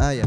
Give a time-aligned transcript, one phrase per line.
[0.00, 0.24] Ah, ya.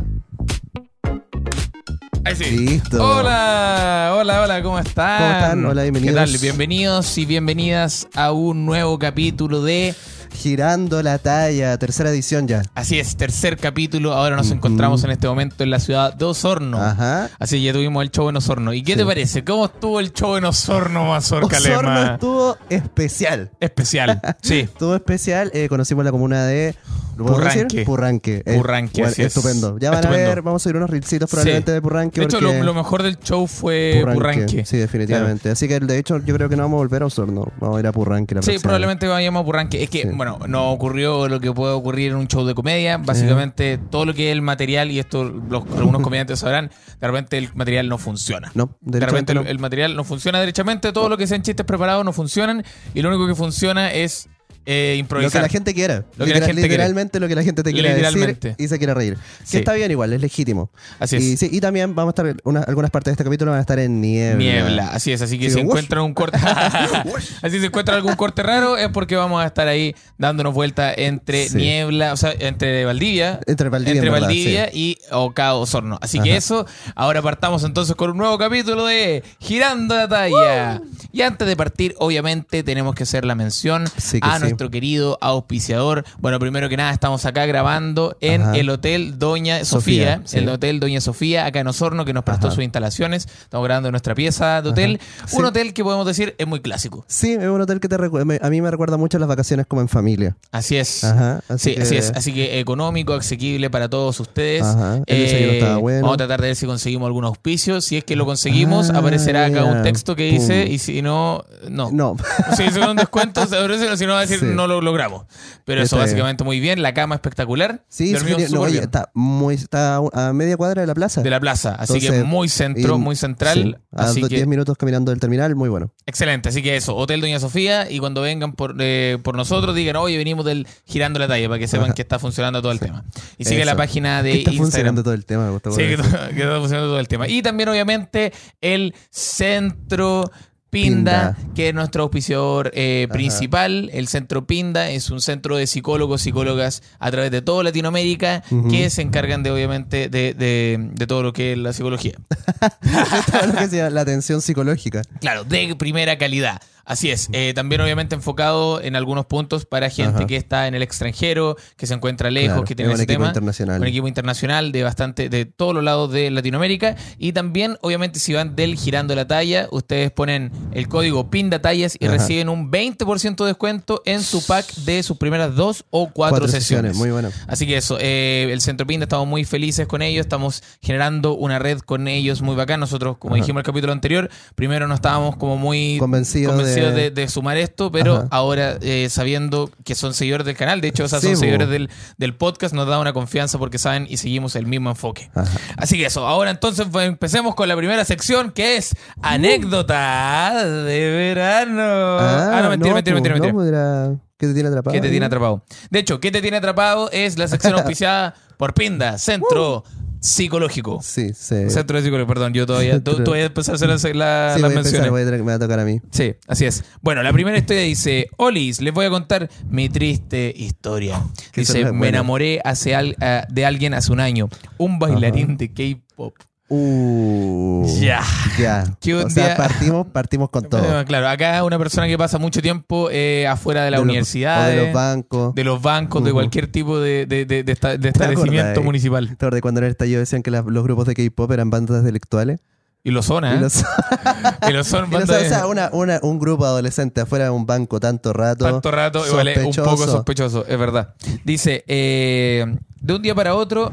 [2.24, 2.44] Ahí sí.
[2.52, 3.04] Listo.
[3.04, 5.18] Hola, hola, hola, ¿cómo están?
[5.22, 5.66] ¿Cómo están?
[5.66, 6.14] Hola, bienvenidos.
[6.14, 6.38] ¿Qué tal?
[6.42, 9.96] Bienvenidos y bienvenidas a un nuevo capítulo de.
[10.34, 12.62] Girando la talla, tercera edición ya.
[12.74, 14.14] Así es, tercer capítulo.
[14.14, 16.82] Ahora nos encontramos en este momento en la ciudad de Osorno.
[16.82, 17.30] Ajá.
[17.38, 18.72] Así que ya tuvimos el show en Osorno.
[18.74, 19.44] ¿Y qué te parece?
[19.44, 22.14] ¿Cómo estuvo el show en Osorno, Mazorca Osorno Lema?
[22.14, 23.52] estuvo especial.
[23.60, 24.22] Especial.
[24.42, 24.60] Sí.
[24.62, 25.52] Estuvo especial.
[25.54, 26.76] eh, conocimos la comuna de.
[27.18, 27.64] ¿Lo podemos Purranque.
[27.64, 27.86] decir?
[27.86, 28.44] Purranque.
[28.46, 29.28] Eh, Purranque, bueno, así es.
[29.36, 29.78] Estupendo.
[29.80, 30.26] Ya van Estupendo.
[30.26, 31.74] a ver, vamos a subir unos reelcitos probablemente Sí.
[31.76, 32.20] de Purranque.
[32.22, 34.66] De hecho, lo, lo mejor del show fue Purranque.
[34.66, 35.50] Sí, definitivamente.
[35.52, 37.52] Así que de hecho, yo creo que no vamos a volver a Osorno.
[37.60, 39.84] Vamos a ir a Purranque la Sí, próxima probablemente vayamos a Purranque.
[39.84, 40.10] Es que, Sí.
[40.14, 42.98] bueno, no ocurrió lo que puede ocurrir en un show de comedia.
[42.98, 47.38] Básicamente, todo lo que es el material, y esto los, algunos comediantes sabrán, de repente
[47.38, 48.52] el material no funciona.
[48.56, 49.44] No, De repente derechamente el, no.
[49.50, 53.10] el material no funciona derechamente, todo lo que sean chistes preparados no funcionan, y lo
[53.10, 54.30] único que funciona es
[54.66, 56.06] eh, Lo que la gente quiera.
[56.18, 56.68] Lo que la Literal- gente quiere.
[56.70, 58.50] literalmente lo que la gente te quiere Literalmente.
[58.50, 59.18] decir y se quiere reír.
[59.44, 59.52] Sí.
[59.54, 60.70] Que está bien igual, es legítimo.
[61.00, 61.24] Así es.
[61.24, 63.62] Y, sí, y también vamos a estar, una- algunas partes de este capítulo van a
[63.62, 64.38] estar en niebla.
[64.38, 66.38] Niebla, así es, así que Sí, si encuentran un corte
[67.42, 71.50] así si encuentran algún corte raro es porque vamos a estar ahí dándonos vuelta entre
[71.50, 71.58] Sí.
[71.58, 74.72] niebla, o sea, entre Valdivia, Entre Valdivia, entre en verdad, Valdivia sí.
[74.80, 75.98] y Oca Osorno.
[76.02, 76.38] Así que Ajá.
[76.38, 76.66] eso,
[76.96, 80.82] ahora partamos entonces con un nuevo capítulo de Girando la talla.
[81.12, 84.51] Y antes de partir, obviamente tenemos que hacer la mención Sí que a sí.
[84.52, 86.04] Nuestro querido auspiciador.
[86.20, 88.58] Bueno, primero que nada, estamos acá grabando en Ajá.
[88.58, 90.38] el Hotel Doña Sofía, Sofía, sí.
[90.40, 92.56] el Hotel Doña Sofía, acá en Osorno, que nos prestó Ajá.
[92.56, 93.28] sus instalaciones.
[93.44, 95.00] Estamos grabando en nuestra pieza de hotel.
[95.26, 95.36] Sí.
[95.38, 97.04] Un hotel que podemos decir es muy clásico.
[97.08, 97.96] Sí, es un hotel que te
[98.42, 100.36] a mí me recuerda mucho las vacaciones como en familia.
[100.52, 101.04] Así es.
[101.04, 101.42] Ajá.
[101.48, 102.12] Así sí, que, así es.
[102.16, 104.64] Así que económico, asequible para todos ustedes.
[104.64, 106.02] Ajá, estaba bueno.
[106.02, 107.80] Vamos a tratar de ver si conseguimos algún auspicio.
[107.82, 110.74] Si es que lo conseguimos, Ah, aparecerá acá un texto que dice, Pum.
[110.74, 111.92] y si no, no.
[111.92, 112.16] No.
[112.56, 113.46] Si es un descuento,
[113.96, 114.54] si no va a decir Sí.
[114.56, 115.26] no lo logramos.
[115.66, 116.06] Pero eso Está bien.
[116.06, 116.82] básicamente muy bien.
[116.82, 117.86] La cama espectacular.
[117.90, 121.22] Sí, Dormimos sí, no, oye, está muy está a media cuadra de la plaza.
[121.22, 121.76] de la plaza.
[121.76, 123.64] Así que Entonces, muy centro, y- muy central.
[123.64, 125.92] sí, a así do- que 10 minutos caminando del terminal, muy bueno.
[126.06, 129.96] Excelente, así que eso, Hotel Doña Sofía y cuando vengan por, eh, por nosotros digan,
[129.96, 131.94] oye, venimos del Girando la Talla para que sepan Ajá.
[131.94, 133.04] que está funcionando todo el tema.
[133.38, 133.66] Y sigue Eso.
[133.72, 134.66] la página de Que está Instagram.
[134.72, 135.96] funcionando todo el tema, me gusta Sí, que,
[136.36, 137.28] que está funcionando todo el tema.
[137.28, 140.32] Y también obviamente el Centro
[140.72, 141.54] Pinda, Pinda.
[141.54, 143.90] que es nuestro auspiciador eh, principal.
[143.94, 148.90] El Centro Pinda es un centro de psicólogos, psicólogas a través de toda Latinoamérica que
[148.90, 152.14] se encargan de, obviamente, de, de- de todo lo que es la psicología.
[153.32, 155.02] Todo lo que sea la atención psicológica.
[155.20, 156.62] Claro, de primera calidad.
[156.86, 157.30] Así es.
[157.32, 160.28] Eh, también obviamente enfocado en algunos puntos para gente Ajá.
[160.28, 163.04] que está en el extranjero, que se encuentra lejos, Claro, que tiene es un ese
[163.04, 163.28] equipo tema.
[163.28, 163.82] internacional.
[163.82, 166.96] Un equipo internacional de bastante, de todos los lados de Latinoamérica.
[167.18, 172.06] Y también, obviamente, si van del girando la talla, ustedes ponen el código PINDATALLAS y
[172.06, 172.14] Ajá.
[172.18, 176.96] reciben un 20% de descuento en su pack de sus primeras dos o cuatro, sesiones.
[176.98, 177.30] Muy bueno.
[177.48, 181.60] Así que eso, eh, el Centro Pinda, estamos muy felices con ellos, estamos generando una
[181.60, 182.80] red con ellos muy bacán.
[182.80, 183.42] Nosotros, como Ajá.
[183.44, 187.28] dijimos en el capítulo anterior, primero no estábamos como muy Convencido convencidos de- de, de
[187.28, 188.28] sumar esto, pero Ajá.
[188.32, 191.40] ahora eh, sabiendo que son seguidores del canal, de hecho, o sea, Sí, son bo.
[191.40, 195.30] seguidores del, del podcast, nos da una confianza porque saben y seguimos el mismo enfoque.
[195.36, 195.50] Ajá.
[195.78, 201.12] Así que eso, ahora entonces pues, empecemos con la primera sección que es anécdota de
[201.12, 202.18] verano.
[202.20, 204.04] Ah, no, mentira, mentira, mentira, mentira.
[204.08, 204.94] No, pues ¿Qué te tiene atrapado?
[204.94, 205.64] ¿Qué te tiene atrapado?
[205.92, 207.10] De hecho, ¿qué te tiene atrapado?
[207.12, 209.84] Es la sección auspiciada por Pinda, Centro
[210.22, 211.00] Psicológico.
[211.02, 211.70] Sí, sí.
[211.70, 214.62] Centro de Psicológico, perdón, yo todavía, tú, tú vas a empezar a hacer las, Sí,
[214.62, 215.12] las voy a empezar, menciones.
[215.12, 216.00] voy a tener- me va a tocar a mí.
[216.12, 216.84] Sí, así es.
[217.02, 221.22] Bueno, la primera historia dice, Olis, les voy a contar mi triste historia.
[221.56, 226.36] Dice, me enamoré hace al- ah, de alguien hace un año, un bailarín de K-pop.
[226.74, 228.22] Uh, Ya.
[228.58, 228.84] Ya.
[229.26, 231.02] O sea, partimos, partimos con todo.
[231.02, 234.70] Eh, Claro, acá una persona que pasa mucho tiempo eh, afuera de la De universidad,
[234.70, 235.54] de los bancos.
[235.56, 238.86] de los bancos, de cualquier tipo de, de- de- de esta- de ¿Te establecimiento acordás?
[238.86, 239.28] municipal.
[239.28, 242.00] ¿Te acuerdas cuando era el estallido decían que la- los grupos de K-pop eran bandas
[242.00, 242.60] intelectuales?
[243.04, 243.56] Y lo son, ¿eh?
[243.56, 243.84] Y los-
[244.70, 247.66] Y lo son y o sea, de- una- una- un grupo adolescente afuera de un
[247.66, 248.64] banco tanto rato.
[248.66, 250.12] tanto rato, igual es un poco sospechoso.
[250.12, 251.16] sospechoso, es verdad.
[251.44, 252.66] Dice, eh,
[253.02, 253.92] de un día para otro,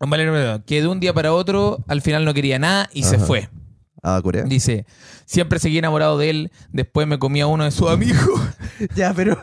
[0.00, 3.26] un que de un día para otro al final no quería nada y se Ajá.
[3.26, 3.48] fue.
[4.00, 4.44] Ah, Corea.
[4.44, 4.86] Dice,
[5.26, 8.40] siempre seguí enamorado de él, después me comía uno de sus amigos.
[8.94, 9.36] ya, pero.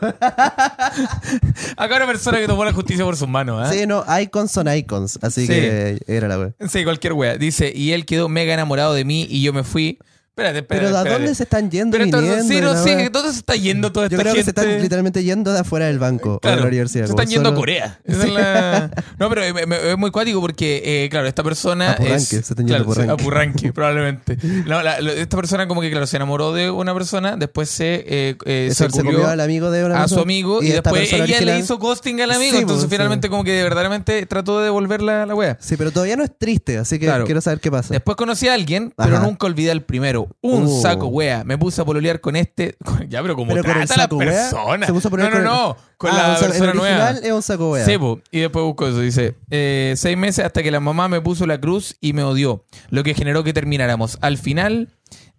[1.76, 3.80] Acá una persona que tomó la justicia por sus manos, ¿eh?
[3.80, 5.18] sí, no, icons son icons.
[5.22, 5.48] Así Sí.
[5.48, 6.52] que era la wea.
[6.68, 7.36] Sí, cualquier wea.
[7.36, 9.98] Dice, y él quedó mega enamorado de mí y yo me fui,
[10.38, 10.84] Espérate, espérate.
[10.86, 11.18] Pero ¿a espérate.
[11.22, 12.52] dónde se están yendo Pero y entonces, viniendo?
[12.52, 13.08] sí, y no, la sí?
[13.10, 15.86] ¿dónde se está yendo toda Yo esta creo que se están literalmente yendo de afuera
[15.86, 17.06] del banco o de Claro, la universidad.
[17.06, 17.98] Se están yendo a Corea.
[18.04, 21.94] Esa es la- No, pero es muy cuático porque, eh, claro, esta persona.
[21.94, 23.72] Es, se están yendo claro, a Purranque.
[23.72, 24.36] probablemente.
[24.66, 28.36] No, la- esta persona, como que, claro, se enamoró de una persona, después se, eh,
[28.44, 31.10] eh, Eso, se se comió al amigo de una a su amigo y, esta después
[31.14, 32.50] ella le hizo ghosting al amigo.
[32.52, 35.56] Sí, entonces, pues, finalmente, como que verdaderamente trató de devolverla a la wea.
[35.62, 37.24] Sí, pero todavía no es triste, así que Claro.
[37.24, 37.94] quiero saber qué pasa.
[37.94, 40.25] Después conocí a alguien, pero nunca olvidé al primero.
[40.42, 40.80] Un Uh.
[40.82, 41.44] saco wea.
[41.44, 42.76] Me puse a pololear con este.
[43.08, 44.86] Ya, pero como Pero con el trata a la saco wea, persona.
[44.86, 45.76] se puso a no, no, con no.
[45.98, 47.04] Con Ah, la o sea, persona el nueva.
[47.04, 47.84] original es un saco wea.
[47.84, 48.20] Sí, po.
[48.30, 49.00] y después busco eso.
[49.00, 52.64] Dice, eh, seis meses hasta que la mamá me puso la cruz y me odió,
[52.90, 54.18] lo que generó que termináramos.
[54.20, 54.88] Al final,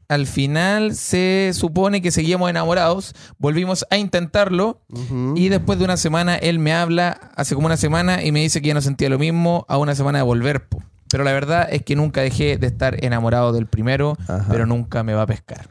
[0.10, 5.34] al final se supone que seguíamos enamorados, volvimos a intentarlo Ujú.
[5.36, 8.62] y después de una semana él me habla, hace como una semana, y me dice
[8.62, 10.68] que ya no sentía lo mismo a una semana de volver.
[10.68, 10.82] po.
[11.10, 14.46] Pero la verdad es que nunca dejé de estar enamorado del primero, Ajá.
[14.50, 15.70] pero nunca me va a pescar.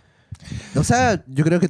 [0.76, 1.68] O sea, yo creo que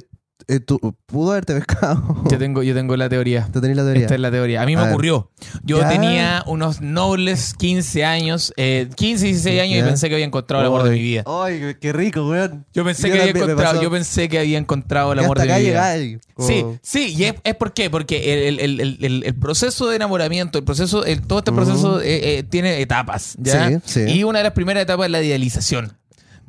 [0.49, 2.23] eh, tú pudo haberte pescado.
[2.29, 3.49] Yo tengo, yo tengo la teoría.
[3.51, 4.03] Tú tenés la teoría.
[4.03, 4.61] Esta es la teoría.
[4.61, 5.29] A mí me ocurrió.
[5.63, 5.89] Yo Ya.
[5.89, 9.79] tenía unos nobles 15 años, eh, 15, 16 años Ya.
[9.79, 11.23] y pensé que había encontrado el amor de mi vida.
[11.27, 12.65] Ay, qué rico, weón.
[12.73, 15.59] Yo pensé Yo que había encontrado, yo pensé que había encontrado el amor de mi
[15.59, 15.95] vida.
[16.33, 20.57] como- Sí, sí, y es, es por qué, porque el, el- el- proceso de enamoramiento,
[20.59, 23.69] el proceso, el- todo este proceso eh, eh, tiene etapas, ¿ya?
[23.69, 24.01] Sí, sí.
[24.19, 25.93] Y una de las primeras etapas es la idealización.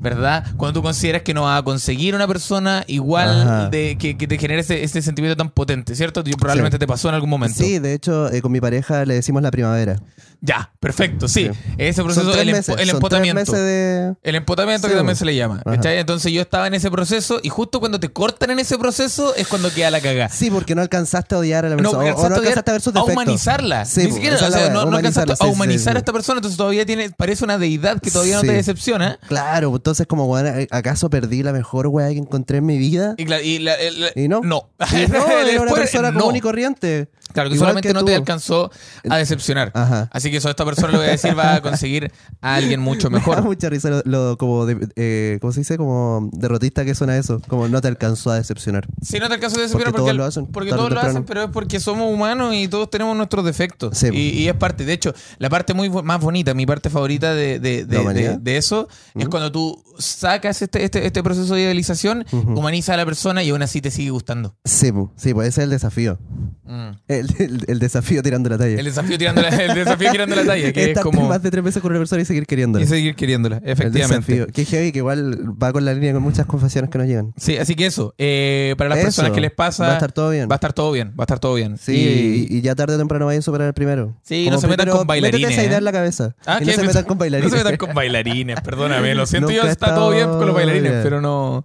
[0.01, 0.45] ¿Verdad?
[0.57, 4.39] Cuando tú consideras que no vas a conseguir una persona igual de que, que te
[4.39, 6.23] genere ese, ese sentimiento tan potente, ¿cierto?
[6.25, 6.79] Y probablemente Sí.
[6.79, 7.59] te pasó en algún momento.
[7.59, 10.01] Sí, de hecho, eh, con mi pareja le decimos la primavera.
[10.41, 11.49] Ya, perfecto, sí.
[11.53, 11.59] Sí.
[11.79, 13.53] Ese proceso, el, meses, el empotamiento.
[13.53, 14.15] de...
[14.23, 15.63] El empotamiento Sí, que también se le llama.
[15.67, 19.49] Entonces yo estaba en ese proceso y justo cuando te cortan en ese proceso es
[19.49, 20.29] cuando queda la cagada.
[20.29, 21.99] Sí, porque no alcanzaste a odiar a la No, persona.
[21.99, 23.13] o- o alcanzaste no alcanzaste a ver sus a defectos.
[23.15, 23.85] humanizarla.
[23.85, 26.87] Sí, Ni siquiera, o sea, no, no alcanzaste a humanizar a esta persona, entonces todavía
[26.87, 29.19] tiene, parece una deidad que todavía no te decepciona.
[29.29, 30.37] Claro, entonces como,
[30.71, 33.15] ¿acaso perdí la mejor weá que encontré en mi vida?
[33.17, 34.41] Y, la- el- Y no.
[34.45, 34.71] No.
[34.93, 37.09] Y no, era una persona común y corriente.
[37.33, 38.71] Claro, que Igual solamente que no te alcanzó
[39.09, 39.71] a decepcionar.
[39.75, 40.09] Ajá.
[40.13, 42.11] Así que eso a esta persona le voy a decir va a conseguir
[42.41, 43.45] a alguien mucho Me da mejor.
[43.45, 45.77] mucha risa lo, lo- como, de, eh, ¿cómo se dice?
[45.77, 47.41] Como derrotista que suena eso.
[47.49, 48.87] Como no te alcanzó a decepcionar.
[49.03, 51.25] Si no te alcanzo de decepcionar Porque porque, todos lo hacen, porque todos lo hacen,
[51.25, 53.97] pero es porque somos humanos y todos tenemos nuestros defectos.
[53.99, 54.09] Sí.
[54.13, 54.85] Y, y es parte.
[54.85, 59.29] De hecho, la parte muy más bonita, mi parte favorita de, de- de- eso, es
[59.29, 63.63] cuando tú sacas este, este, este proceso de idealización, humanizas a la persona y aún
[63.63, 64.57] así te sigue gustando.
[64.65, 66.19] Sí, sí, pues ese es el desafío.
[66.65, 66.91] Mm.
[67.21, 68.79] El, el- el desafío tirando la talla.
[68.79, 71.29] El desafío tirando la, el desafío tirando la talla, que es como.
[71.29, 72.85] más de tres veces con una persona y seguir queriéndola.
[72.85, 74.33] Y seguir queriéndola, El efectivamente.
[74.33, 74.47] desafío.
[74.53, 77.33] Que heavy, que igual va con la línea con muchas confesiones que nos llegan.
[77.37, 78.15] Sí, así que eso.
[78.19, 79.07] eh, para las Eso.
[79.07, 79.85] personas que les pasa.
[79.85, 80.49] Va a estar todo bien.
[80.49, 81.77] Va a estar todo bien, va a estar todo bien.
[81.79, 84.15] Sí, y, y ya tarde o temprano vayan a superar el primero.
[84.23, 85.79] Sí, Como no se metan primero, con bailarines, esa idea ¿eh?
[85.79, 86.35] en la cabeza.
[86.47, 87.51] Ah, y no se metan con bailarines.
[87.53, 89.15] No se metan con bailarines, perdóname.
[89.15, 91.65] Lo siento, yo Nunca está todo bien con los bailarines, pero no.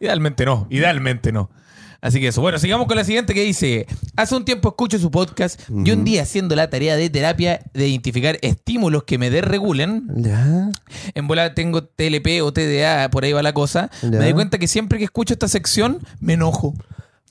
[0.00, 1.50] Idealmente no, idealmente no.
[2.04, 2.42] Así que eso.
[2.42, 6.04] Bueno, sigamos con la siguiente que dice: Hace un tiempo escucho su podcast y un
[6.04, 10.70] día haciendo la tarea de terapia de identificar estímulos que me desregulen, Ya.
[11.14, 14.10] en bola tengo TLP o TDA, por ahí va la cosa, Ya.
[14.10, 16.74] me doy cuenta que siempre que escucho esta sección me enojo.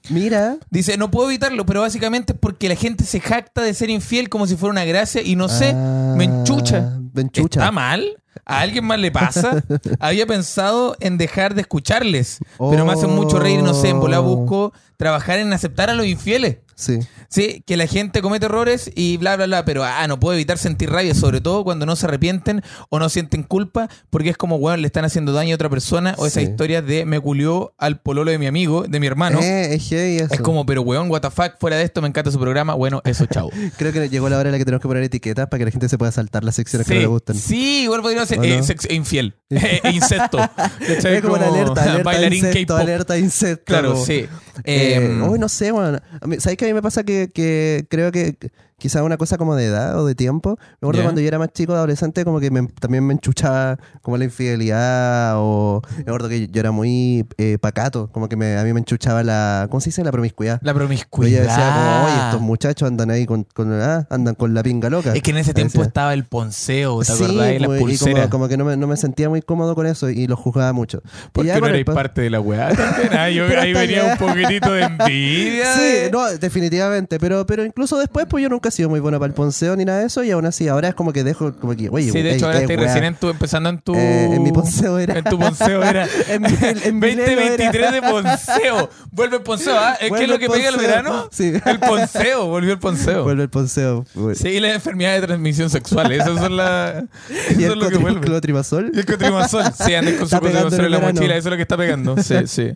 [0.10, 0.58] Mira.
[0.72, 4.28] Dice, no puedo evitarlo, pero básicamente es porque la gente se jacta de ser infiel
[4.28, 6.98] como si fuera una gracia y no sé, Ah, me enchucha.
[7.14, 7.60] me enchucha.
[7.60, 8.04] ¿Está mal?
[8.45, 9.63] ¿A alguien más le pasa?
[10.00, 14.19] Había pensado en dejar de escucharles, pero me hacen mucho reír no sé, en bola
[14.19, 14.24] Oh.
[14.24, 16.57] busco trabajar en aceptar a los infieles.
[16.75, 17.00] Sí.
[17.30, 20.57] Sí, que la gente comete errores y bla, bla, bla, pero ah, no puedo evitar
[20.57, 24.57] sentir rabia, sobre todo cuando no se arrepienten o no sienten culpa, porque es como,
[24.57, 28.00] weón, le están haciendo daño a otra persona, o esa historia de me culió al
[28.00, 29.39] pololo de mi amigo, de mi hermano.
[29.41, 29.91] Eh, es.
[29.91, 32.74] Es como, pero weón, what the fuck, fuera de esto me encanta su programa.
[32.75, 33.49] Bueno, eso, chao.
[33.78, 35.71] Creo que llegó la hora en la que tenemos que poner etiquetas para que la
[35.71, 37.35] gente se pueda saltar las secciones que no le gustan.
[37.35, 38.63] sí, igual podría ser ¿O eh, no?
[38.63, 40.39] sex- infiel, eh, incesto.
[40.87, 43.65] Es como una alerta, alerta bailarín alerta insecto.
[43.65, 44.25] Claro, sí.
[44.63, 45.99] Eh, Eh, uy, no sé, bueno.
[46.39, 48.35] ¿Sabes qué a mí me pasa que, que creo que
[48.83, 50.57] quizá una cosa como de edad o de tiempo?
[50.81, 54.18] Me acuerdo cuando yo era más chico, adolescente, como que me- también me enchuchaba como
[54.18, 55.81] la infidelidad o...
[55.95, 59.23] Me acuerdo que yo era muy eh, pacato, como que me- a mí me enchuchaba
[59.23, 59.68] la...
[59.69, 60.04] ¿Cómo se dice?
[60.04, 60.59] La promiscuidad.
[60.63, 61.44] la Yo promiscuidad.
[61.44, 65.13] decía como, oye, estos muchachos andan ahí con, con- ah, andan con la pinga loca.
[65.13, 65.85] Es que en ese tiempo Decía.
[65.87, 67.54] estaba el ponceo, ¿te Sí, acordás?
[67.54, 69.85] Y las pues, y como, como que no me, no me sentía muy cómodo con
[69.87, 71.02] eso y lo juzgaba mucho.
[71.31, 72.69] Porque no el erais pa- parte de la weá
[73.11, 75.73] ah, yo ahí venía un poquitito de envidia.
[75.75, 77.19] Sí, no, definitivamente.
[77.19, 79.99] Pero, pero incluso después, pues yo nunca sido muy bueno para el ponceo ni nada
[79.99, 80.23] de eso.
[80.23, 82.59] Y aún así, ahora es como que dejo, como que, oye, Sí, de hecho ahora
[82.59, 83.95] estoy recién en tu, empezando en tu...
[83.95, 85.18] Eh, en mi ponceo era.
[85.19, 86.07] En tu ponceo era.
[86.27, 86.47] En mi-
[86.83, 87.57] en mi lelo era.
[87.57, 88.89] 2023 de ponceo.
[89.11, 89.95] Vuelve el ponceo, ¿ah?
[90.01, 91.30] ¿Es que es lo el que pega el verano?
[91.31, 91.53] Sí.
[91.65, 93.23] El ponceo, volvió el ponceo.
[93.23, 94.06] Vuelve el ponceo.
[94.35, 96.11] Sí, y las enfermedades de transmisión sexual.
[96.11, 97.03] Esas son las...
[97.57, 98.21] Y Eso el es lo que vuelve.
[98.21, 98.92] clotrimazol.
[98.94, 99.73] Y el.
[99.73, 101.13] Sí, andes con su Está cotrimazol en la el verano.
[101.13, 101.35] mochila.
[101.35, 102.15] Eso es lo que está pegando.
[102.23, 102.73] Sí, sí.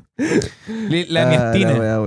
[1.10, 2.00] La Ah, la wea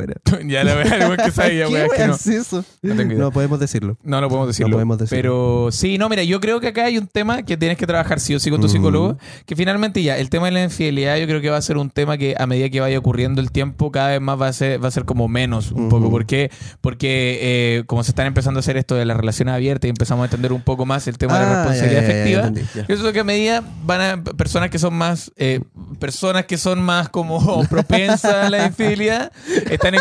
[0.47, 2.14] ya la wea, igual que sabía, ¿Qué wea, que no.
[2.14, 2.64] es eso?
[2.82, 3.97] No podemos decirlo.
[4.03, 4.69] No, no podemos decirlo.
[4.71, 5.17] No podemos decirlo.
[5.23, 8.21] Pero sí, no, mira, yo creo que acá hay un tema que tienes que trabajar
[8.21, 8.71] sí o sí con tu Mm.
[8.71, 9.19] psicólogo.
[9.47, 11.91] Que finalmente ya, el tema de la infidelidad, yo creo que va a ser un
[11.91, 14.83] tema que a medida que vaya ocurriendo el tiempo, cada vez más va a ser,
[14.83, 16.11] va a ser como menos un poco.
[16.11, 16.51] ¿Por qué?
[16.81, 20.23] Porque eh, como se están empezando a hacer esto de las relaciones abiertas y empezamos
[20.23, 22.87] a entender un poco más el tema de la Ah, responsabilidad ya, ya, ya.
[22.87, 25.61] Yo creo que a medida van a personas que son más eh,
[25.99, 29.33] personas que son más como propensas a la infidelidad
[29.71, 30.01] están en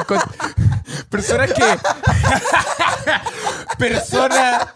[1.10, 1.64] personas que
[3.80, 4.68] personas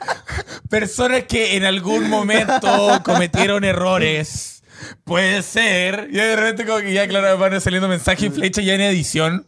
[0.70, 4.63] personas que en algún momento cometieron errores
[5.04, 6.08] Puede ser.
[6.12, 9.46] Y de repente como que ya, claro, van saliendo mensajes y flechas ya en edición.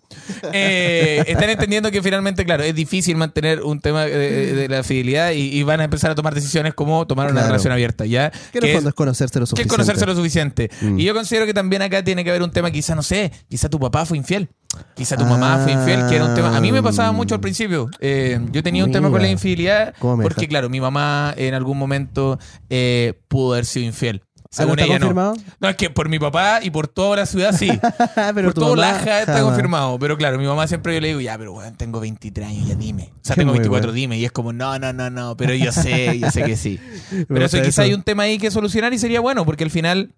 [0.54, 5.58] Eh, están entendiendo que finalmente, claro, es difícil mantener un tema de, la fidelidad y,
[5.58, 7.48] y van a empezar a tomar decisiones como tomar una Claro.
[7.48, 8.32] relación abierta, ¿ya?
[8.51, 9.72] Que en el es- fondo es conocerse lo que es suficiente.
[9.75, 10.70] conocerse lo suficiente.
[10.82, 11.00] Mm.
[11.00, 13.70] Y yo considero que también acá tiene que haber un tema, quizá, no sé, quizá
[13.70, 14.50] tu papá fue infiel.
[14.96, 16.56] Quizá tu mamá fue infiel, que era un tema.
[16.56, 17.89] A mí me pasaba mucho al principio.
[18.01, 21.54] Eh, yo tenía un tema con la infidelidad ¿Cómo me porque, claro, mi mamá en
[21.54, 22.38] algún momento
[22.70, 24.22] eh, pudo haber sido infiel.
[24.58, 25.36] Ah, ¿no Según está ella, confirmado?
[25.36, 25.44] no.
[25.60, 27.70] No, es que por mi papá y por toda la ciudad, sí.
[28.34, 29.98] pero por todo Laja está confirmado.
[30.00, 32.76] Pero claro, mi mamá siempre yo le digo, ya, pero bueno, tengo 23 años, ya
[32.76, 33.12] dime.
[33.16, 33.94] O sea, tengo muy 24, bueno.
[33.94, 34.18] dime.
[34.18, 36.80] Y es como, no, no, no, no, pero yo sé, yo sé que sí.
[37.12, 37.82] Me Pero eso quizá eso.
[37.84, 40.14] hay un tema ahí que solucionar y sería bueno, porque al final.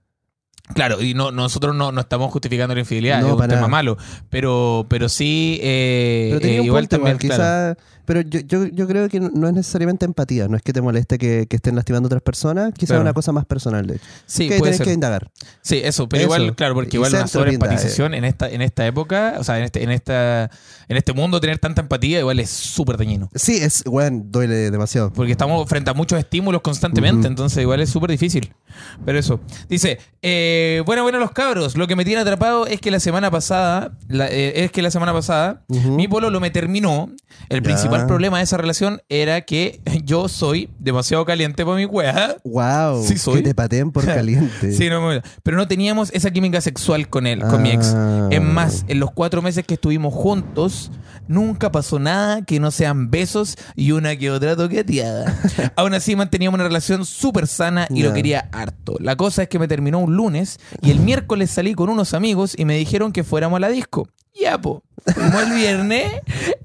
[0.73, 3.61] Claro, y no, nosotros no, no estamos justificando la infidelidad, No, es un para tema
[3.61, 3.69] nada.
[3.69, 3.97] malo.
[4.29, 7.17] Pero, pero sí, eh, Pero eh, igual también.
[7.21, 7.75] igual, claro.
[7.75, 10.47] quizá- Pero yo, yo, yo creo que no es necesariamente empatía.
[10.47, 12.71] No es que te moleste que, que estén lastimando a otras personas.
[12.73, 13.01] Quizá Claro.
[13.01, 14.05] es una cosa más personal, de hecho.
[14.25, 14.85] Sí, que puede tienes ser.
[14.87, 15.29] que indagar.
[15.61, 16.33] Sí, eso, pero Eso.
[16.33, 19.83] igual, claro, porque igual una sobreempatización en esta, en esta época, o sea, en este,
[19.83, 20.49] en esta,
[20.87, 23.29] en este mundo tener tanta empatía igual es súper dañino.
[23.35, 25.11] Sí, es, bueno, duele demasiado.
[25.11, 28.53] Porque estamos frente a muchos estímulos constantemente, entonces igual es súper difícil.
[29.05, 29.41] Pero eso.
[29.67, 33.29] Dice, eh, bueno, bueno, los cabros, lo que me tiene atrapado es que la semana
[33.31, 37.09] pasada, la- eh, es que la semana pasada, mi pololo me terminó.
[37.49, 37.63] El Ya.
[37.63, 42.37] principal problema de esa relación era que yo soy demasiado caliente para mi wea.
[42.43, 43.37] Wow, Sí soy.
[43.37, 44.73] que te pateen por caliente.
[44.73, 45.01] Sí, no,
[45.43, 47.93] pero no teníamos esa química sexual con él, con mi ex.
[47.95, 48.27] Ah.
[48.31, 50.91] Es más, en los cuatro meses que estuvimos juntos,
[51.27, 55.35] nunca pasó nada que no sean besos y una que otra toqueteada.
[55.75, 58.95] Aún así, manteníamos una relación súper sana y lo quería harto.
[58.99, 62.53] La cosa es que me terminó un lunes y el miércoles salí con unos amigos
[62.57, 64.07] y me dijeron que fuéramos a la disco.
[64.39, 64.83] Ya, po.
[65.15, 66.11] Como el viernes,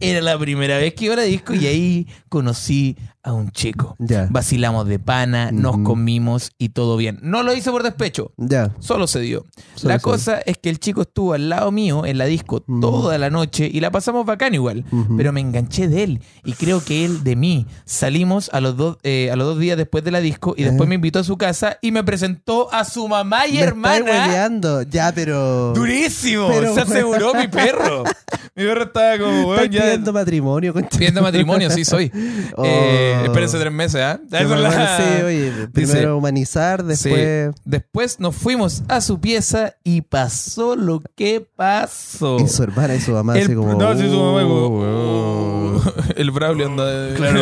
[0.00, 3.94] era la primera vez que iba a la disco y ahí conocí a un chico.
[4.00, 4.26] Ya.
[4.30, 7.20] Vacilamos de pana, nos comimos y todo bien.
[7.22, 8.32] No lo hice por despecho.
[8.36, 8.74] Ya.
[8.80, 9.44] Solo se dio.
[9.76, 12.64] Solo la se cosa es que el chico estuvo al lado mío en la disco
[12.66, 12.80] Mm.
[12.80, 14.84] toda la noche y la pasamos bacán igual.
[14.90, 15.16] Ujú.
[15.16, 17.66] Pero me enganché de él y creo que él de mí.
[17.84, 20.86] Salimos a los dos, eh, a los dos días después de la disco y después
[20.86, 20.88] Eh.
[20.88, 24.04] me invitó a su casa y me presentó a su mamá y Me hermana.
[24.04, 24.82] hueleando.
[24.82, 25.72] Ya, pero.
[25.74, 26.48] Durísimo.
[26.48, 28.02] Pero, se aseguró mi perro.
[28.54, 29.82] Mi perro estaba como, weón, ya.
[29.82, 30.88] pidiendo matrimonio, concha.
[30.98, 32.10] Pidiendo matrimonio, sí soy.
[32.56, 32.64] Oh.
[32.66, 34.20] Eh, espérense tres meses, ¿ah?
[34.30, 36.86] Qué Eso es la- sí, oye, primero Dice- humanizar, Sí.
[36.86, 37.54] después.
[37.64, 42.36] Después nos fuimos a su pieza y pasó lo que pasó.
[42.40, 43.74] Y su hermana y su mamá, El- así como.
[43.74, 45.61] no, sí, su mamá como, "Oh, "Oh".
[46.16, 47.14] El Braulio anda de...
[47.16, 47.40] Claro,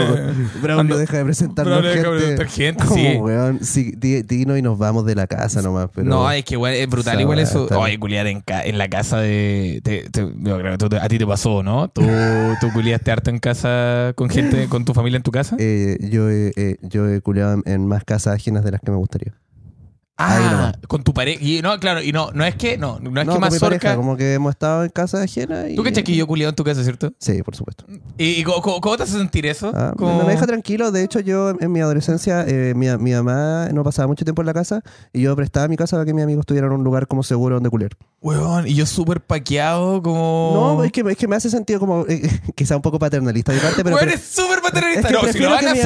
[0.63, 2.37] Braulio Anda- deja de presentarnos Braulio deja de gente.
[2.37, 3.17] presentar gente, Como, sí.
[3.19, 5.89] weón, sí, di- Dino y nos vamos de la casa nomás.
[5.95, 7.63] Pero, No, es que igual es brutal Esa igual weá eso.
[7.65, 9.81] está- Oye, culiar en, ca- en la casa de...
[9.85, 11.89] te- te- yo creo que tú- a ti te pasó, ¿no?
[11.89, 12.03] ¿Tú,
[12.61, 15.57] tú culiaste harto en casa con gente, con tu familia en tu casa?
[15.59, 18.91] eh, yo, he- eh, yo he culeado en, en más casas ajenas de las que
[18.91, 19.33] me gustaría.
[20.21, 21.43] Ah, con tu pareja.
[21.43, 23.97] Y no, claro, y no, no es que, no, no es no, que más cerca...
[23.97, 25.71] como que hemos estado en casas ajenas.
[25.71, 25.77] Y...
[25.77, 27.13] Tú cachas que yo culiado en tu casa, ¿cierto?
[27.19, 27.85] Sí, por supuesto.
[28.19, 29.73] ¿Y, y cómo, te hace sentir eso?
[29.75, 30.91] Ah, Como- no me deja tranquilo.
[30.93, 34.47] De hecho, yo en mi adolescencia, eh, mi, mi mamá no pasaba mucho tiempo en
[34.47, 37.23] la casa y yo prestaba mi casa para que mis amigos tuvieran un lugar como
[37.23, 37.93] seguro donde culiar.
[38.21, 40.77] Weón, y yo súper paqueado, como.
[40.77, 42.21] No, es que, es que me hace sentido como, eh,
[42.55, 43.97] quizá un poco paternalista de parte, pero...
[43.97, 45.09] Weón, pre- es súper es paternalista.
[45.09, 45.81] que no, si lo van que a mi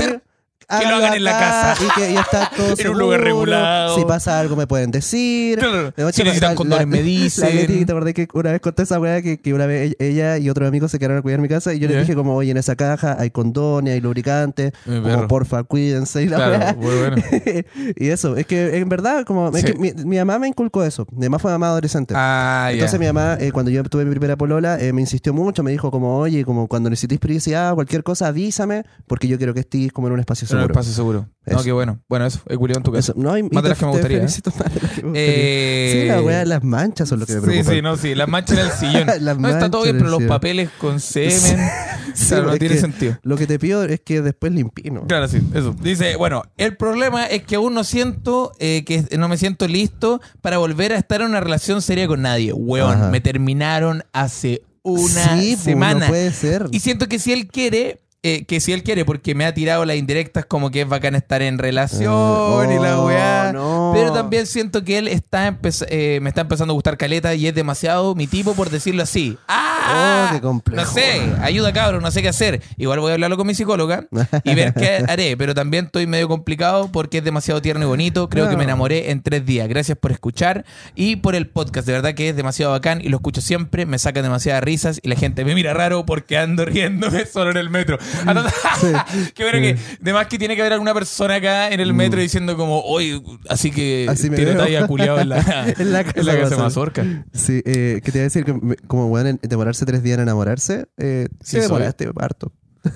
[0.68, 1.76] ami- háganlo hagan en la casa.
[1.85, 3.97] Y que ya está todo En un lugar regulado.
[3.97, 5.59] Si pasa algo me pueden decir.
[5.59, 5.92] Claro.
[6.12, 7.56] Si necesitan la- condones, la- me La dicen.
[7.56, 10.50] Leti, te acordé que una vez conté esa weá que, que una vez ella y
[10.50, 11.97] otros amigos se quedaron a cuidar mi casa y yo Ya.
[11.97, 16.23] les dije como, oye, en esa caja hay condones, hay lubricantes, Mi como porfa, cuídense
[16.23, 17.16] y la Claro, bueno.
[17.97, 19.73] y eso, es que en verdad, como es Sí.
[19.73, 21.06] que mi, mi mamá me inculcó eso.
[21.12, 22.14] Mi mamá fue mamá adolescente.
[22.16, 22.68] Ah.
[22.73, 25.71] Entonces mi mamá, eh, cuando yo tuve mi primera polola, eh, me insistió mucho, me
[25.71, 29.61] dijo como, oye, como cuando necesites privacidad o cualquier cosa, avísame, porque yo quiero que
[29.61, 30.73] estés como en un espacio Seguro.
[30.73, 31.28] espacio seguro.
[31.46, 32.00] No, qué bueno.
[32.08, 32.40] Bueno, eso.
[32.49, 33.12] He culiado en tu casa.
[33.12, 34.23] Eso, no, y, y Más de las te- que me te gustaría, ¿eh?
[34.23, 35.34] más de las que me gustaría.
[35.34, 37.73] Eh, Sí, la weá de las manchas son lo que me Sí, preocupa.
[37.75, 38.14] sí, no, sí.
[38.14, 39.06] Las manchas en el sillón.
[39.25, 41.30] Las no, está todo bien, en pero el los papeles con semen.
[42.14, 43.18] Sí, claro, no es tiene sentido.
[43.25, 45.04] Lo que te pido es que después limpie, ¿no?
[45.08, 45.75] Claro, sí, eso.
[45.82, 50.20] Dice, bueno, el problema es que aún no siento, eh, que no me siento listo
[50.40, 52.52] para volver a estar en una relación seria con nadie.
[52.52, 53.11] Weón, Ajá.
[53.11, 56.00] me terminaron hace una Sí, pues, semana.
[56.00, 56.68] no puede ser.
[56.70, 59.85] Y siento que si él quiere, eh, que si él quiere, porque me ha tirado
[59.85, 63.52] las indirectas como que es bacán estar en relación y la Oh, weá.
[63.52, 63.93] no.
[63.95, 67.54] Pero también siento que él está eh, me está empezando a gustar caleta y es
[67.54, 69.37] demasiado mi tipo, por decirlo así.
[69.47, 70.28] ¡Ah!
[70.31, 70.83] Oh, qué complejo.
[70.83, 72.62] No sé, ayuda cabrón, no sé qué hacer.
[72.78, 74.07] Igual voy a hablarlo con mi psicóloga
[74.43, 78.28] y ver qué haré, pero también estoy medio complicado porque es demasiado tierno y bonito.
[78.31, 79.69] Creo que me enamoré en tres días.
[79.69, 80.64] Gracias por escuchar
[80.95, 81.87] y por el podcast.
[81.87, 83.85] De verdad que es demasiado bacán y lo escucho siempre.
[83.87, 87.59] Me saca demasiadas risas y la gente me mira raro porque ando riéndome solo en
[87.59, 87.99] el metro.
[89.35, 92.56] Qué bueno que, además que tiene que haber alguna persona acá en el metro diciendo
[92.56, 94.11] como, oye, así que Mm.
[94.11, 95.38] Así me tiene talla culiado en la,
[95.78, 97.04] En la casa en la casa de Mazorca.
[97.33, 98.54] Sí, eh, que te iba a decir que
[98.87, 101.61] como weón, en demorarse tres días en enamorarse, eh, Sí, sí, soy.
[101.62, 102.52] demoraste harto.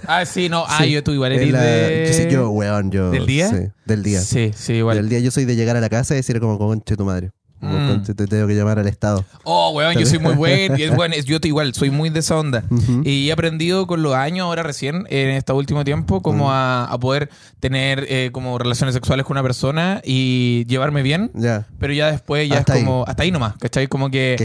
[0.06, 0.64] Ah, sí, no.
[0.68, 0.90] Ah, Sí.
[0.90, 2.04] yo tú igual eres la- de...
[2.08, 3.10] yo, sí, yo, weón, yo.
[3.10, 3.48] ¿Del día?
[3.48, 3.56] Sí,
[3.86, 4.20] del día.
[4.20, 4.96] Sí, sí, igual.
[4.96, 7.30] Del día yo soy de llegar a la casa y decir como, conche tu madre.
[7.60, 8.02] Mm.
[8.02, 9.24] te tengo que llamar al Estado.
[9.44, 10.78] Oh, weón, yo soy muy buen.
[10.78, 12.64] y es bueno, es- yo estoy igual, soy muy de esa onda.
[13.04, 16.98] Y he aprendido con los años, ahora recién, en este último tiempo, como a, a
[16.98, 21.30] poder tener eh, como relaciones sexuales con una persona y llevarme bien.
[21.34, 22.84] Ya, Pero ya después ya Hasta es ahí.
[22.84, 23.86] como, hasta ahí nomás, ¿cachai?
[23.88, 24.36] Como que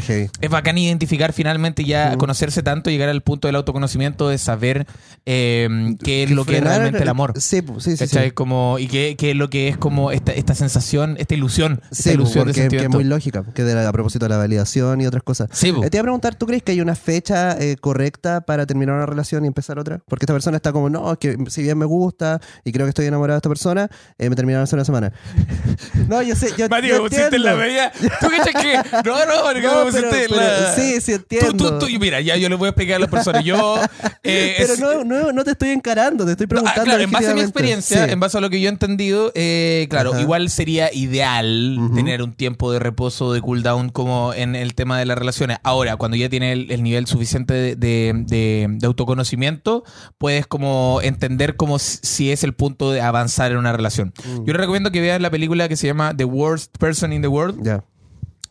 [0.41, 2.17] es bacán identificar finalmente ya, Mm.
[2.17, 4.87] conocerse tanto, llegar al punto del autoconocimiento de saber
[5.25, 7.33] eh, qué es lo que es realmente el amor.
[7.39, 7.97] Sí, sí, sí.
[7.97, 8.25] ¿Cachai?
[8.29, 8.31] sí.
[8.31, 11.95] Como, y qué, qué es lo que es como esta, esta sensación, esta ilusión, esta
[12.03, 12.97] Sí, ilusión de sentimiento.
[13.03, 15.49] Muy lógica, que de la- a propósito de la validación y otras cosas.
[15.51, 15.69] Sí.
[15.83, 18.95] Eh, te iba a preguntar, ¿tú crees que hay una fecha eh, correcta para terminar
[18.95, 19.99] una relación y empezar otra?
[20.07, 22.89] Porque esta persona está como, no, es que si bien me gusta y creo que
[22.89, 25.11] estoy enamorado de esta persona, eh, me terminaron hace una semana.
[26.07, 27.91] no, yo sé, yo, Mati, yo pusiste en la media.
[28.19, 28.73] ¿Tú cachas que?
[29.05, 30.73] No, no, porque No, pusiste pero- la.
[30.75, 31.79] sí, sí Tú, entiendo.
[31.79, 33.43] tú, tú, mira, ya yo le voy a explicar a las personas.
[33.43, 33.75] Yo.
[34.23, 36.83] eh, Pero es- no, no, no te estoy encarando, te estoy No, ah, preguntando.
[36.85, 38.11] claro, en base a mi experiencia, Sí.
[38.11, 40.21] en base a lo que yo he entendido, eh, claro, Ajá.
[40.21, 41.95] igual sería ideal Ujú.
[41.95, 45.57] tener un tiempo de reposo, de cooldown, como en el tema de las relaciones.
[45.63, 49.83] Ahora, cuando ya tiene el, el nivel suficiente de, de- de- de autoconocimiento,
[50.17, 54.13] puedes como entender como si- es el punto de avanzar en una relación.
[54.25, 54.45] Mm.
[54.45, 57.27] Yo le recomiendo que vean la película que se llama The Worst Person in the
[57.27, 57.63] World.
[57.63, 57.83] Ya.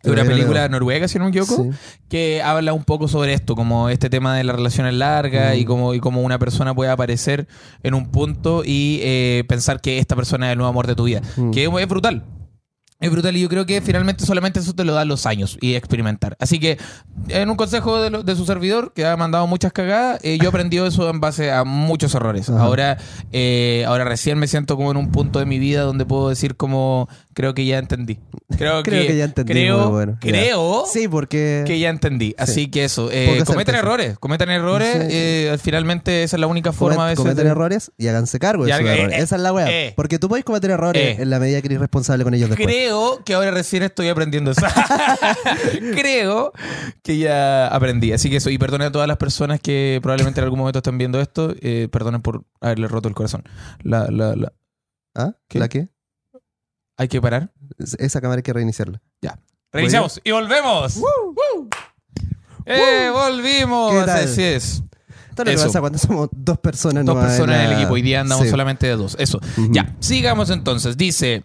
[0.02, 1.70] Es una película noruega, si no me equivoco, Sí.
[2.08, 5.58] que habla un poco sobre esto, como este tema de las relaciones largas Mm.
[5.60, 7.46] y cómo y una persona puede aparecer
[7.84, 11.04] en un punto y eh, pensar que esta persona es el nuevo amor de tu
[11.04, 11.20] vida.
[11.36, 11.52] Mm.
[11.52, 12.24] Que es, es brutal.
[13.02, 15.74] Es brutal y yo creo que finalmente solamente eso te lo dan los años y
[15.74, 16.36] experimentar.
[16.40, 16.78] Así que
[17.28, 20.44] en un consejo de, lo- de su servidor, que ha mandado muchas cagadas, eh, yo
[20.44, 22.48] he aprendido eso en base a muchos errores.
[22.48, 22.62] Ajá.
[22.62, 22.98] Ahora,
[23.32, 26.56] eh, ahora recién me siento como en un punto de mi vida donde puedo decir
[26.56, 28.18] como, creo que ya entendí.
[28.56, 30.18] Creo, Creo que ya entendí, Creo, bueno.
[30.20, 31.64] Creo Sí, porque.
[31.66, 32.34] que ya entendí.
[32.38, 33.26] Así que eso, eh,
[33.72, 33.78] certeza.
[33.78, 34.92] errores, cometen errores.
[35.00, 35.08] Sí.
[35.10, 38.72] eh, finalmente esa es la única forma veces cometen de- errores y háganse cargo de
[38.72, 39.18] sus eh, errores.
[39.18, 39.70] eh, Esa es la weá.
[39.70, 39.92] eh.
[39.96, 42.66] Porque tú puedes cometer errores en la medida que eres responsable con ellos después.
[42.66, 44.66] Creo que ahora recién estoy aprendiendo eso.
[45.94, 46.52] Creo
[47.02, 48.12] que ya aprendí.
[48.12, 48.50] Así que eso.
[48.50, 51.54] Y perdonen a todas las personas que probablemente en algún momento estén viendo esto.
[51.90, 53.44] perdonen por haberle roto el corazón.
[53.82, 54.52] La, la, la-
[55.14, 55.32] ¿Ah?
[55.48, 55.58] ¿Qué?
[55.58, 55.88] ¿La qué?
[57.02, 57.50] Hay que parar.
[57.78, 59.00] Es- Esa cámara hay que reiniciarla.
[59.72, 61.00] Reiniciamos y volvemos.
[62.66, 63.10] ¡Eh!
[63.12, 63.92] ¡Volvimos!
[63.92, 64.24] ¿Qué tal?
[64.24, 64.82] Así es.
[65.30, 65.66] Esto es lo que Eso.
[65.66, 67.94] pasa cuando somos dos personas Dos nomás personas en el la- equipo.
[67.94, 68.50] Hoy día andamos Sí.
[68.50, 69.16] solamente de dos.
[69.18, 69.38] Eso.
[69.56, 69.68] Ujú.
[69.72, 70.96] Ya, sigamos entonces.
[70.96, 71.42] Dice.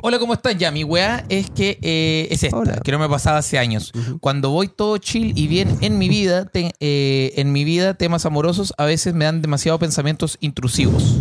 [0.00, 0.56] Hola, ¿cómo estás?
[0.56, 2.80] Ya, mi weá es que eh, es esta, Hola.
[2.82, 3.92] que no me pasaba hace años.
[4.20, 8.24] Cuando voy todo chill y bien en mi vida, te- eh, en mi vida, temas
[8.24, 11.18] amorosos a veces me dan demasiados pensamientos intrusivos.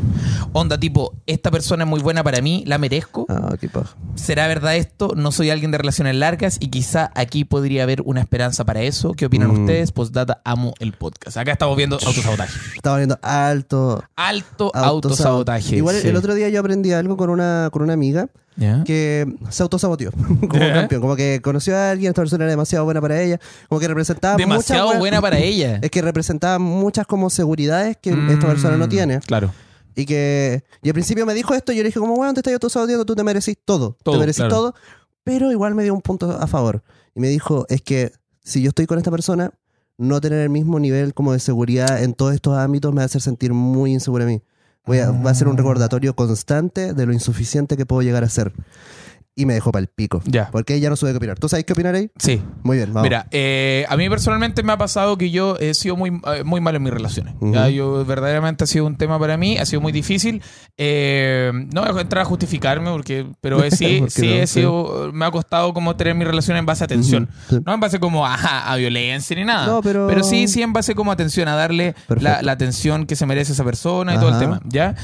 [0.58, 3.26] Onda tipo, esta persona es muy buena para mí, la merezco.
[3.28, 3.94] Ah, qué paja.
[4.16, 5.12] ¿Será verdad esto?
[5.14, 9.12] No soy alguien de relaciones largas y quizá aquí podría haber una esperanza para eso.
[9.12, 9.60] ¿Qué opinan Mm.
[9.64, 9.92] ustedes?
[9.92, 11.36] Postdata, amo el podcast.
[11.36, 12.58] Acá estamos viendo autosabotaje.
[12.74, 14.02] Estaba viendo alto.
[14.16, 14.86] Alto autosabotaje.
[14.88, 15.76] autosabotaje.
[15.76, 16.08] Igual sí.
[16.08, 18.82] el otro día yo aprendí algo con una, con una amiga ¿Ya?
[18.86, 20.74] que se autosaboteó como ¿Ya?
[20.74, 21.02] campeón.
[21.02, 23.42] Como que conoció a alguien, esta persona era demasiado buena para ella.
[23.68, 25.80] Como que representaba Demasiado buena para ella.
[25.82, 29.20] Es que representaba muchas como seguridades que Mm, esta persona no tiene.
[29.20, 29.52] Claro.
[29.96, 32.42] Y que y al principio me dijo esto y yo le dije como, bueno, te
[32.42, 33.98] estás autosaboteando, tú te mereces todo.
[34.04, 34.56] Todo, te mereces claro.
[34.56, 34.76] todo.
[35.24, 36.84] Pero igual me dio un punto a favor.
[37.16, 38.12] Y me dijo, es que
[38.44, 39.54] si yo estoy con esta persona,
[39.98, 43.06] no tener el mismo nivel como de seguridad en todos estos ámbitos me va a
[43.06, 44.42] hacer sentir muy inseguro a mí.
[44.86, 48.30] Voy a, va a ser un recordatorio constante de lo insuficiente que puedo llegar a
[48.30, 48.54] ser.
[49.38, 50.22] Y me dejó para el pico.
[50.26, 50.50] Ya.
[50.50, 51.38] Porque ella no supe qué opinar.
[51.38, 52.10] ¿Tú sabes qué opinar ahí?
[52.18, 52.42] Sí.
[52.64, 53.04] Muy bien, vamos.
[53.04, 56.62] Mira, eh, a mí personalmente me ha pasado que yo he sido muy, eh, muy
[56.62, 57.34] malo en mis relaciones.
[57.42, 60.42] Ya, yo verdaderamente ha sido un tema para mí, ha sido muy difícil.
[60.78, 64.34] Eh, no voy a entrar a justificarme, porque, pero eh, sí, ¿Por qué sí, no?
[64.36, 64.54] he Sí.
[64.62, 67.30] sido, me ha costado como tener mi relación en base a atención.
[67.50, 67.58] Sí.
[67.66, 68.36] No en base como a,
[68.72, 69.68] a violencia ni nada.
[69.68, 73.52] No, pero- sí, sí en base como atención, a darle la, atención que se merece
[73.52, 74.62] esa persona y todo el tema.
[74.66, 74.96] ¿Ya?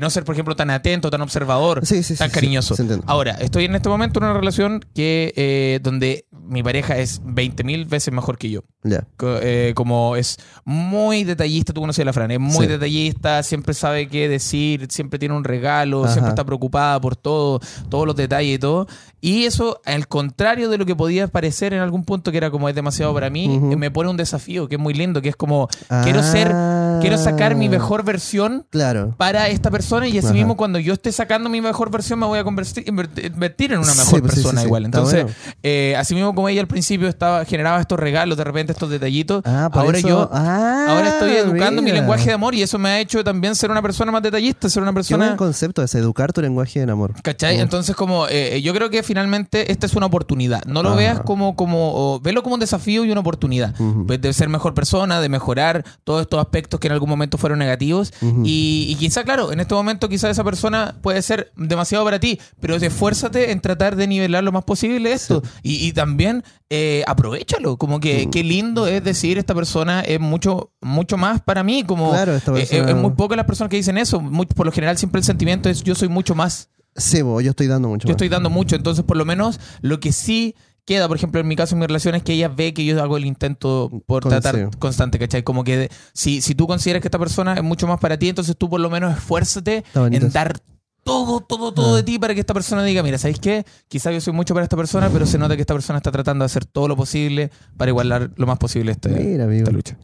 [0.00, 2.74] No ser, por ejemplo, tan atento, tan observador, Sí, tan cariñoso.
[2.78, 3.02] entiende.
[3.30, 7.64] Ahora, estoy en este momento en una relación que eh, donde mi pareja es 20
[7.64, 8.62] mil veces mejor que yo.
[9.16, 12.66] Co- eh, como es muy detallista, tú conoces a la Fran, es muy Sí.
[12.66, 16.12] detallista, siempre sabe qué decir, siempre tiene un regalo, Ajá.
[16.14, 18.86] siempre está preocupada por todo, todos los detalles y todo.
[19.20, 22.68] Y eso, al contrario de lo que podía parecer en algún punto que era como
[22.70, 25.68] es demasiado para mí, me pone un desafío que es muy lindo, que es como
[26.04, 26.48] quiero ser,
[27.02, 29.14] quiero sacar mi mejor versión Claro.
[29.18, 30.34] para esta persona y así Ajá.
[30.34, 32.84] mismo cuando yo esté sacando mi mejor versión me voy a convertir,
[33.26, 34.66] invertir en una Sí, mejor pues sí, persona sí, sí.
[34.68, 34.84] igual.
[34.84, 35.36] Entonces, bueno.
[35.62, 39.42] eh, así mismo como ella al principio estaba generaba estos regalos, de repente estos detallitos,
[39.44, 42.00] Ah, ahora eso- yo Ah, ahora estoy educando mi mira.
[42.00, 44.82] lenguaje de amor y eso me ha hecho también ser una persona más detallista, ser
[44.82, 47.14] una Qué persona buen concepto es educar tu lenguaje en amor.
[47.22, 47.60] ¿Cachai?
[47.60, 50.64] Entonces, como eh, yo creo que finalmente esta es una oportunidad.
[50.64, 50.98] No lo Ajá.
[50.98, 53.74] veas como, como o velo como un desafío y una oportunidad.
[53.80, 54.06] Ujú.
[54.06, 57.58] Pues, De ser mejor persona, de mejorar todos estos aspectos que en algún momento fueron
[57.58, 58.12] negativos.
[58.20, 58.42] Ujú.
[58.44, 62.38] y, y quizá, claro, en este momento quizá esa persona puede ser demasiado para ti,
[62.60, 62.74] pero
[63.12, 65.42] esfuérzate en tratar de nivelar lo más posible esto.
[65.62, 67.76] Y, y también eh, aprovechalo.
[67.76, 68.30] Como que Mm.
[68.30, 71.84] qué lindo es decir, esta persona es mucho, mucho más para mí.
[71.84, 74.20] Como, Claro, esta eh, eh, persona- es muy pocas las personas que dicen eso.
[74.20, 76.68] Muy- por lo general siempre el sentimiento es yo soy mucho más.
[76.96, 78.06] Sí, bo, yo estoy dando mucho.
[78.06, 78.16] Yo más.
[78.16, 81.54] estoy dando mucho, entonces por lo menos lo que sí queda, por ejemplo, en mi
[81.54, 84.30] caso, en mi relación, es que ella ve que yo hago el intento por Con-
[84.30, 84.62] tratar sí.
[84.78, 85.44] constante, ¿cachai?
[85.44, 88.28] Como que de- si, si tú consideras que esta persona es mucho más para ti,
[88.28, 90.60] entonces tú por lo menos esfuérzate en dar
[91.10, 91.96] todo, todo, todo Ah.
[91.96, 93.64] de ti para que esta persona diga, mira, ¿sabéis qué?
[93.88, 96.42] Quizá yo soy mucho para esta persona, pero se nota que esta persona está tratando
[96.44, 99.60] de hacer todo lo posible para igualar lo más posible este, Mira, amigo.
[99.62, 99.96] esta lucha.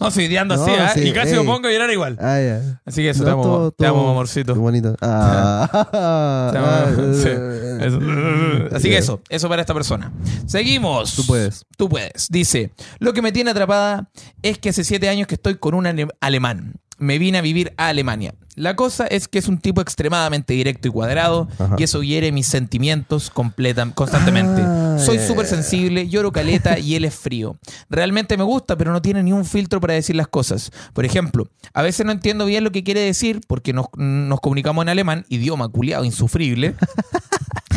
[0.00, 0.88] No, estoy ideando No, así, ¿eh?
[1.02, 1.38] sí, y casi ey.
[1.40, 2.16] me pongo a llorar igual.
[2.20, 2.80] Ah, ya.
[2.86, 4.54] Así que eso, No, te amo, todo- te amo, todo- amorcito.
[4.54, 4.94] Qué bonito.
[5.02, 6.66] Ah, Te amo.
[6.66, 7.98] ah, Sí, eh, eso.
[8.76, 10.12] Así que eso, eso para esta persona.
[10.46, 11.14] Seguimos.
[11.14, 11.64] Tú puedes.
[11.76, 12.28] Tú puedes.
[12.30, 14.10] Dice, lo que me tiene atrapada
[14.42, 16.74] es que hace siete años que estoy con un ale- alemán.
[17.00, 18.34] Me vine a vivir a Alemania.
[18.56, 21.76] La cosa es que es un tipo extremadamente directo y cuadrado Ajá.
[21.78, 24.60] y eso hiere mis sentimientos completa, constantemente.
[24.62, 27.56] Ah, Soy ya, súper sensible, lloro caleta y él es frío.
[27.88, 30.72] Realmente me gusta, pero no tiene ni un filtro para decir las cosas.
[30.92, 34.82] Por ejemplo, a veces no entiendo bien lo que quiere decir porque nos, nos comunicamos
[34.82, 36.74] en alemán, idioma culiado insufrible.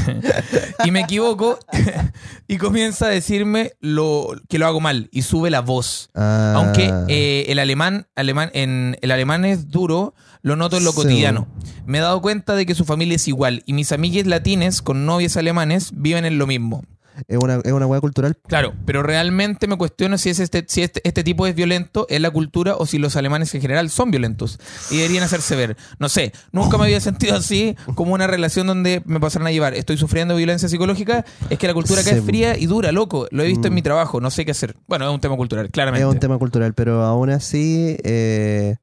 [0.85, 1.59] y me equivoco
[2.47, 6.09] y comienza a decirme lo, que lo hago mal y sube la voz.
[6.15, 6.53] Ah.
[6.55, 10.97] Aunque eh, el alemán, alemán en, el alemán es duro, lo noto en lo Sí.
[10.97, 11.47] cotidiano.
[11.85, 15.05] Me he dado cuenta de que su familia es igual y mis amigues latines con
[15.05, 16.83] novias alemanes viven en lo mismo.
[17.27, 18.37] Es una, es una hueá cultural.
[18.47, 22.21] Claro, pero realmente me cuestiono si, es este, si este, este tipo es violento en
[22.21, 24.59] la cultura o si los alemanes en general son violentos
[24.91, 25.77] y deberían hacerse ver.
[25.99, 29.73] No sé, nunca me había sentido así como una relación donde me pasaron a llevar.
[29.73, 31.25] Estoy sufriendo violencia psicológica.
[31.49, 33.27] Es que la cultura acá es fría y dura, loco.
[33.31, 33.75] Lo he visto en Mm.
[33.75, 34.75] mi trabajo, no sé qué hacer.
[34.87, 36.07] Bueno, es un tema cultural, claramente.
[36.07, 38.75] Es un tema cultural, pero aún así eh,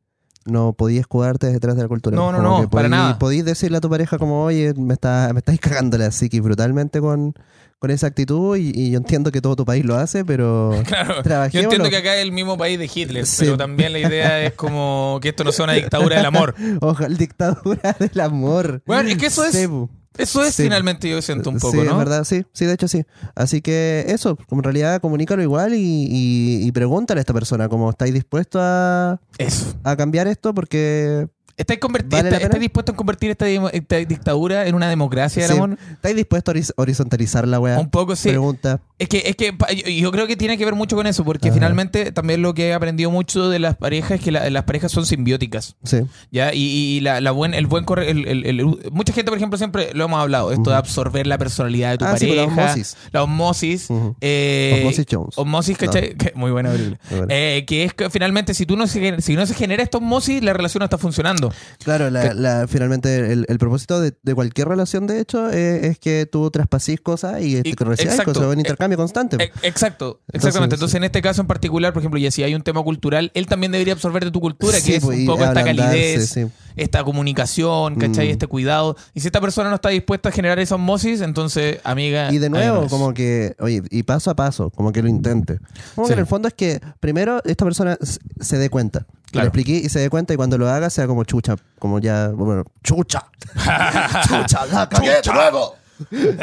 [0.46, 2.16] no podías escudarte detrás de la cultura.
[2.16, 3.18] No, no, Como no, que para podí- nada.
[3.18, 7.00] Podís decirle a tu pareja como, oye, me, está, me estáis cagando la psiquis brutalmente
[7.00, 7.35] con,
[7.79, 11.22] con esa actitud y, y yo entiendo que todo tu país lo hace, pero Claro,
[11.50, 13.44] yo entiendo que acá es el mismo país de Hitler, Sí.
[13.44, 16.55] pero también la idea es como que esto no sea una dictadura del amor.
[16.81, 18.83] ojalá dictadura del amor.
[18.87, 19.88] Bueno, es que eso es- Sí, bu.
[20.22, 20.62] Eso es Sí.
[20.64, 21.90] finalmente, yo siento un poco, sí, ¿no?
[21.92, 23.04] es verdad, sí, sí, de hecho sí.
[23.35, 27.68] Así que eso, como en realidad comunícalo igual y, y, y pregúntale a esta persona
[27.68, 29.74] como estáis dispuestos a, Eso.
[29.85, 34.74] a cambiar esto porque ¿Estáis, ¿Vale está- estáis dispuestos a convertir esta, esta dictadura en
[34.74, 35.54] una democracia Sí.
[35.92, 37.78] estáis dispuestos a horiz- horizontalizar la weá.
[37.78, 38.28] Un poco sí.
[38.30, 38.80] Pregunta.
[38.98, 39.54] Es que, es que
[39.98, 41.54] yo, creo que tiene que ver mucho con eso, porque Ajá.
[41.54, 44.92] finalmente también lo que he aprendido mucho de las parejas es que la- las parejas
[44.92, 45.76] son simbióticas.
[45.84, 46.00] Sí.
[46.30, 46.52] ¿Ya?
[46.54, 49.56] Y, y la, la buen, el buen corre, el- el- el- mucha gente, por ejemplo,
[49.58, 52.44] siempre lo hemos hablado, esto de absorber la personalidad de tu Ah, sí, pareja.
[52.46, 52.96] pues la osmosis.
[53.12, 53.90] La osmosis.
[53.90, 54.16] Ujú.
[54.20, 55.34] eh, Osmosis Jones.
[55.38, 56.14] Osmosis, ¿cachai?
[56.14, 56.98] Que- Muy buena película.
[57.10, 57.34] Muy buena.
[57.34, 59.00] Eh, que es que finalmente si tú no si
[59.36, 61.49] no se genera esta osmosis, la relación no está funcionando.
[61.84, 66.26] Claro, la- finalmente el, el propósito de, de cualquier relación, de hecho, eh, es que
[66.30, 68.32] tú traspasís cosas y, Y- te exacto.
[68.32, 69.36] cosas, un intercambio constante.
[69.42, 70.74] E- Exacto, exactamente.
[70.76, 70.96] Entonces, sí.
[70.96, 73.72] en este caso en particular, por ejemplo, y si hay un tema cultural, él también
[73.72, 76.46] debería absorber de tu cultura, Sí, que es pues, un y poco esta calidez, sí.
[76.76, 78.28] esta comunicación, ¿cachai?
[78.28, 78.30] Mm.
[78.32, 78.96] Este cuidado.
[79.14, 82.32] Y si esta persona no está dispuesta a generar esa osmosis, entonces, amiga.
[82.32, 85.58] Y de nuevo, como que, oye, y paso a paso, como que lo intente.
[85.94, 87.96] Como que en el fondo es que primero esta persona
[88.40, 89.06] se dé cuenta.
[89.30, 89.44] Claro.
[89.44, 92.28] Le expliqué y se dé cuenta y cuando lo haga sea como chucha, como ya,
[92.28, 93.26] bueno, chucha.
[94.28, 95.76] chucha, la cagué de nuevo.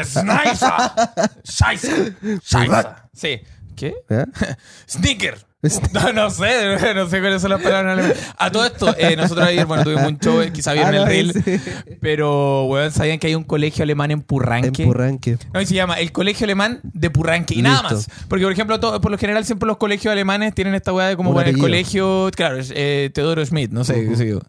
[0.04, 0.64] Scheisse.
[1.44, 2.16] Scheisse.
[3.12, 3.40] Sí.
[3.76, 3.94] ¿Qué?
[4.08, 4.24] ¿Eh?
[4.88, 5.47] Sneaker.
[5.92, 8.14] No, no sé, no sé cuáles son las palabras.
[8.38, 11.06] A todo esto, eh, nosotros ayer, bueno, tuvimos un show, eh, quizá vieron Ah, el
[11.06, 11.60] reel, sí.
[12.00, 14.84] pero, weón, ¿sabían que hay un colegio alemán en En Purranque?
[14.84, 15.36] Purranque.
[15.52, 18.08] No, y se llama el Colegio Alemán de Purranque y nada más.
[18.28, 21.16] Porque, por ejemplo, todo- por lo general siempre los colegios alemanes tienen esta weá de
[21.16, 24.40] como poner el colegio, claro, eh, Teodoro Schmidt, no sé, qué sé yo.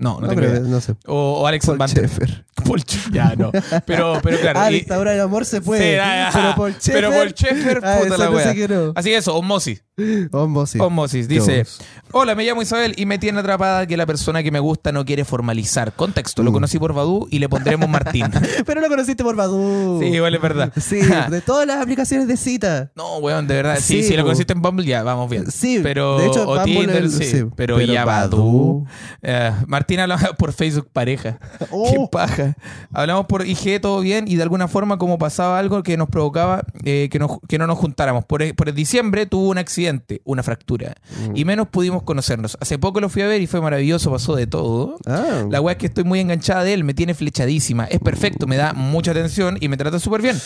[0.00, 0.60] No, no, No, tengo pero, idea.
[0.60, 0.94] no sé.
[1.06, 2.04] O, o Alex Paul Van Basten.
[2.08, 2.44] Schaeffer.
[2.64, 3.50] Paul Sch- Ya, no.
[3.84, 4.60] Pero, pero claro.
[4.60, 5.94] Ah, dictadura del amor se puede.
[5.94, 6.94] Sí, ah, pero ah, Paul Schaeffer.
[6.94, 8.54] pero Paul Schaeffer, ah, puta la wea.
[8.54, 8.92] que no.
[8.94, 9.82] Así que eso, osmosis.
[10.30, 10.80] Osmosis.
[10.80, 11.26] Osmosis.
[11.28, 11.80] Dice, Dios.
[12.12, 15.04] hola, me llamo Isabel y me tiene atrapada que la persona que me gusta no
[15.04, 15.92] quiere formalizar.
[15.92, 16.54] Contexto, lo Mm.
[16.54, 18.26] conocí por Badu y le pondremos Martín.
[18.66, 19.98] Pero lo conociste por Badu.
[20.00, 20.72] sí, igual es verdad.
[20.80, 22.92] Sí, de todas las aplicaciones de cita.
[22.94, 23.78] No, weón, de verdad.
[23.80, 25.50] Sí, Sí, si lo conociste en Bumble, ya, vamos bien.
[25.50, 28.84] Sí, pero de hecho, o Bumble Tinder, el- sí, pero, pero ya Badoo.
[28.84, 28.86] Badoo.
[29.22, 31.38] Eh, Martín hablaba por Facebook pareja.
[31.70, 31.90] Oh.
[31.90, 32.56] Qué paja.
[32.92, 36.64] Hablamos por IG todo bien y de alguna forma como pasaba algo que nos provocaba
[36.84, 38.24] eh, que, nos- que no nos juntáramos.
[38.24, 40.94] Por, e- por diciembre tuvo un accidente, una fractura
[41.28, 41.36] Mm.
[41.36, 42.56] y menos pudimos conocernos.
[42.60, 44.96] Hace poco lo fui a ver y fue maravilloso, pasó de todo.
[45.06, 45.44] Ah.
[45.50, 47.84] La weá es que estoy muy enganchada de él, me tiene flechadísima.
[47.84, 50.36] Es perfecto, me da mucha atención y me trata súper bien.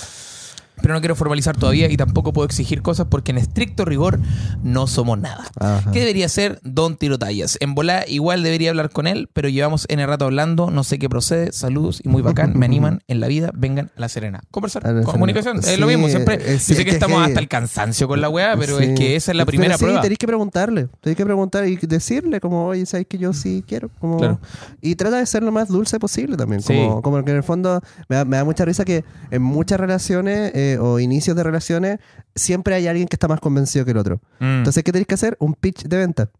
[0.81, 4.19] Pero no quiero formalizar todavía y tampoco puedo exigir cosas porque en estricto rigor
[4.65, 5.45] no somos nada.
[5.61, 5.93] Ajá.
[5.93, 7.57] ¿Qué debería ser Don Tirotallas?
[7.61, 11.09] En volá igual debería hablar con él, pero llevamos N rato hablando, no sé qué
[11.09, 14.41] procede, saludos y muy bacán, me animan en la vida, vengan a La Serena.
[14.51, 15.73] Conversar, La Comunicación, Serena.
[15.75, 16.35] es lo Sí, mismo, siempre.
[16.55, 18.85] es- yo sé que estamos es hasta el cansancio con la weá, pero Sí.
[18.85, 20.01] es que esa es la Pero primera sí, prueba.
[20.01, 20.89] tenéis que preguntarle.
[21.01, 23.89] Tenéis que preguntar y decirle, como, oye, sabes que yo sí quiero.
[24.01, 24.19] Como...
[24.19, 24.41] Claro.
[24.81, 26.61] Y trata de ser lo más dulce posible también.
[26.63, 29.79] Como, como que en el fondo me da, me da mucha risa que en muchas
[29.79, 31.99] relaciones eh, o inicios de relaciones
[32.35, 34.21] siempre hay alguien que está más convencido que el otro.
[34.41, 34.59] Mm.
[34.59, 35.37] Entonces, ¿qué tenéis que hacer?
[35.41, 36.31] Un pitch de venta.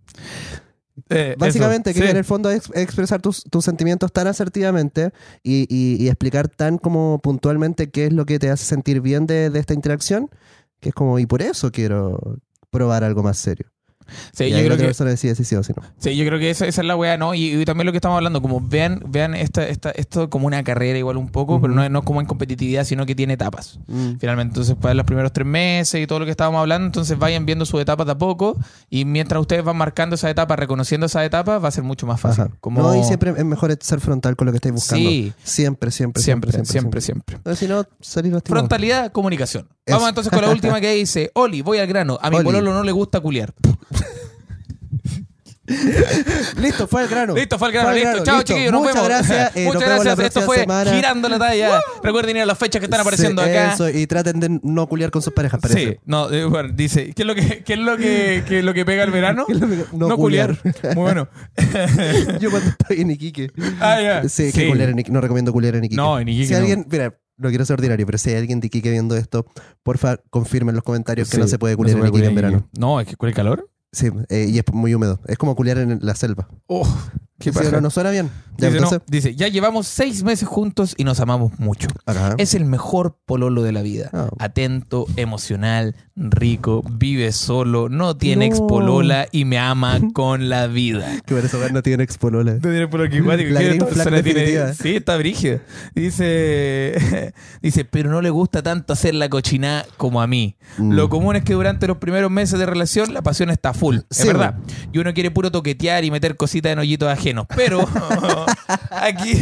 [1.09, 2.11] Eh, Básicamente, eso, que sí.
[2.11, 5.11] en el fondo es expresar tus, tus sentimientos tan asertivamente
[5.43, 9.27] y, y- y explicar tan como puntualmente qué es lo que te hace sentir bien
[9.27, 10.29] de, de esta interacción,
[10.81, 12.39] que es como, y por eso quiero
[12.71, 13.72] probar algo más serio.
[14.33, 15.83] Sí, y yo creo otra que persona decide si sí o si no.
[15.99, 17.35] Sí, yo creo que esa, esa es la weá, ¿no?
[17.35, 20.63] Y, y también lo que estamos hablando, como vean, vean esta, esta, esto como una
[20.65, 23.79] carrera igual un poco, pero no, no como en competitividad, sino que tiene etapas.
[23.87, 24.17] Mm.
[24.19, 27.47] Finalmente, entonces, para los primeros tres meses y todo lo que estábamos hablando, entonces vayan
[27.47, 28.59] viendo sus etapas de a poco
[28.91, 32.21] y mientras ustedes van marcando esa etapa, reconociendo esa etapa, va a ser mucho más
[32.21, 32.45] fácil.
[32.45, 32.53] Ajá.
[32.61, 32.83] Como...
[32.83, 35.09] No, y siempre es mejor ser frontal con lo que estáis buscando.
[35.09, 35.33] Sí.
[35.43, 37.39] Siempre, siempre, Siempre, siempre, siempre, siempre.
[37.43, 38.33] Pero si no, salir.
[38.45, 39.69] Frontalidad, comunicación.
[39.85, 39.97] Eso.
[39.97, 42.83] Vamos entonces con la última que dice, Oli, voy al grano, a mi pololo no
[42.83, 43.53] le gusta culiar.
[46.61, 47.35] Listo, fue al grano.
[47.35, 48.25] Listo, fue el grano, Fue al listo.
[48.25, 49.09] Chao, chiquillos, nos Muchas vemos.
[49.09, 49.57] gracias.
[49.57, 50.27] eh, nos Muchas vemos la gracias.
[50.37, 50.93] Esto fue semana.
[50.95, 51.81] Girando la Talla.
[52.03, 53.73] Recuerden ir a las fechas que están apareciendo Sí, acá.
[53.75, 55.81] Eso, y traten de no culiar con sus parejas, parece.
[55.93, 58.65] Sí, no, eh, bueno, dice, ¿qué es lo que, qué es lo que, qué es
[58.65, 59.45] lo que pega el verano?
[59.47, 60.57] ¿Qué es lo que- no no culiar.
[60.95, 61.29] Muy bueno.
[62.41, 63.51] Yo cuando estoy en Iquique.
[63.81, 64.29] Ah, ya.
[64.29, 65.13] Sí, que culiar en Iquique.
[65.13, 65.97] No recomiendo culiar en Iquique.
[65.97, 66.59] No, en Iquique Si no.
[66.59, 69.47] alguien, mira, no quiero ser ordinario, pero si hay alguien de Iquique viendo esto,
[69.83, 72.69] porfa, confirmen en los comentarios que no se puede culiar en Iquique en verano.
[72.79, 73.69] No, es que el calor.
[73.93, 75.21] Sí, eh, y es muy húmedo.
[75.27, 76.49] Es como culiar en la selva.
[76.67, 76.89] Oh,
[77.43, 78.31] qué Sí, no, no suena bien.
[78.59, 81.89] Ya, Dice, no, entonces, dice, ya llevamos seis meses juntos y nos amamos mucho.
[82.39, 84.11] Es el mejor pololo de la vida.
[84.13, 84.29] Ah.
[84.39, 88.55] Atento, emocional, rico, vive solo, no tiene No.
[88.55, 91.09] expolola y me ama con la vida.
[91.27, 92.53] Que por eso no tiene expolola.
[92.55, 93.51] No tiene polo climático.
[93.53, 94.41] La ¿Qué green esta flag persona tiene?
[94.41, 94.75] definitiva.
[94.75, 95.61] Sí, está brígida.
[95.95, 100.57] Dice, dice, pero no le gusta tanto hacer la cochinada como a mí.
[100.79, 100.93] Mm.
[100.93, 103.99] Lo común es que durante los primeros meses de relación la pasión está full.
[104.11, 104.57] Sí, es verdad.
[104.93, 107.32] Y uno quiere puro toquetear y meter cositas en hoyitos ajenos.
[107.57, 107.81] Pero
[108.91, 109.33] aquí,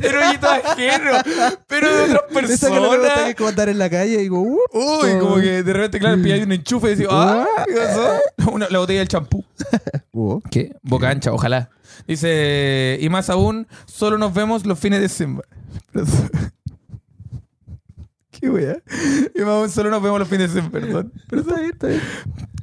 [0.00, 1.22] en hoyitos ajenos,
[1.66, 3.48] pero de otras Esa que que personas.
[3.48, 6.52] andar en la calle y digo, uh, Uy, como que de repente, claro, pilláis un
[6.52, 8.50] enchufe y decís, ah, ¿qué pasó?
[8.52, 9.44] Una- la botella del champú.
[10.50, 10.74] ¿Qué?
[10.82, 11.70] Boca ancha, ojalá.
[12.06, 15.42] Dice, y más aún, solo nos vemos los fines de semana.
[18.42, 18.76] ¿Qué wea?
[19.34, 21.12] Y más aún, solo nos vemos los fines de semana, perdón.
[21.30, 22.00] Pero está bien, está bien.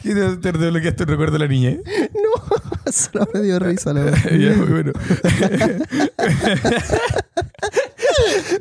[0.02, 1.70] ¿Qué te, te desbloqueaste un recuerdo de la niña?
[1.70, 1.82] eh?
[2.13, 4.30] No, solo me dio risa la verdad.
[4.32, 4.92] ya, muy bueno.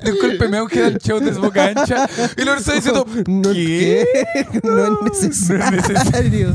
[0.04, 2.08] Discúlpeme, un Head and Shoulders boca ancha.
[2.36, 4.04] Y lo está diciendo, No, ¿qué?
[4.52, 4.60] ¿qué?
[4.62, 6.54] No es necesario.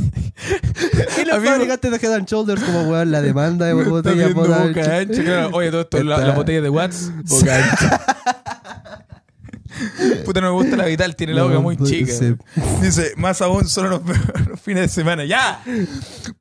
[1.21, 4.65] Y los fabricantes de Head and Shoulders como weón la demanda de Me viendo boda-
[4.67, 5.23] boca ancha.
[5.23, 8.02] Claro, oye, todo esto, la, la botella de Watts, boca ancha.
[10.23, 12.13] Puta, no me gusta la vital, tiene la boca muy chica.
[12.81, 14.01] Dice, más aún solo los,
[14.47, 15.25] los fines de semana.
[15.25, 15.62] ¡Ya!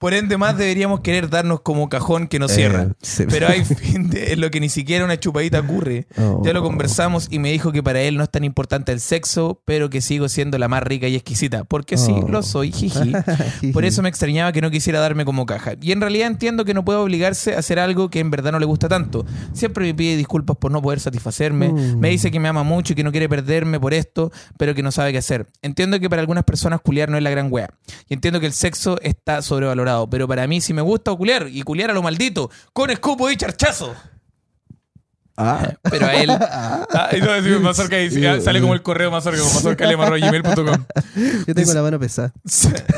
[0.03, 2.89] Por ende, más deberíamos querer darnos como cajón que nos Eh, cierra.
[3.31, 6.09] Pero hay fin de lo que ni siquiera una chupadita ocurre.
[6.19, 6.43] Oh.
[6.45, 9.63] Ya lo conversamos y me dijo que para él no es tan importante el sexo,
[9.65, 11.63] pero que sigo siendo la más rica y exquisita.
[11.63, 12.27] Porque sí, Oh.
[12.29, 13.13] lo soy, jiji.
[13.73, 15.75] Por eso me extrañaba que no quisiera darme como caja.
[15.81, 18.59] Y en realidad entiendo que no puedo obligarse a hacer algo que en verdad no
[18.59, 19.25] le gusta tanto.
[19.53, 21.69] Siempre me pide disculpas por no poder satisfacerme.
[21.69, 22.01] Mm.
[22.01, 24.83] Me dice que me ama mucho y que no quiere perderme por esto, pero que
[24.83, 25.47] no sabe qué hacer.
[25.63, 27.71] Entiendo que para algunas personas culiar no es la gran wea.
[28.09, 29.92] Y entiendo que el sexo está sobrevalorado.
[30.11, 32.51] Pero para mí sí me gusta culiar y culiar a lo maldito.
[32.73, 33.95] Con escupo y charchazo.
[35.37, 36.31] Ah, Pero a él.
[36.95, 40.85] Ah, y no, decime, Mazorca ah, sale como el correo Mazorca, como mazorca.gmail.com.
[41.47, 42.33] yo tengo la mano pesada.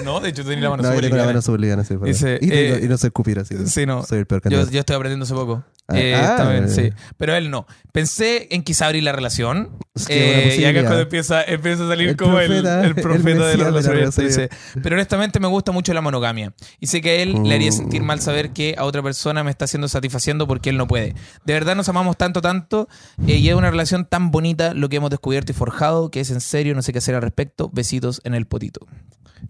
[0.05, 1.94] No, de hecho tenía la mano No, yo súper la mano súper liviana, sí.
[2.03, 3.55] Dice, y, eh, y no sé escupir así.
[3.66, 4.03] Sí, no.
[4.05, 5.64] Soy el peor Yo, yo estoy aprendiendo hace poco.
[5.87, 6.90] Ah, Eh, ah, también, sí.
[7.18, 7.66] Pero él no.
[7.92, 9.70] Pensé en quizá abrir la relación.
[9.94, 12.81] Es que Eh, y acá es cuando empieza, empieza a salir El como el, profeta,
[12.81, 14.49] el el profeta de la relación Dice,
[14.83, 16.53] pero honestamente me gusta mucho la monogamia.
[16.81, 17.73] Y sé que a él le haría Mm.
[17.75, 21.14] sentir mal saber que a otra persona me está haciendo satisfaciendo porque él no puede.
[21.44, 22.89] De verdad nos amamos tanto, tanto.
[23.27, 26.31] eh, y es una relación tan bonita lo que hemos descubierto y forjado que es
[26.31, 27.71] en serio, no sé qué hacer al respecto.
[27.73, 28.87] Besitos en el potito.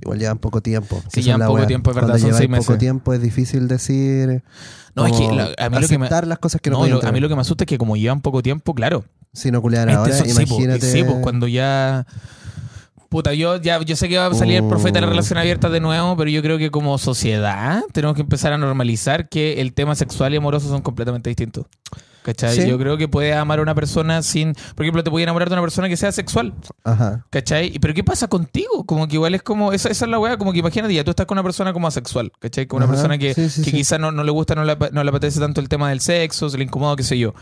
[0.02, 1.00] Igual llevan poco tiempo.
[1.12, 1.66] Sí, llevan poco wea.
[1.68, 2.66] tiempo, es verdad, Cuando son seis meses.
[2.66, 4.42] poco tiempo es difícil decir.
[4.96, 7.04] No, es que la- a mí lo que me- las cosas que no, No, lo-
[7.06, 9.58] a mí lo que me asusta es que como llevan poco tiempo, claro, Si no
[9.58, 10.92] Este ahora, so- sí, po, imagínate.
[10.92, 12.06] sí, po, cuando ya.
[13.08, 15.10] Puta, yo ya yo sé que va a salir el profeta de la Uh.
[15.10, 19.28] relación abierta de nuevo, pero yo creo que como sociedad tenemos que empezar a normalizar
[19.28, 21.66] que el tema sexual y amoroso son completamente distintos.
[22.24, 22.56] ¿Cachai?
[22.56, 22.66] Sí.
[22.66, 24.54] Yo creo que puedes amar a una persona sin.
[24.74, 26.54] Por ejemplo, te puedes enamorar de una persona que sea sexual.
[26.82, 27.26] Ajá.
[27.28, 27.78] ¿Cachai?
[27.78, 28.84] Pero ¿qué pasa contigo?
[28.86, 29.72] Como que igual es como.
[29.74, 31.86] Esa, esa es la weá, como que imagínate, ya tú estás con una persona como
[31.86, 32.66] asexual, ¿cachai?
[32.66, 34.74] Con una Ajá, persona que, sí, sí, que quizás no, no le gusta, no le,
[34.90, 37.34] no le apetece tanto el tema del sexo, se le incomoda, qué sé yo.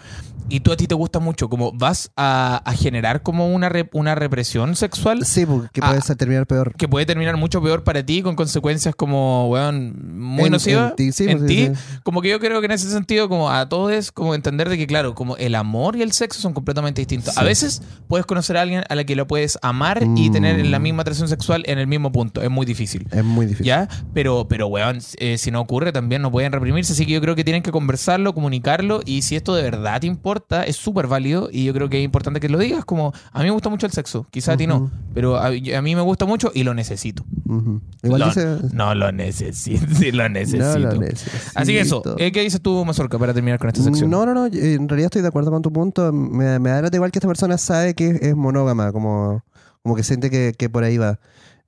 [0.48, 4.16] Y tú a ti te gusta mucho, como vas a, a generar como una, una
[4.16, 5.90] represión sexual Sí, porque Ah.
[5.96, 6.74] puede terminar peor.
[6.76, 10.96] que puede terminar mucho peor para ti, con consecuencias como, weón, muy En- nocivas en
[10.96, 11.70] ti, sí, en pues, ti.
[12.02, 14.78] Como que yo creo que en ese sentido, como a todos es como entender de
[14.78, 17.36] que, claro, como el amor y el sexo son completamente distintos.
[17.38, 20.32] A veces puedes conocer a alguien a la que lo puedes amar y Mm.
[20.32, 22.42] tener la misma atracción sexual en el mismo punto.
[22.42, 23.06] Es muy difícil.
[23.10, 23.66] Es muy difícil.
[23.66, 23.88] ¿Ya?
[24.14, 26.92] Pero, pero weón, eh, si no ocurre también no pueden reprimirse.
[26.92, 29.00] Así que yo creo que tienen que conversarlo, comunicarlo.
[29.04, 31.48] Y si esto de verdad te importa, es súper válido.
[31.52, 32.84] Y yo creo que es importante que lo digas.
[32.84, 34.26] Como, a mí me gusta mucho el sexo.
[34.30, 34.90] Quizá a ti no.
[35.14, 37.24] Pero a, a mí me gusta mucho y lo necesito.
[37.46, 37.80] Ujú.
[38.02, 38.56] Igual Lo- dice.
[38.72, 39.86] No lo necesito.
[40.02, 40.64] Sí, lo necesito.
[40.64, 41.36] No lo necesito.
[41.54, 42.02] Así que eso.
[42.18, 44.10] eh, ¿Qué dices tú, Mazorca, para terminar con esta sección?
[44.10, 44.46] No, no, no.
[44.62, 46.12] En realidad estoy de acuerdo con tu punto.
[46.12, 49.44] Me, me da igual que esta persona sabe que es monógama, como,
[49.82, 51.18] como que siente que, que por ahí va.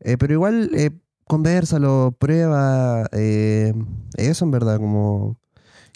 [0.00, 0.90] Eh, pero igual, eh,
[1.26, 3.06] conversalo, prueba.
[3.12, 3.72] eh,
[4.16, 5.36] eso en verdad, como.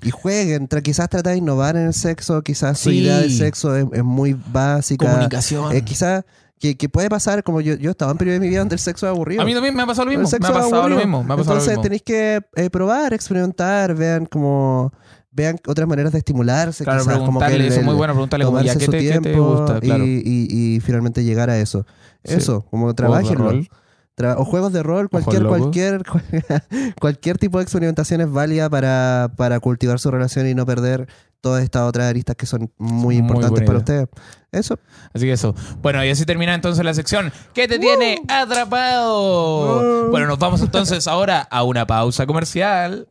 [0.02, 0.68] Y jueguen.
[0.68, 2.42] Tra- quizás trata de innovar en el sexo.
[2.42, 2.98] Quizás su Sí.
[2.98, 5.06] idea del sexo es, es muy básica.
[5.10, 5.74] Comunicación.
[5.74, 6.24] Eh, quizás
[6.60, 8.80] que, que puede pasar, como yo, yo estaba en periodo de mi vida donde el
[8.80, 9.42] sexo es aburrido.
[9.42, 10.28] a mí también me ha pasado lo El mismo.
[10.28, 11.24] Me sexo ha es pasado lo mismo.
[11.24, 11.82] Me ha pasado Entonces lo mismo.
[11.82, 14.92] tenéis que eh, probar, experimentar, vean como
[15.30, 18.60] vean otras maneras de estimularse, Claro, quizás como que eso es muy bueno, preguntarle como,
[18.60, 19.80] ya, ¿qué su te, qué te tiempo gusta?
[19.80, 20.04] Claro.
[20.04, 21.86] y, y- y finalmente llegar a eso.
[22.24, 22.34] Sí.
[22.34, 23.44] Eso, como Juegos de trabajenlo.
[23.50, 23.68] rol.
[24.16, 26.02] Tra- o juegos de rol, cualquier, cualquier,
[27.00, 31.06] cualquier tipo de experimentación es válida para, para cultivar su relación y no perder
[31.40, 34.08] todas estas otras aristas que son muy importantes para ustedes.
[34.50, 34.78] Eso.
[35.12, 35.54] Así que eso.
[35.82, 37.32] Bueno, y así termina entonces la sección.
[37.54, 40.06] ¿Qué te tiene atrapado?
[40.06, 40.10] Uh.
[40.10, 43.08] Bueno, nos vamos entonces ahora a una pausa comercial.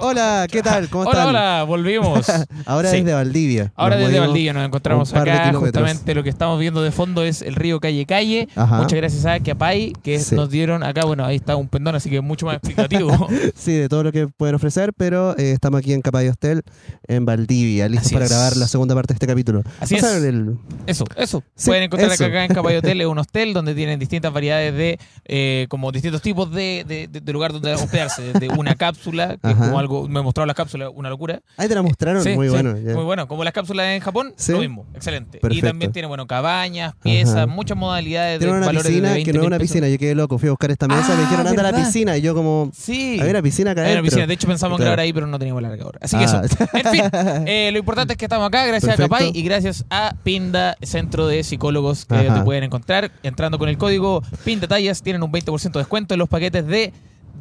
[0.00, 0.88] Hola, ¿qué tal?
[0.88, 1.28] ¿Cómo hola, están?
[1.28, 2.26] hola, volvimos.
[2.66, 2.98] Ahora Sí.
[2.98, 3.72] desde Valdivia.
[3.76, 5.52] Ahora Nos desde Valdivia nos encontramos de acá.
[5.52, 8.48] Justamente lo que estamos viendo de fondo es el río Calle Calle.
[8.56, 8.78] Ajá.
[8.78, 10.34] Muchas gracias a Kiapay que Sí.
[10.34, 11.04] nos dieron acá.
[11.04, 13.28] Bueno, ahí está un pendón, así que es mucho más explicativo.
[13.54, 16.62] Sí, de todo lo que pueden ofrecer, pero eh, estamos aquí en Capay Hostel,
[17.06, 18.30] en Valdivia, listos Así para es.
[18.30, 19.62] grabar la segunda parte de este capítulo.
[19.80, 20.22] Así Vamos a es.
[20.22, 21.42] ver el- Eso, eso.
[21.54, 22.24] Sí, Pueden encontrar eso.
[22.24, 25.92] acá, acá en Caballo Hotel, es un hostel donde tienen distintas variedades de, eh, como
[25.92, 28.32] distintos tipos de, de, de- de lugar donde hospedarse.
[28.32, 29.64] Desde una cápsula, que es Ajá.
[29.66, 31.40] como algo, me mostraron las cápsulas, una locura.
[31.56, 32.76] Ahí te la mostraron, Sí, muy sí, bueno.
[32.78, 32.94] ya.
[32.94, 33.26] Muy bueno.
[33.28, 34.52] Como las cápsulas en Japón, Sí.
[34.52, 34.86] lo mismo.
[34.94, 35.40] Excelente.
[35.50, 37.46] Y también tiene, bueno, cabañas, piezas, Ajá.
[37.46, 39.98] muchas modalidades Tiene de una valores piscina de 20 que no es una piscina, yo
[39.98, 42.22] quedé loco, fui a buscar esta mesa, Ah, me dijeron anda a la piscina y
[42.22, 43.18] yo como, Sí.
[43.20, 44.26] había una piscina acá piscina.
[44.26, 44.90] De hecho, pensamos Claro.
[44.90, 45.98] grabar ahí, pero no teníamos largador.
[46.00, 46.42] Así que Ah.
[46.44, 46.56] eso.
[46.72, 47.02] En fin,
[47.48, 49.14] eh, lo importante es que estamos acá, gracias Perfecto.
[49.14, 52.34] a Capay y gracias a Pinda, Centro de Psicólogos, que Ajá.
[52.38, 55.02] te pueden encontrar entrando con el código PINDETALLAS.
[55.02, 56.92] Tienen un 20% de descuento en los paquetes de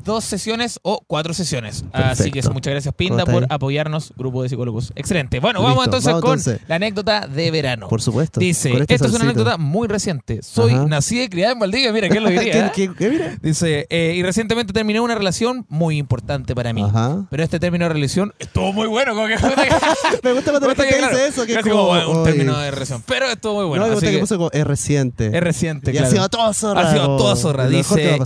[0.08, 1.84] dos sesiones o cuatro sesiones.
[1.92, 2.54] Así que Perfecto.
[2.54, 4.94] muchas gracias, ¿Cómo Pinda, por apoyarnos, grupo de psicólogos.
[4.96, 5.40] Excelente.
[5.40, 6.62] Bueno, Listo, vamos entonces vamos con entonces.
[6.68, 7.90] la anécdota de verano.
[7.90, 8.40] Por supuesto.
[8.40, 10.42] Dice, este es una anécdota muy reciente.
[10.42, 10.86] Soy Ajá.
[10.86, 12.72] nacida y criada en Valdivia, mira, ¿quién lo diría?
[12.72, 13.38] ¿Qué, qué, qué, mira?
[13.42, 16.84] Dice, eh, y recientemente terminé una relación muy importante para mí.
[16.84, 17.28] Ajá.
[17.30, 19.36] Pero este término de relación estuvo muy bueno, como que...
[20.24, 22.72] Me gusta cuando la gente claro, dice eso, que es como, como un término de
[22.72, 23.04] relación.
[23.06, 23.84] Pero estuvo muy bueno.
[23.84, 25.28] no, me gusta que, puso como, es reciente.
[25.28, 26.08] es reciente, y claro.
[26.08, 26.82] ha sido toda zorra.
[26.82, 28.18] Ha sido toda zorra, dice.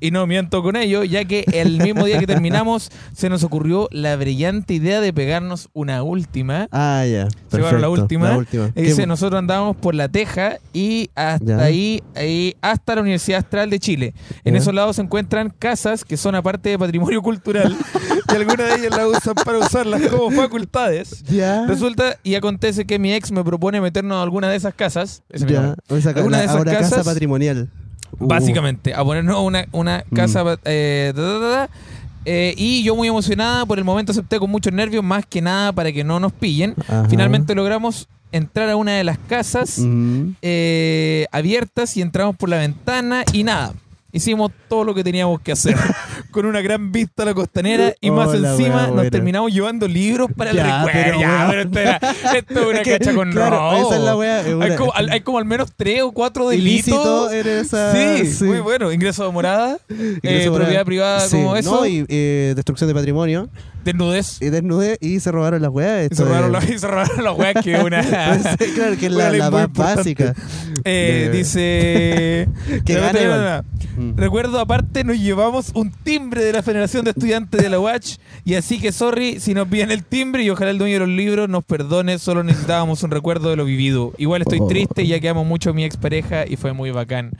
[0.00, 3.88] y no miento con ello, ya que el mismo día que terminamos se nos ocurrió
[3.90, 6.68] la brillante idea de pegarnos una última.
[6.72, 7.28] Ah, ya.
[7.50, 7.78] Perfecto.
[7.78, 8.28] la última.
[8.30, 8.70] La última.
[8.76, 13.38] Y dice, ¿Qué- nosotros andábamos por la Teja y hasta ahí, ahí, hasta la Universidad
[13.40, 14.14] Astral de Chile.
[14.44, 17.76] En esos lados se encuentran casas que son aparte de patrimonio cultural
[18.32, 21.22] y algunas de ellas las usan para usarlas como facultades.
[21.24, 21.66] Ya.
[21.66, 25.22] Resulta y acontece que mi ex me propone meternos a alguna de esas casas.
[25.30, 25.74] Esa Ya.
[26.14, 27.70] Alguna la- de esas una casa casas- patrimonial.
[28.18, 28.26] Uh.
[28.26, 30.14] Básicamente, a ponernos una, una Mm.
[30.14, 30.44] casa.
[30.64, 31.70] eh, da, da, da, da.
[32.24, 35.72] Eh, y yo muy emocionada, por el momento acepté con muchos nervios, más que nada
[35.72, 36.74] para que no nos pillen.
[36.82, 37.06] Ajá.
[37.08, 40.30] Finalmente logramos entrar a una de las casas Mm.
[40.42, 43.72] eh, abiertas y entramos por la ventana y nada.
[44.12, 45.74] Hicimos todo lo que teníamos que hacer.
[46.30, 49.88] Con una gran vista a la costanera y más Oh, encima wea nos terminamos llevando
[49.88, 50.90] libros para Ya, el recuerdo.
[51.08, 51.70] pero, Ya, weón.
[51.72, 51.90] pero
[52.38, 53.86] esto, es una que, cacha con claro, robo.
[53.88, 56.48] esa es la wea, es Hay como, al- hay como al menos tres o cuatro
[56.50, 57.32] delitos.
[57.32, 57.92] esa.
[58.24, 58.92] Sí, muy bueno.
[58.92, 63.48] Ingreso de morada, eh, propiedad privada Sí, como eso, No, y eh, destrucción de patrimonio.
[63.84, 64.42] desnudez.
[64.42, 66.08] Y desnudez y se robaron las weas.
[66.10, 68.02] Y se robaron, es- la, y se robaron la weá que es una...
[68.02, 70.34] Pues, claro, que es la, más básica.
[70.84, 72.48] Eh, dice...
[72.84, 73.62] Que no.
[73.96, 74.16] Mm.
[74.16, 78.54] Recuerdo aparte nos llevamos un timbre de la Federación de Estudiantes de la UACH y
[78.54, 81.48] así que sorry si nos piden el timbre y ojalá el dueño de los libros
[81.48, 84.12] nos perdone, solo necesitábamos un recuerdo de lo vivido.
[84.18, 84.66] Igual estoy Oh.
[84.66, 87.30] triste ya que amo mucho a mi expareja y fue muy bacán.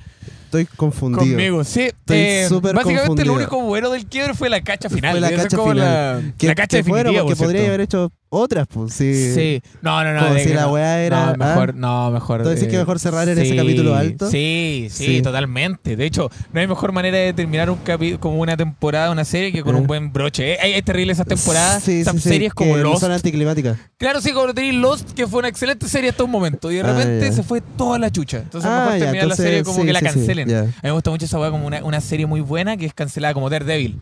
[0.44, 1.20] Estoy confundido.
[1.26, 1.82] Conmigo, sí.
[1.82, 3.34] Estoy Eh, súper básicamente confundido.
[3.34, 5.12] lo único bueno del quiebre fue la cacha final.
[5.12, 5.76] Fue la cacha final.
[5.76, 7.68] La, Que, la cacha que bueno, porque podría cierto.
[7.68, 8.92] haber hecho otras, pues.
[8.94, 9.32] Sí.
[9.34, 9.62] Sí.
[9.82, 10.26] No, no, no.
[10.28, 10.72] Como si la no.
[10.72, 11.76] weá era- No, mejor, ah.
[11.76, 12.42] no, mejor.
[12.42, 14.30] ¿Tú decís eh, que mejor cerrar en ese capítulo alto?
[14.30, 15.22] Sí, sí, Sí.
[15.22, 15.96] totalmente.
[15.96, 19.52] De hecho, no hay mejor manera de terminar un capítulo como una temporada, una serie,
[19.52, 19.80] que con Eh.
[19.80, 20.52] un buen broche.
[20.54, 20.76] ¿eh?
[20.78, 23.00] Es terrible esas temporadas, Sí, esas series como que Lost.
[23.00, 23.78] Son anticlimáticas.
[23.96, 26.70] Claro, sí, como tenéis Lost, que fue una excelente serie hasta un momento.
[26.70, 28.38] Y de Ah, repente se fue toda la chucha.
[28.38, 30.54] Entonces, Ah, mejor ya, terminar entonces, la serie como que la cancelen.
[30.54, 32.94] A mí me gusta mucho esa weá como una, una serie muy buena que es
[32.94, 33.98] cancelada como Daredevil.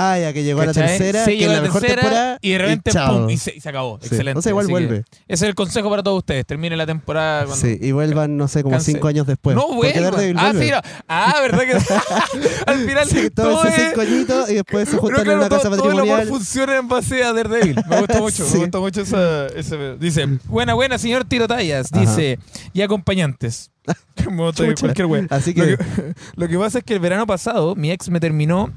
[0.00, 2.38] Ah, ya que llegó a la tercera, Sí, que llegó es la mejor tercera temporada.
[2.40, 3.18] y de repente chao.
[3.18, 3.98] pum, y se, y se acabó.
[4.00, 4.06] Sí.
[4.08, 4.38] Excelente.
[4.38, 4.96] O sea, igual Así vuelve.
[4.98, 6.46] Ese es el consejo para todos ustedes.
[6.46, 7.66] Termine la temporada cuando...
[7.66, 9.56] Sí, y vuelvan, no sé, como Cancel- cinco años después.
[9.56, 10.10] no, Porque vuelva.
[10.10, 10.80] Daredevil Ah, sí, no.
[11.08, 11.72] Ah, ¿verdad que
[12.66, 15.38] al final Sí, todo, todo es- cinco añitos y después se No, juntan claro, en
[15.38, 16.28] una todo, casa todo el amor patrimonial.
[16.28, 17.76] funciona en base a Daredevil.
[17.88, 18.54] Me gusta mucho, Sí.
[18.54, 19.96] me gusta mucho esa, ese...
[19.98, 21.90] Dice, buena, buena, señor Tirotallas.
[21.90, 22.38] Dice,
[22.72, 23.70] y acompañantes.
[24.36, 24.80] Gusta Chucha.
[24.80, 25.26] cualquier wea.
[25.30, 25.84] Así Lo que- que,
[26.36, 28.70] lo que pasa es que el verano pasado mi ex me terminó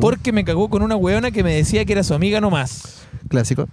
[0.00, 3.02] porque me cagó con una weona que me decía que era su amiga nomás.
[3.28, 3.68] Clásico.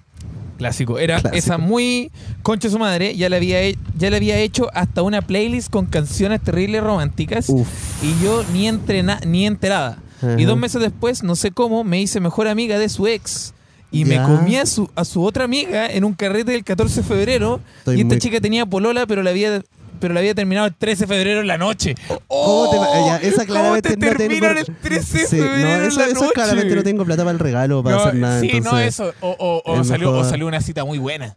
[0.57, 0.99] Clásico.
[0.99, 1.35] Era Clásico.
[1.37, 2.11] esa muy
[2.43, 3.15] concha su madre.
[3.15, 7.49] Ya le, había, he- ya le había hecho hasta una playlist con canciones terribles románticas.
[7.49, 7.67] Uf.
[8.03, 9.97] Y yo ni, entrena, ni enterada.
[10.37, 13.53] Y dos meses después, no sé cómo, me hice mejor amiga de su ex.
[13.91, 17.07] Y me comí a su, a su otra amiga en un carrete del 14 de
[17.07, 17.59] febrero.
[17.79, 19.61] Estoy y esta muy- chica tenía polola, pero la había
[19.99, 21.95] pero la había terminado el 13 de febrero en la noche.
[22.27, 25.75] ¿Cómo te ya, esa ¿Cómo claramente te no tengo- el 13 de Sí, febrero no,
[25.75, 26.31] en eso, la eso noche?
[26.33, 28.39] claramente no tengo plata para el regalo, para No, hacer nada.
[28.41, 29.13] sí, no entonces, eso.
[29.21, 31.35] O, o- o es salió, o salió una cita muy buena.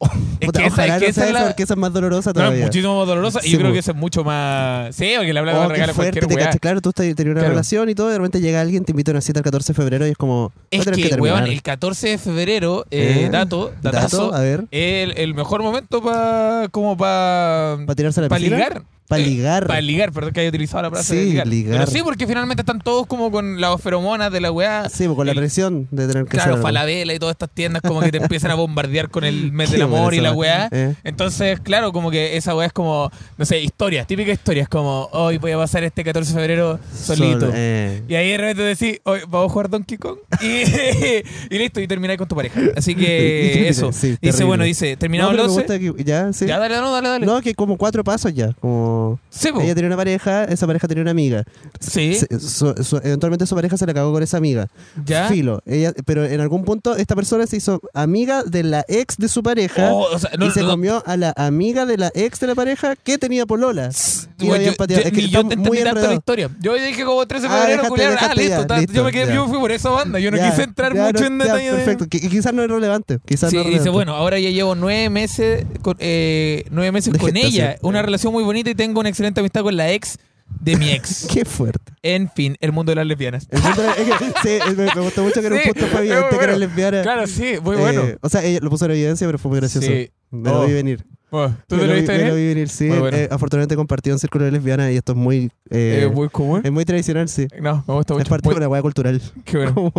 [0.40, 1.74] es Puta, que esa, ojalá es que no esa sea es eso, la- porque esa
[1.74, 2.64] es más dolorosa No, es todavía.
[2.64, 3.40] muchísimo más dolorosa.
[3.40, 3.72] y Sí, yo creo po.
[3.74, 4.96] que esa es mucho más.
[4.96, 6.44] Sí, porque le habla Oh, de qué regalo a fuerte, cualquier te weá.
[6.46, 6.60] cachas.
[6.60, 7.48] Claro, tú estás tenías una Claro.
[7.50, 9.72] relación y todo, y de repente llega alguien, te invita a una cita el 14
[9.72, 10.48] de febrero y es como.
[10.48, 11.34] va a Es tener que, terminar.
[11.42, 13.28] weón, el 14 de febrero, eh, ¿Eh?
[13.30, 14.64] dato, datazo, Dato, a ver.
[14.70, 16.68] el, el mejor momento para.
[16.70, 17.76] como para.
[17.86, 18.56] ¿Para tirarse a la Para piscina?
[18.56, 18.82] ligar.
[19.10, 19.66] Para Eh, ligar.
[19.66, 21.46] Para ligar, perdón que haya utilizado la frase de Sí, ligar.
[21.48, 21.78] ligar.
[21.80, 24.88] Pero sí, porque finalmente están todos como con las feromonas de la weá.
[24.88, 26.58] Sí, pues con la presión de tener que Claro.
[26.58, 29.82] Falabella y todas estas tiendas como que te empiezan a bombardear con el mes del
[29.82, 30.68] amor buena y la weá.
[30.70, 30.94] Eh.
[31.02, 35.38] Entonces, claro, como que esa weá es como, no sé, historias, típica historias, como hoy
[35.38, 37.40] voy a pasar este 14 de febrero solito.
[37.46, 38.02] Sol- eh.
[38.08, 40.18] Y ahí de repente decís, hoy vamos a jugar Donkey Kong.
[40.40, 40.46] Y,
[41.54, 42.60] y listo, y termináis con tu pareja.
[42.76, 43.90] Así que eso.
[43.92, 45.78] Sí, dice, bueno, dice, terminado No, el pero me 12.
[45.78, 46.46] gusta que- ya, sí.
[46.46, 47.26] Ya, dale, no, dale, dale.
[47.26, 48.52] No, que como cuatro pasos ya.
[48.60, 48.99] Como
[49.30, 49.60] sí, po.
[49.60, 51.44] ella tenía una pareja, esa pareja tenía una amiga.
[51.78, 54.68] sí, Se- su- su- eventualmente su pareja se la cagó con esa amiga.
[55.04, 55.28] ya.
[55.28, 55.62] Filo.
[55.66, 59.42] Ella, pero en algún punto esta persona se hizo amiga de la ex de su
[59.42, 59.92] pareja.
[59.92, 62.46] Oh, o sea, no, y se no, comió a la amiga de la ex de
[62.46, 63.90] la pareja que tenía polola.
[64.38, 65.02] Y Bueno, habían yo, pateado.
[65.02, 66.50] yo- Es que ni está yo te muy entendí tanto la historia.
[66.60, 68.04] Yo dije como 13 de Ah, febrero, déjate-.
[68.04, 69.34] Ah, déjate listo, ya, ta- listo, yo, me quedé, ya.
[69.34, 70.18] yo fui por esa banda.
[70.18, 71.64] Yo no Ya, quise entrar ya, mucho no, en ya, detalle.
[71.70, 72.06] de- Perfecto.
[72.08, 73.18] Que quizás no es relevante.
[73.26, 73.90] Quizás Sí, no es dice, relevante.
[73.90, 77.52] bueno, ahora ya llevo nueve meses con, eh, nueve meses De con gestación.
[77.68, 77.76] ella.
[77.82, 80.18] Una relación muy bonita y tengo una excelente amistad con la ex
[80.60, 81.28] de mi ex.
[81.32, 81.92] Qué fuerte.
[82.02, 83.46] En fin, el mundo de las lesbianas.
[83.50, 85.86] El punto era- es que, sí, me, me gustó mucho que en Sí, un punto
[85.86, 86.58] muy evidente que era bueno.
[86.58, 87.02] lesbiana.
[87.02, 88.02] Claro, sí, muy Eh, bueno.
[88.20, 89.86] o sea, ella lo puso en evidencia, pero fue muy gracioso.
[89.86, 90.10] Sí.
[90.30, 90.66] Me lo Oh.
[90.66, 91.04] vi venir.
[91.30, 92.40] Bueno, ¿Tú me te lo vi- viste me lo venir?
[92.42, 92.88] vi venir, sí.
[92.88, 93.16] Bueno.
[93.16, 95.52] Eh, afortunadamente compartido un círculo de lesbianas y esto es muy...
[95.70, 96.60] eh, muy común.
[96.64, 97.46] es muy tradicional, sí.
[97.60, 98.24] No, me gusta mucho.
[98.24, 99.22] Es parte Muy- de una hueá cultural.
[99.44, 99.74] Qué bueno.
[99.74, 99.92] Como,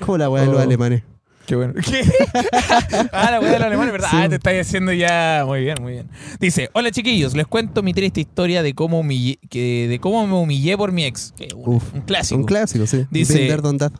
[0.00, 0.62] como la hueá de los Oh.
[0.62, 1.02] alemanes.
[1.52, 1.74] Qué bueno.
[1.74, 2.02] ¿Qué?
[3.12, 4.08] ah, la weá del alemán, ¿verdad?
[4.10, 4.16] Sí.
[4.18, 5.42] Ah, te estáis haciendo ya.
[5.46, 6.08] Muy bien, muy bien.
[6.40, 10.32] Dice: Hola chiquillos, les cuento mi triste historia de cómo, humillé, que, de cómo me
[10.32, 11.34] humillé por mi ex.
[11.36, 12.40] Que, un, Uf, un clásico.
[12.40, 13.04] Un clásico, sí.
[13.10, 13.92] Dice- Been there, done that.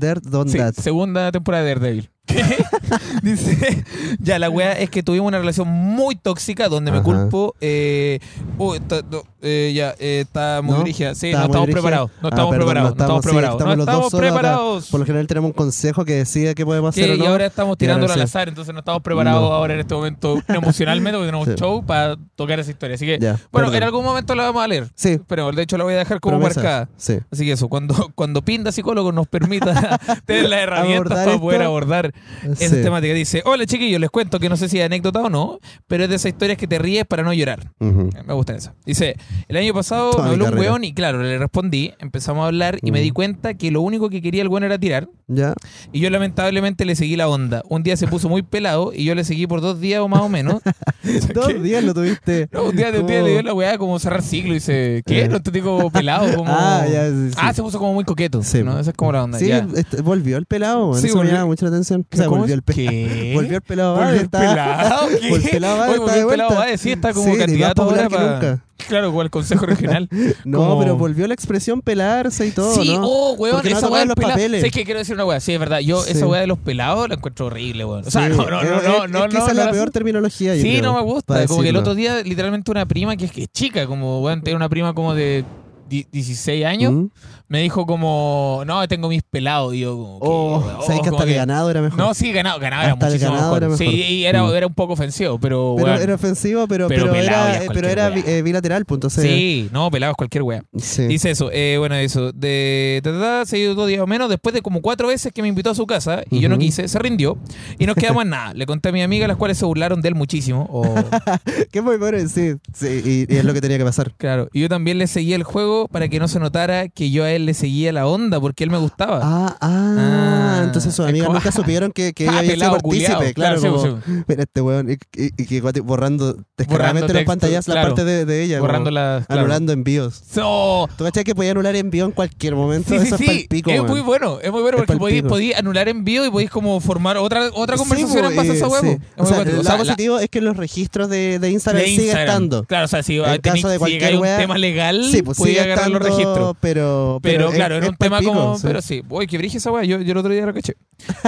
[0.00, 0.72] There, done Sí, that.
[0.72, 2.10] segunda temporada de Daredevil.
[2.24, 2.42] ¿Qué?
[3.22, 3.84] Dice,
[4.18, 7.04] ya la weá es que tuvimos una relación muy tóxica donde me Ajá.
[7.04, 7.54] culpo.
[7.60, 8.18] Eh,
[8.58, 10.86] uy, está- no, eh, ya, eh, está muy ¿No?
[10.86, 11.72] Sí, no muy estamos dirigida.
[11.72, 12.10] preparados.
[12.22, 12.96] No Ah, estamos perdón, preparados.
[12.96, 13.54] No estamos sí, preparados.
[13.56, 14.40] estamos No los dos estamos solos acá.
[14.40, 14.88] preparados.
[14.90, 17.24] Por lo general tenemos un consejo que decide qué podemos Sí, hacer o no.
[17.24, 18.20] y ahora estamos ahora al sí.
[18.20, 19.52] azar, entonces no estamos preparados No.
[19.52, 21.54] ahora en este momento emocionalmente porque tenemos Sí.
[21.56, 22.94] show para tocar esa historia.
[22.96, 23.74] Así que, Ya, bueno, perdón.
[23.76, 24.88] en algún momento la vamos a leer.
[24.94, 26.60] Sí, Pero de hecho la voy a dejar como promesa.
[26.60, 26.88] marcada.
[26.96, 27.18] Sí.
[27.30, 31.40] Así que eso, cuando, cuando Pinda Psicólogo nos permita tener las herramientas Abordar para esto.
[31.40, 32.14] poder abordar
[32.56, 32.64] Sí.
[32.82, 33.14] Temática.
[33.14, 36.10] Dice, hola chiquillos, les cuento que no sé si es anécdota o no, pero es
[36.10, 37.72] de esas historias que te ríes para no llorar.
[37.80, 38.10] Ujú.
[38.26, 38.74] Me gusta esa.
[38.84, 39.16] Dice,
[39.48, 42.78] el año pasado Toda me habló un weón y claro, le respondí, empezamos a hablar
[42.82, 45.08] y me di cuenta que lo único que quería el weón era tirar.
[45.28, 45.54] Ya.
[45.92, 47.62] Y yo lamentablemente le seguí la onda.
[47.68, 50.20] Un día se puso muy pelado y yo le seguí por dos días o más
[50.20, 50.60] o menos.
[51.34, 51.54] Dos ¿Qué?
[51.54, 52.48] días lo tuviste.
[52.56, 55.22] No, un día, un día le dio la weá como cerrar ciclo y dice, ¿qué?
[55.24, 55.28] Eh.
[55.28, 56.46] No te digo pelado, como...
[56.56, 57.36] Ah, ya, sí, sí.
[57.38, 58.42] Ah, se puso como muy coqueto.
[58.42, 58.62] Sí.
[58.62, 58.78] ¿no?
[58.78, 59.38] Esa es como la onda.
[59.38, 59.66] Sí, ya.
[59.76, 60.94] este, volvió el pelado.
[60.94, 62.06] Sí, eso volvió- me llama mucho la atención.
[62.12, 62.58] O sea, ¿Cómo volvió es?
[62.58, 62.96] el pelado.
[62.96, 63.32] ¿Qué?
[63.34, 63.96] Volvió el pelado.
[63.96, 65.06] ¿Volvió el pelado?
[65.08, 65.82] Volvió el pelado.
[65.92, 66.54] De volvió el pelado.
[66.56, 68.62] Vale, sí, está como Sí, candidato ahora que para- nunca.
[68.88, 70.08] Claro, con el consejo regional.
[70.44, 73.00] No, Como- pero volvió la expresión pelarse y todo, sí, ¿no?
[73.06, 74.34] oh, weón, Porque esa weá del los pelado.
[74.34, 74.60] papeles.
[74.60, 75.40] ¿Sabes qué quiero decir una weá?
[75.40, 75.78] Sí, es verdad.
[75.80, 76.12] Yo Sí.
[76.12, 78.04] esa weá de los pelados la encuentro horrible, weón.
[78.06, 79.56] O sea, Sí, no, no, no, es- no, es- no, es que no, esa es
[79.56, 81.46] la peor terminología, yo Sí, creo, no me gusta.
[81.46, 84.42] Como que el otro día, literalmente, una prima que es, que es chica, como, weón,
[84.42, 85.44] tiene una prima como de
[85.88, 87.06] di- 16 años, ¿Mm?
[87.48, 89.74] Me dijo como, no, tengo mis pelados.
[89.74, 91.98] Y yo, como, ¿qué, Oh, sabes que hasta el ganado era mejor.
[91.98, 93.62] No, sí, ganado, ganado era Hasta el muchísimo ganado mejor.
[93.62, 93.86] era mejor.
[93.86, 94.54] Sí, y era, Mm.
[94.54, 97.88] era un poco ofensivo, pero, Pero weón, era ofensivo, pero, Pero pero, era, es pero
[97.88, 99.24] era eh, bilateral, pues entonces.
[99.24, 100.62] Sí, no, pelado es cualquier wea.
[100.78, 101.04] Sí.
[101.06, 103.00] Dice eso, eh, bueno, eso, de
[103.46, 105.74] se dio dos días o menos, después de como cuatro veces que me invitó a
[105.74, 107.38] su casa y yo no quise, se rindió
[107.78, 108.54] y nos quedamos en nada.
[108.54, 110.66] Le conté a mi amiga, las cuales se burlaron de él muchísimo.
[110.70, 110.82] O,
[111.72, 112.54] Qué muy bueno, sí.
[112.74, 114.12] sí y, y es lo que tenía que pasar.
[114.16, 117.24] claro, y yo también le seguía el juego para que no se notara que yo
[117.24, 119.20] a él le seguía la onda porque él me gustaba.
[119.22, 122.72] Ah, ah, Ah, entonces sus como- nunca supieron que, que Ah, ella había sido pelado,
[122.80, 123.34] partícipe, culiao.
[123.34, 124.22] claro, Claro, como, sí, sí.
[124.26, 128.24] mira este weón, y, y- y que guate- borrando descaradamente las pantallas, la parte de,
[128.24, 129.24] de ella, como Borrando la.
[129.26, 129.42] claro.
[129.42, 130.22] anulando envíos.
[130.34, 132.88] No, ¿Tú cachai que podía anular envío en cualquier momento?
[132.90, 133.24] Sí, sí, Eso sí.
[133.24, 135.28] es palpico, es muy bueno, es muy bueno Es porque podí, palpico.
[135.28, 138.66] podí anular envío y podéis como formar otra, otra conversación en base a y- esa
[138.66, 138.72] sí.
[138.72, 138.98] huevo.
[139.16, 142.28] O sea, el lado positivo es que los registros de, de Instagram de sigue Instagram.
[142.28, 142.64] estando.
[142.64, 145.90] Claro, o sea, si, En caso de cualquier un tema legal, Sí, pues sigue agarrar
[145.90, 146.56] los registros.
[146.60, 148.56] Pero, Pero, es- claro, era un tema como.
[148.56, 148.62] sí.
[148.66, 149.84] Pero sí, uy, que brige esa weá.
[149.84, 150.76] Yo, yo el otro día lo caché.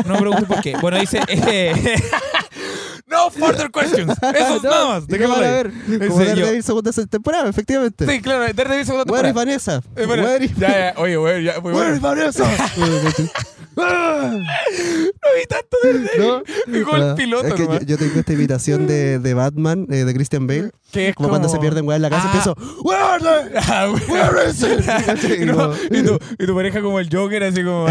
[0.06, 0.76] No me preguntes por qué.
[0.80, 1.20] Bueno, dice.
[1.28, 1.72] eh,
[3.06, 4.12] no further questions.
[4.22, 5.06] Eso es No, nada más.
[5.06, 5.72] ¿De qué van a ver?
[6.08, 6.18] Como.
[6.24, 8.06] Daredevil segunda temporada, efectivamente.
[8.06, 9.44] Sí, claro, Daredevil segunda Where is temporada.
[9.44, 9.82] Vanessa?
[9.96, 11.94] Eh, bueno, Where is- ya, ya, oye, ya, muy Where bueno.
[11.94, 12.44] is Vanessa?
[13.78, 16.42] No vi tanto Daredevil.
[16.78, 16.84] ¿No?
[16.84, 20.14] Como Ah, piloto, Es que yo, yo tengo esta imitación de, de Batman, eh, de
[20.14, 20.70] Christian Bale.
[20.90, 22.54] Que es Como, cuando se pierden weá en la casa, Ah.
[22.54, 22.56] empiezo.
[22.82, 23.60] Where they?
[23.68, 24.02] Ah, güey.
[24.08, 25.40] Where is it?
[25.42, 27.86] y, no, y, tu, y tu pareja como el Joker, así como.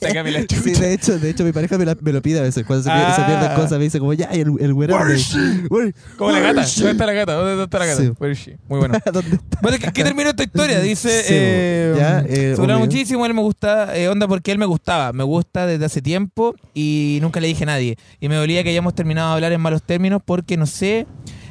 [0.00, 0.62] Sácame la chucha.
[0.62, 2.64] Sí, de hecho, de hecho, mi pareja me, la- me lo pide a veces.
[2.64, 3.26] Cuando se, pier- se Ah.
[3.26, 5.38] pierden cosas, me dice como, ya, y el, el where Where is she?
[5.68, 6.62] Where- Como la where gata.
[6.62, 6.80] is she?
[6.82, 7.32] ¿Dónde está la gata?
[7.34, 8.02] ¿Dónde está la gata?
[8.02, 8.12] Sí.
[8.18, 8.56] Where is she?
[8.68, 8.98] Muy bueno.
[9.12, 9.58] ¿Dónde está?
[9.60, 10.80] Bueno, ¿qué, qué terminó esta historia?
[10.80, 12.86] Dice, Sí, eh, ya, eh, se hablaba obvio.
[12.86, 16.54] muchísimo, él me gusta, eh, onda porque él me gustaba, me gusta desde hace tiempo
[16.72, 17.96] y nunca le dije a nadie.
[18.20, 21.08] Y me dolía que hayamos terminado de hablar en malos términos porque no sé,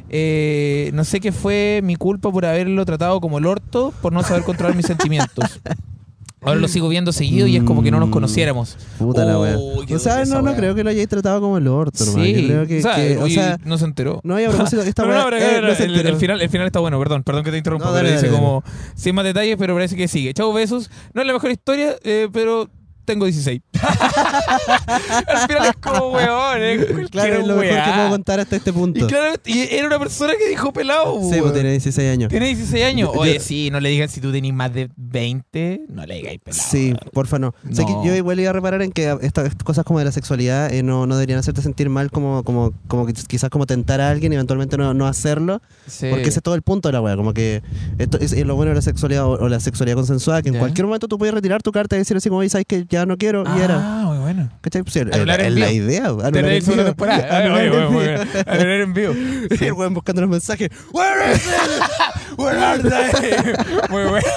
[0.10, 4.24] eh, no sé qué fue mi culpa por haberlo tratado como el orto, por no
[4.24, 5.60] saber controlar mis sentimientos.
[6.42, 8.12] Ahora lo sigo viendo seguido y es como que no nos Mm.
[8.12, 8.78] conociéramos.
[9.00, 9.58] Puta la Oh, wea.
[9.88, 10.56] qué O sea, no, no wea.
[10.56, 12.24] creo que lo hayáis tratado como el orto, hermano.
[12.24, 14.22] Sí, Yo creo que, o sea, que- o oye, sea, no se enteró.
[14.24, 14.82] no hay a propósito.
[14.96, 17.24] Esta No, no, wea- eh, pero no se el, final, el final está bueno, perdón,
[17.24, 18.64] perdón que te interrumpa, No, pero dale, dice dale, como
[18.96, 20.34] sin más detalles, pero parece que sigue.
[20.36, 20.90] Chau, besos.
[21.14, 22.70] No es la mejor historia, eh, pero
[23.06, 23.62] tengo 16.
[24.88, 27.86] Al es como weón, Claro, es lo mejor weá.
[27.86, 29.00] que puedo contar hasta este punto.
[29.06, 31.20] Y claro, y era una persona que dijo pelado.
[31.32, 32.30] Sí, pues tiene 16 años.
[32.30, 33.12] Tiene 16 años.
[33.14, 36.40] Oye, yo- sí, no le digan si tú tenés más de 20, no le digáis
[36.44, 36.64] pelado.
[36.68, 37.54] Sí, porfa no.
[37.64, 40.84] Que yo igual iba a reparar en que estas cosas como de la sexualidad eh,
[40.84, 44.36] no, no deberían hacerte sentir mal como, como, como quizás como tentar a alguien y
[44.36, 45.62] eventualmente no, no hacerlo.
[45.88, 46.08] Sí.
[46.10, 47.16] Porque ese es todo el punto de la wea.
[47.16, 47.62] Como que
[47.98, 50.86] esto es, lo bueno de la sexualidad o, o la sexualidad consensuada, que en cualquier
[50.86, 53.44] momento tú puedes retirar tu carta y decir así como, sabes que ya no quiero,
[53.58, 53.76] y era.
[53.78, 54.50] Ah, muy bueno.
[54.62, 54.84] ¿Cachai?
[54.84, 55.86] Pues, es Anular la, en la vivo.
[55.86, 56.06] idea.
[56.08, 56.84] Anular Tener en vivo.
[56.84, 57.28] temporada.
[57.30, 58.42] Ah, Anular oye, en bueno, vivo.
[58.48, 59.14] Anular en vivo.
[59.60, 60.70] Y el weón buscando los mensajes.
[60.92, 62.40] Where is it?
[62.40, 63.54] Where are they?
[63.90, 64.28] Muy bueno.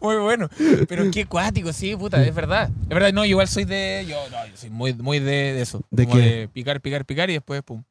[0.00, 0.48] Muy bueno.
[0.88, 2.70] Pero qué cuático, sí, puta, es verdad.
[2.82, 4.04] Es verdad, no, igual soy de.
[4.08, 5.82] Yo, no, yo soy muy, muy de, de eso.
[5.90, 6.22] ¿De como qué?
[6.22, 7.84] de picar, picar, picar y después pum.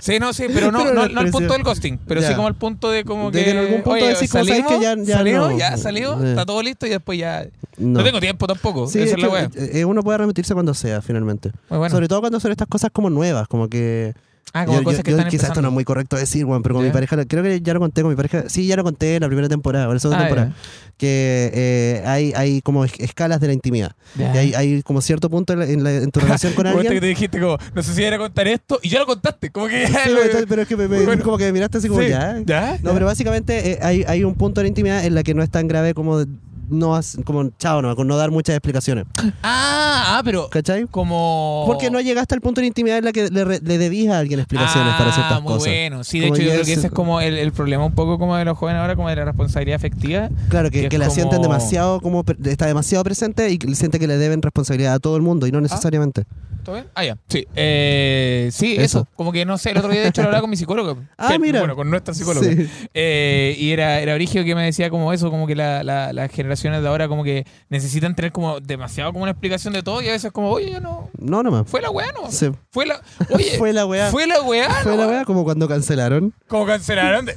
[0.00, 2.46] Sí, no, sí, pero no, Pero no, no al punto del ghosting, pero sí como
[2.48, 3.44] al punto de como De que.
[3.46, 5.58] que en algún punto oye, decís como, ¿sabes salimos, que ya- ya no?
[5.58, 6.30] ya salió, Eh.
[6.30, 7.46] está todo listo y después ya.
[7.78, 7.98] No.
[7.98, 8.86] No, tengo tiempo tampoco.
[8.88, 9.70] Sí, Esa es, es la que, wea.
[9.80, 11.50] eh, uno puede remitirse cuando sea, finalmente.
[11.68, 11.90] Bueno.
[11.90, 14.14] Sobre todo cuando son estas cosas como nuevas, como que...
[14.52, 16.44] ah, como yo- cosas yo- que yo están quizás esto no es muy correcto decir,
[16.44, 18.76] weón, pero con mi pareja, creo que ya lo conté con mi pareja, sí, ya
[18.76, 20.54] lo conté en la primera temporada, o en la segunda Ah, temporada,
[20.96, 23.92] que eh, hay, hay como es- escalas de la intimidad.
[24.16, 24.34] Ya.
[24.34, 26.80] Y hay, hay como cierto punto en, la- en la- en tu relación con este
[26.80, 27.00] que alguien.
[27.00, 29.82] te dijiste como, no sé si era contar esto, y ya lo contaste, como que
[29.82, 31.22] ya Sí, lo- pero- pero es que me, me- Bueno.
[31.22, 32.08] como que me miraste así como Sí.
[32.08, 32.40] ya.
[32.44, 32.78] ¿Ya?
[32.82, 35.42] No, pero básicamente eh, hay, hay un punto de la intimidad en la que no
[35.42, 36.24] es tan grave como
[36.68, 39.04] no como chao, no, con no dar muchas explicaciones.
[39.42, 40.86] Ah, ah, pero ¿Cachai?
[40.86, 41.64] como...
[41.66, 44.40] Porque no llegaste al punto de intimidad en la que le, le debías a alguien
[44.40, 45.68] explicaciones ah, para ciertas muy cosas.
[45.72, 46.04] bueno.
[46.04, 47.94] Sí, de Como hecho yo creo que es- ese es como el, el problema un
[47.94, 50.28] poco como de los jóvenes ahora, como de la responsabilidad afectiva.
[50.48, 53.98] Claro, que, que que la como- sienten demasiado, como está demasiado presente y que siente
[53.98, 56.24] que le deben responsabilidad a todo el mundo y no necesariamente.
[56.66, 56.88] ¿Todo bien?
[56.96, 57.16] Ah, ya.
[57.28, 58.82] Sí, eh, sí eso.
[58.82, 59.08] Eso.
[59.14, 60.98] Como que no sé, el otro día de hecho lo hablaba con mi psicólogo.
[61.16, 61.60] Ah, Que- mira.
[61.60, 62.46] Bueno, con nuestra psicóloga.
[62.46, 62.68] Sí.
[62.92, 66.30] Eh, y era, era Brigio que me decía como eso, como que la- la- las
[66.32, 70.08] generaciones de ahora como que necesitan tener como demasiado como una explicación de todo y
[70.08, 71.08] a veces como, oye, ya no...
[71.18, 71.66] No, nomás.
[71.68, 72.30] Fue la weá, ¿no?
[72.30, 72.50] Sí.
[72.70, 73.00] Fue la...
[73.30, 74.10] Oye, Fue la weá.
[74.10, 76.34] Fue la weá, Fue la weá como cuando cancelaron.
[76.48, 77.26] Como cancelaron.
[77.26, 77.36] De...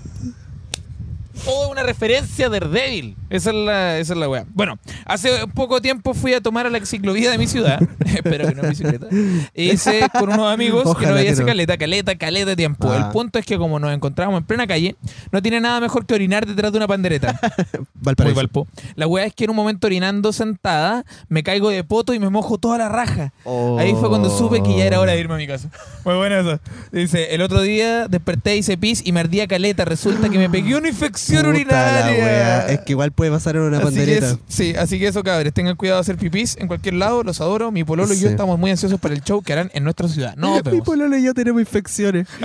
[1.46, 3.16] Todo una referencia a Daredevil.
[3.30, 4.46] Esa es la, esa es la weá.
[4.54, 7.80] Bueno, hace poco tiempo fui a tomar a la ciclovía de mi ciudad.
[8.06, 9.08] Espero que no bicicleta.
[9.54, 11.46] E hice con unos amigos que no veía no.
[11.46, 12.92] caleta, caleta, caleta de tiempo.
[12.92, 12.98] Ah.
[12.98, 14.96] El punto es que como nos encontrábamos en plena calle,
[15.32, 17.40] no tiene nada mejor que orinar detrás de una pandereta.
[17.94, 18.36] Valparaíso.
[18.36, 18.68] Valpo.
[18.96, 22.30] La weá es que en un momento orinando sentada, me caigo de poto y me
[22.30, 23.32] mojo toda la raja.
[23.78, 25.70] Ahí fue cuando supe que ya era hora de irme a mi casa.
[26.06, 26.60] Muy bueno eso.
[26.92, 29.86] Dice, el otro día desperté, hice pis y me ardía caleta.
[29.86, 32.68] Resulta que me pegué una infección Puta urinaria.
[32.68, 34.38] Es que igual puede pasar en una Así pandereta.
[34.48, 35.54] sí, así que eso, cabres.
[35.54, 37.24] Tengan cuidado de hacer pipís en cualquier lado.
[37.24, 37.72] Los adoro.
[37.72, 38.32] Mi pololo y yo Sí.
[38.34, 40.36] estamos muy ansiosos para el show que harán en nuestra ciudad.
[40.36, 42.28] No Mi pololo y yo tenemos infecciones.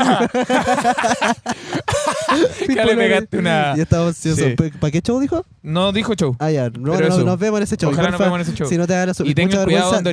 [2.69, 4.43] Ya le pegaste una- estaba ansioso.
[4.45, 4.55] Sí.
[4.81, 5.45] ¿Para qué show dijo?
[5.63, 6.35] No dijo show.
[6.41, 6.71] Ah, ya.
[6.71, 7.91] No, nos vemos en ese show.
[7.93, 8.69] Ojalá nos vemos en ese show.
[8.69, 10.13] Si no te la su- Y tengan cuidado donde.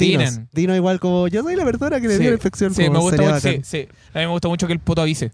[0.52, 2.74] Dinos igual como yo soy la persona que le dio la infección.
[2.74, 3.40] Sí, como me gusta mucho.
[3.40, 3.88] Sí, sí.
[4.14, 5.32] A mí me gusta mucho que el poto avise.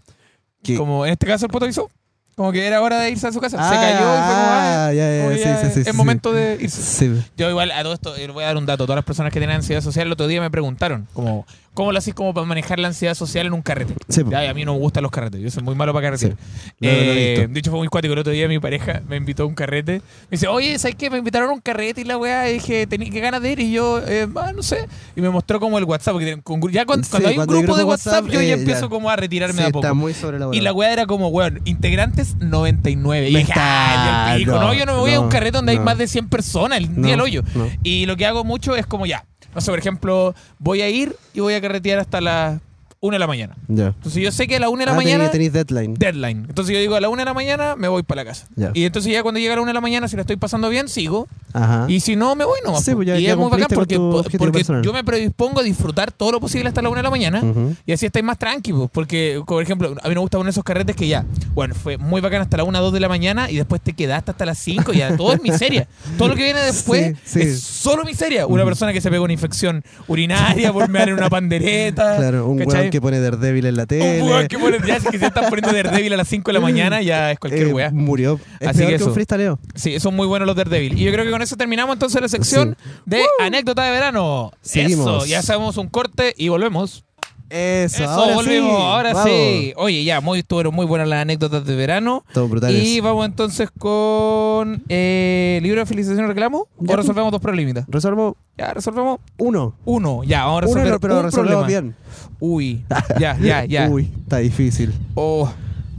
[0.76, 1.90] Como en este caso el poto avisó.
[2.38, 3.56] Como que era hora de irse a su casa.
[3.58, 5.90] Ah, Se cayó y fue como, ah, ah, ya, ya, como sí, ya sí, sí,
[5.90, 6.80] es momento de irse.
[6.80, 7.20] Sí.
[7.36, 8.84] Yo igual a todo esto eh, voy a dar un dato.
[8.86, 11.44] Todas las personas que tienen ansiedad social el otro día me preguntaron como
[11.78, 13.94] ¿cómo lo hacís como para manejar la ansiedad social en un carrete?
[14.08, 14.32] Sí, po.
[14.32, 15.40] Ya, y a mí no me gustan los carretes.
[15.40, 16.32] Yo soy muy malo para carretear.
[16.32, 16.38] Sí.
[16.80, 18.14] Eh, de hecho fue muy cuático.
[18.14, 19.98] El otro día mi pareja me invitó a un carrete.
[19.98, 20.02] Me
[20.32, 21.08] dice, oye, ¿sabes qué?
[21.08, 22.50] Me invitaron a un carrete y la weá.
[22.50, 23.60] Y dije, tenía que ganas de ir.
[23.60, 24.88] Y yo, eh, ah, no sé.
[25.14, 26.14] Y me mostró como el WhatsApp.
[26.14, 28.40] Porque tienen- con- ya cuando, Sí, cuando hay un cuando grupo de WhatsApp, WhatsApp, yo
[28.42, 28.88] ya eh, empiezo ya.
[28.88, 29.94] como a retirarme de a está poco.
[29.94, 30.60] muy sobreelaborado.
[30.60, 33.28] Y la weá era como, weón, integrantes 99.
[33.30, 34.36] Y dije, ah.
[34.44, 36.92] No, yo no me voy a un carrete donde hay más de 100 personas, el
[37.02, 37.44] día del hoyo.
[37.84, 39.24] Y lo que hago mucho es como ya.
[39.54, 42.60] No sé, por ejemplo, voy a ir y voy a carretear hasta las
[43.00, 43.56] 1 de la mañana.
[43.68, 43.88] Ya.
[43.88, 45.94] Entonces yo sé que a la 1 de la Ah, mañana tenéis- deadline.
[45.94, 46.46] deadline.
[46.48, 48.48] Entonces yo digo, a la 1 de la mañana me voy para la casa.
[48.74, 50.68] Y entonces ya cuando llega a la 1 de la mañana, si la estoy pasando
[50.68, 51.28] bien, sigo.
[51.52, 51.86] Ajá.
[51.88, 52.84] Y si no, me voy nomás.
[52.84, 53.98] Sí, pues ya- y ya es muy bacán porque,
[54.38, 57.42] porque yo me predispongo a disfrutar todo lo posible hasta la 1 de la mañana.
[57.86, 58.88] Y así estáis más tranquilos.
[58.92, 61.24] Porque, por ejemplo, a mí me gusta uno de esos carretes que ya,
[61.54, 64.32] bueno, fue muy bacán hasta la 1, 2 de la mañana y después te quedaste
[64.32, 65.86] hasta las 5 y ya todo es miseria.
[66.18, 67.48] Todo lo que viene después Sí, sí.
[67.48, 68.46] es solo miseria.
[68.46, 72.16] Una persona que se pega una infección urinaria por mear en una pandereta.
[72.16, 72.87] Claro, un ¿cachai?
[72.88, 74.22] Weón que pone Daredevil en la tele.
[74.22, 76.52] Un weón que pone, ya si que se están poniendo Daredevil a las 5 de
[76.52, 77.90] la mañana, ya es cualquier Eh, weá.
[77.90, 78.40] Murió.
[78.60, 79.06] Es Así peor que que eso.
[79.08, 79.58] un freestaleo.
[79.74, 80.98] Sí, son muy buenos los Daredevil.
[80.98, 82.76] Y yo creo que con eso terminamos entonces la sección
[83.06, 84.50] de anécdota de verano.
[84.62, 85.06] Seguimos.
[85.24, 87.04] Eso, ya sabemos un corte y volvemos.
[87.50, 88.58] Eso, Eso, ahora sí.
[88.58, 89.30] ahora Vamos.
[89.30, 89.72] sí.
[89.76, 92.24] Oye, ya, muy, estuvieron muy buenas las anécdotas de verano.
[92.32, 92.82] Todo brutales.
[92.84, 96.68] Y vamos entonces con eh, libro de felicitación y reclamo.
[96.80, 97.84] Ya, O resolvemos dos problemitas.
[97.88, 99.74] Resolvo Ya, resolvemos uno.
[99.84, 100.24] uno.
[100.24, 101.94] Ya, vamos a Uno, resolver no, pero un resolvemos bien.
[102.40, 102.84] Uy,
[103.18, 103.88] ya, ya, ya.
[103.88, 104.92] Uy, está difícil.
[105.14, 105.50] Oh.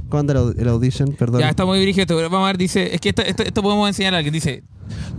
[0.09, 1.11] ¿Cuándo el, el audition?
[1.13, 1.41] Perdón.
[1.41, 4.15] Ya está muy dirigido vamos a ver, dice, es que esto, esto, esto podemos enseñar
[4.15, 4.63] a alguien, dice,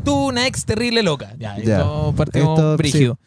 [0.04, 1.34] tú una ex terrible loca.
[1.38, 1.78] Ya, Ya.
[1.78, 3.18] esto partimos brígido.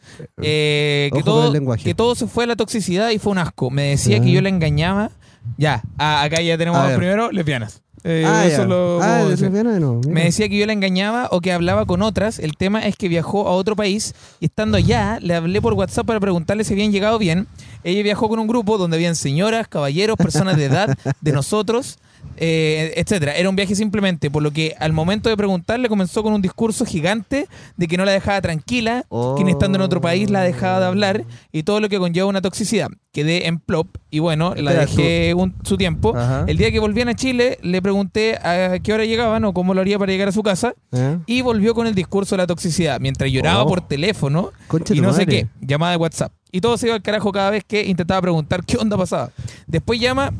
[0.41, 3.37] Eh, que, Ojo con todo, que todo se fue a la toxicidad y fue un
[3.39, 3.69] asco.
[3.69, 4.23] Me decía Ya.
[4.23, 5.11] que yo la engañaba.
[5.57, 7.81] Ya, ah, acá ya tenemos primero lesbianas.
[8.05, 10.01] Eh, ah, eso lo ah, lesbiana no.
[10.07, 12.37] Me decía que yo la engañaba o que hablaba con otras.
[12.39, 16.05] El tema es que viajó a otro país y estando allá le hablé por WhatsApp
[16.05, 17.47] para preguntarle si habían llegado bien.
[17.83, 21.97] Ella viajó con un grupo donde habían señoras, caballeros, personas de edad, de nosotros,
[22.37, 23.35] eh, etcétera.
[23.35, 26.85] Era un viaje simplemente, por lo que al momento de preguntarle comenzó con un discurso
[26.85, 29.35] gigante de que no la dejaba tranquila, Oh.
[29.35, 32.41] que estando en otro país la dejaba de hablar y todo lo que conlleva una
[32.41, 32.87] toxicidad.
[33.11, 36.15] Quedé en plop y bueno, la dejé un- su tiempo.
[36.17, 36.45] Ajá.
[36.47, 39.81] El día que volvían a Chile le pregunté a qué hora llegaban o cómo lo
[39.81, 41.17] haría para llegar a su casa ¿Eh?
[41.27, 43.67] y volvió con el discurso de la toxicidad mientras lloraba Oh.
[43.67, 46.31] por teléfono Concha y no sé qué, llamada de WhatsApp.
[46.53, 49.31] Y todo se iba al carajo cada vez que intentaba preguntar qué onda pasaba.
[49.65, 50.31] Después llama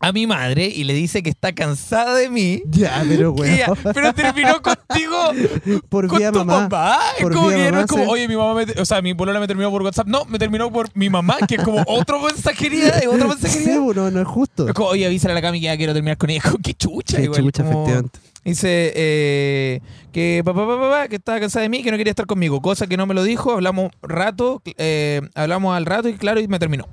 [0.00, 2.62] a mi madre y le dice que está cansada de mí.
[2.70, 5.16] Ya, pero ella, pero terminó contigo
[5.88, 6.98] Por con vía tu mamá.
[7.16, 9.02] Es Por como vía que no mamá, es como, oye, mi mamá, me, o sea,
[9.02, 10.06] mi polola me terminó por WhatsApp.
[10.06, 13.74] No, me terminó por mi mamá, que es como otro mensajería, es otra Sí, mensajería.
[13.76, 14.68] no, no es justo.
[14.68, 16.42] Es como, oye, avísale a la Cami que ya quiero terminar con ella.
[16.62, 18.20] Qué chucha, Qué igual, chucha, como- efectivamente.
[18.44, 19.80] Dice eh,
[20.12, 22.62] que papá, papá, papá, que estaba cansada de mí, que no quería estar conmigo.
[22.62, 23.52] Cosa que no me lo dijo.
[23.52, 26.86] Hablamos rato, eh, hablamos al rato y claro, y me terminó.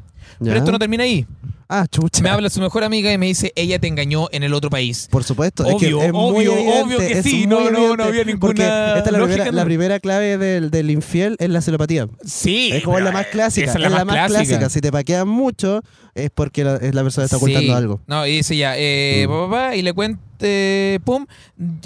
[0.43, 1.25] Pero esto no termina ahí.
[1.68, 2.22] Ah, chucha.
[2.22, 5.07] Me habla su mejor amiga y me dice, ella te engañó en el otro país.
[5.09, 5.63] Por supuesto.
[5.63, 7.47] Obvio, es que es obvio, evidente, obvio que sí.
[7.47, 8.53] No, no, no había ninguna
[8.97, 9.57] esta es la lógica, primera, no.
[9.57, 12.07] la primera clave del, del infiel es la celopatía.
[12.24, 12.70] Sí.
[12.72, 13.70] es como la más eh, clásica.
[13.72, 14.70] esa Es la, más clásica.
[14.70, 15.82] Si te paquean mucho,
[16.13, 17.72] es porque la, es la persona está ocultando Sí.
[17.78, 18.01] algo.
[18.05, 19.32] No, y dice ya, eh, Mm.
[19.32, 21.26] papá, papá, y le cuente, pum,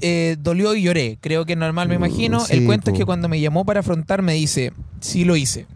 [0.02, 1.18] eh, dolió y lloré.
[1.22, 2.40] Creo que es normal, me Mm, imagino.
[2.42, 5.68] sí, el cuento es que cuando me llamó para afrontar me dice, sí lo hice.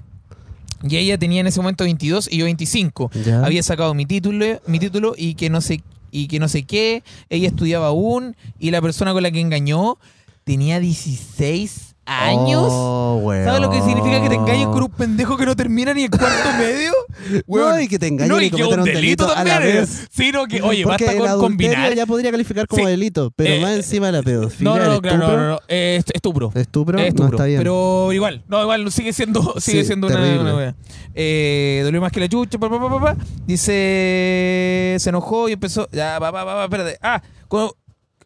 [0.88, 3.12] Y ella tenía en ese momento 22 y yo 25.
[3.26, 3.46] Ya.
[3.46, 5.82] Había sacado mi título, mi título y que no sé
[6.12, 7.04] y que no sé qué.
[7.30, 9.98] Ella estudiaba aún y la persona con la que engañó
[10.44, 12.68] tenía 16 años.
[12.70, 13.46] Oh, weón.
[13.46, 16.10] ¿Sabes lo que significa que te engañes con un pendejo que no termina ni el
[16.10, 16.28] cuarto
[16.60, 16.92] medio?
[17.32, 17.82] No, Weón.
[17.82, 19.76] y que te engañen No, y y que cometan un delito delito a la también.
[19.78, 20.08] vez.
[20.12, 21.94] Sino que, oye, Porque basta con combinar.
[21.96, 22.90] ya podría calificar como Sí.
[22.90, 25.60] delito, pero Eh, más encima la pedofilia, No, no, no, claro, no, no, no.
[25.68, 26.52] Eh, est- estupro.
[26.56, 27.38] estupro, Es no estupro.
[27.38, 27.60] está bien.
[27.60, 30.54] Pero igual, no, igual sigue siendo, sigue Sí, siendo una, terrible.
[30.54, 30.76] una.
[31.16, 33.18] Eh, dolió más que la chucha, pa, pa, pa, pa, pa.
[33.46, 36.98] Dice, se enojó y empezó, ya, pa, pa, pa, espérate.
[37.02, 37.76] Ah, como-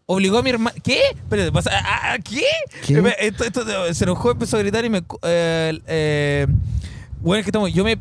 [0.10, 1.02] obligó a mi hermana, ¿qué?
[1.12, 2.44] Espérate, pasa, ah, ah, ¿qué?
[2.86, 2.94] ¿Qué?
[3.20, 6.48] Esto, esto- se enojó, empezó a gritar y me, eh, eh,
[7.20, 7.98] bueno, es que estamos, yo me,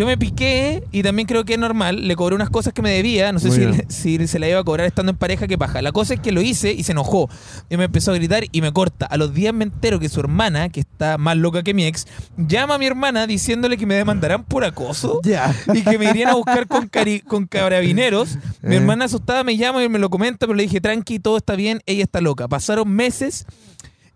[0.00, 2.90] yo me piqué y también creo que es normal, le cobré unas cosas que me
[2.90, 3.50] debía, no sé
[3.88, 5.82] si, se la iba a cobrar estando en pareja, qué paja.
[5.82, 7.28] La cosa es que lo hice y se enojó.
[7.68, 9.04] Y me empezó a gritar y me corta.
[9.04, 12.06] A los días me entero que su hermana, que está más loca que mi ex,
[12.38, 15.20] llama a mi hermana diciéndole que me demandarán por acoso
[15.74, 18.38] y que me irían a buscar con, cari- con carabineros.
[18.62, 18.78] Mi Eh.
[18.78, 21.82] hermana asustada me llama y me lo comenta, pero le dije, tranqui, todo está bien,
[21.84, 22.48] ella está loca.
[22.48, 23.44] Pasaron meses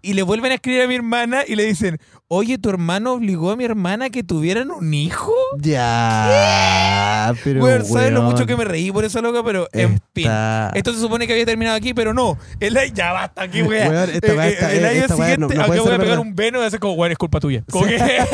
[0.01, 1.99] y le vuelven a escribir a mi hermana y le dicen,
[2.29, 5.33] oye, ¿tu hermano obligó a mi hermana a que tuvieran un hijo?
[5.61, 7.33] Ya.
[7.45, 7.63] Pero.
[7.63, 9.43] Weón, ¿sabes lo weón, mucho que me reí por esa loca?
[9.45, 10.29] Pero, en fin.
[10.75, 12.39] Esto se supone que había terminado aquí, pero no.
[12.61, 13.89] El año, ya basta aquí, weón.
[13.89, 15.85] Weón, esta Eh, eh, el eh, año esta weá no- siguiente, no acá voy a
[15.85, 16.19] pegar verdad.
[16.19, 17.65] un veno y hacer como, weón, es culpa tuya.
[17.71, 17.99] Como que.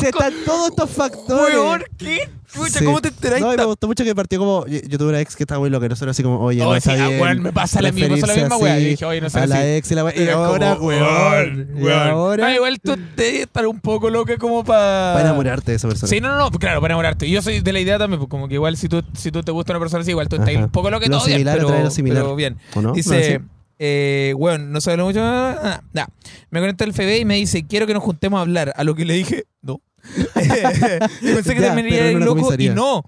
[0.00, 1.56] Si están todos estos factores.
[1.56, 2.28] Weón, ¿qué?
[2.48, 2.82] Sí.
[2.84, 3.42] ¿cómo te enteráis?
[3.44, 4.66] No, me gustó mucho que partió como.
[4.66, 5.86] Yo, yo tuve una ex que estaba muy loca.
[5.88, 7.20] Nosotros así como, oye, no está ah, bien.
[7.20, 9.46] weón, me pasa la- me pasó la misma así Y dije, oye, no sé A
[9.46, 10.16] la ex y la weá.
[10.16, 11.68] Y ahora, weón.
[11.76, 11.98] Y weón.
[12.08, 12.47] ahora.
[12.48, 15.12] Ah, igual tú debes estar un poco loca como para.
[15.14, 16.08] Para enamorarte de esa persona.
[16.08, 17.28] Sí, no, no, no, pues claro, para enamorarte.
[17.28, 19.52] Yo soy de la idea también, pues como que igual si tú, si tú te
[19.52, 21.68] gusta una persona así, igual tú estás un poco loca y todo bien, similar pero,
[21.68, 22.22] atrae lo similar.
[22.22, 22.56] pero bien.
[22.74, 22.92] ¿O no?
[22.92, 25.20] Dice, No, eh, weón, no sabe lo mucho.
[25.22, 26.06] ah, nah.
[26.50, 28.72] Me conecta el FB y me dice, quiero que nos juntemos a hablar.
[28.76, 29.80] A lo que le dije, no.
[30.34, 33.02] pensé que Ya, terminaría pero el loco y no.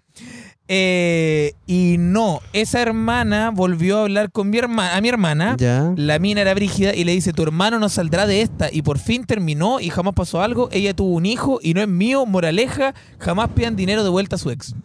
[0.72, 5.56] Eh, y no, esa hermana volvió a hablar con mi hermana, a mi hermana.
[5.58, 5.92] Ya.
[5.96, 8.68] La mina era brígida y le dice, tu hermano no saldrá de esta.
[8.72, 10.68] Y por fin terminó y jamás pasó algo.
[10.70, 12.24] Ella tuvo un hijo y no es mío.
[12.24, 14.76] Moraleja, jamás pidan dinero de vuelta a su ex.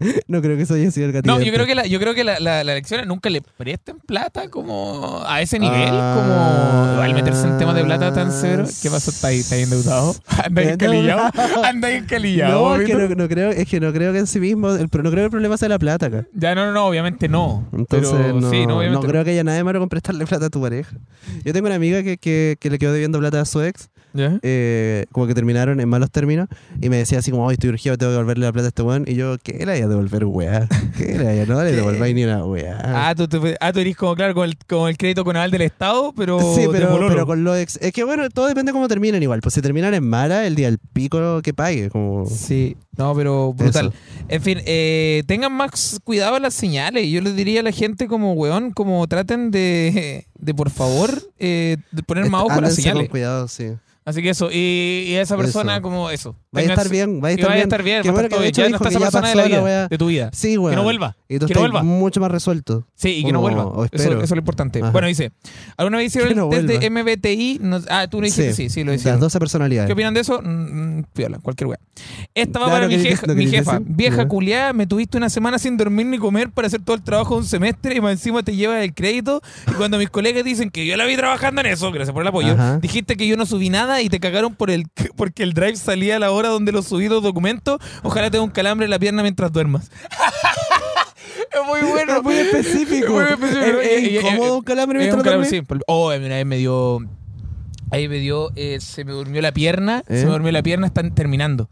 [0.26, 1.34] No creo que eso haya sido el gatillo.
[1.38, 3.42] No, yo creo que la, yo creo que la, la, la lección es nunca le
[3.42, 6.92] presten plata como a ese nivel, Ah.
[6.94, 8.64] como al meterse en temas de plata tan severo.
[8.82, 9.10] ¿Qué pasó?
[9.10, 10.14] ¿Está ahí, está ahí endeudado?
[10.44, 11.30] ¿Anda encalillado?
[11.64, 12.68] ¿Anda encalillado?
[12.76, 14.82] No, es que no, no creo, es que no creo que en sí mismo, el,
[14.82, 16.24] no creo que el problema sea la plata acá.
[16.32, 17.68] Ya, no, no, no, obviamente no.
[17.72, 20.46] Entonces, Pero, no, sí, no, no creo que haya nada de malo con prestarle plata
[20.46, 20.96] a tu pareja.
[21.44, 25.06] Yo tengo una amiga que, que, que le quedó debiendo plata a su ex, Eh,
[25.12, 26.48] como que terminaron en malos términos,
[26.80, 28.82] y me decía así como, hoy estoy urgido, tengo que devolverle la plata a este
[28.82, 30.68] weón, y yo, ¿qué le a devolver, weá?
[30.96, 31.46] ¿Qué le vaya?
[31.46, 32.80] No le devolváis ni una weá.
[32.82, 35.62] Ah, tú, tú, ah, tú eres como, claro, con el, con el crédito conal del
[35.62, 36.40] Estado, pero.
[36.54, 37.78] Sí, pero, pero con los ex.
[37.80, 39.40] Es que bueno, todo depende de cómo terminen igual.
[39.40, 41.90] Pues si terminan en mala, el día del pico que pague.
[41.90, 42.26] Como...
[42.26, 43.86] Sí, no, pero brutal.
[43.86, 43.94] Eso.
[44.28, 47.08] En fin, eh, tengan más cuidado las señales.
[47.08, 51.76] Yo les diría a la gente como, weón, como traten de, de por favor, eh,
[51.90, 53.10] de poner más ojo a las Ándense con señales.
[53.10, 53.72] cuidado, sí.
[54.04, 55.82] Así que eso, y, y esa persona Eso.
[55.82, 56.34] como eso.
[56.52, 57.68] Vaya a estar bien, vaya a que estar vaya a bien.
[57.68, 58.72] estar bien, va a bueno estar que de hecho bien.
[58.72, 59.88] Ya no está que esa persona de la vida, wea.
[59.88, 60.30] de tu vida.
[60.32, 60.72] Sí, güey.
[60.72, 61.16] Que no vuelva.
[61.28, 61.82] Y tú que no vuelva.
[61.82, 62.86] mucho más resuelto.
[62.94, 63.66] Sí, y que no vuelva.
[63.66, 64.80] o Eso, eso es lo importante.
[64.82, 64.90] Ajá.
[64.90, 65.32] Bueno, dice,
[65.76, 66.90] ¿alguna vez hicieron Que no el test de.
[66.90, 67.58] MBTI?
[67.62, 69.16] No- ah, tú le dijiste que sí, sí, lo hicieron.
[69.16, 69.86] Las 12 personalidades.
[69.86, 70.40] ¿Qué opinan de eso?
[70.42, 71.78] Mm, mm, piola, cualquier weá.
[72.34, 72.96] Esta va Ya, para ¿no mi,
[73.44, 73.72] mi jefa.
[73.78, 73.86] decir?
[73.94, 77.34] Vieja culiada, me tuviste una semana sin dormir ni comer para hacer todo el trabajo
[77.34, 79.40] de un semestre y más encima te llevas el crédito.
[79.70, 82.28] Y cuando mis colegas dicen que yo la vi trabajando en eso, gracias por el
[82.28, 84.86] apoyo, dijiste que yo no subí nada y te cagaron por el
[85.16, 87.78] porque el drive salía a la hora donde los subí los documentos.
[88.02, 89.90] Ojalá te dé un calambre en la pierna mientras duermas.
[91.52, 92.16] es muy bueno.
[92.16, 93.20] Es muy específico.
[93.22, 93.80] Es muy específico.
[93.80, 95.60] Es- es incómodo un calambre mientras calambre, duerme.
[95.62, 95.66] sí.
[95.66, 96.98] Por- Oh, una vez me dio.
[97.90, 98.50] Ahí me dio.
[98.56, 100.02] eh, se me durmió la pierna.
[100.08, 100.18] ¿Eh?
[100.20, 100.86] Se me durmió la pierna.
[100.86, 101.68] Están terminando.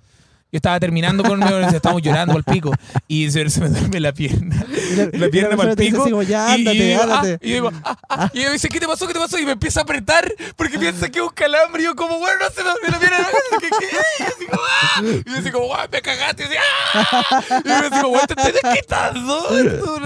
[0.51, 1.42] Yo estaba terminando con.
[1.42, 2.72] Estábamos llorando al pico.
[3.07, 4.64] Y se, se me duerme la pierna.
[4.96, 6.03] la- La pierna para el dice pico.
[6.03, 7.32] así como, ya, y- y, ándate, digo, ándate.
[7.34, 9.07] ah, y yo digo, ah, ah, y yo dice, ¿qué te pasó?
[9.07, 9.38] ¿Qué te pasó?
[9.38, 11.82] Y me empieza a apretar porque piensa que es un calambre.
[11.82, 13.18] Y yo, como, bueno, no se me la pierna.
[13.61, 13.86] ¿Qué, qué?
[14.18, 15.03] Y yo así como, ah.
[15.26, 16.44] Y yo así como, ah, me cagaste.
[16.44, 16.61] Y yo
[16.94, 17.62] ah.
[17.64, 19.42] Y yo así como, te estoy desquitando.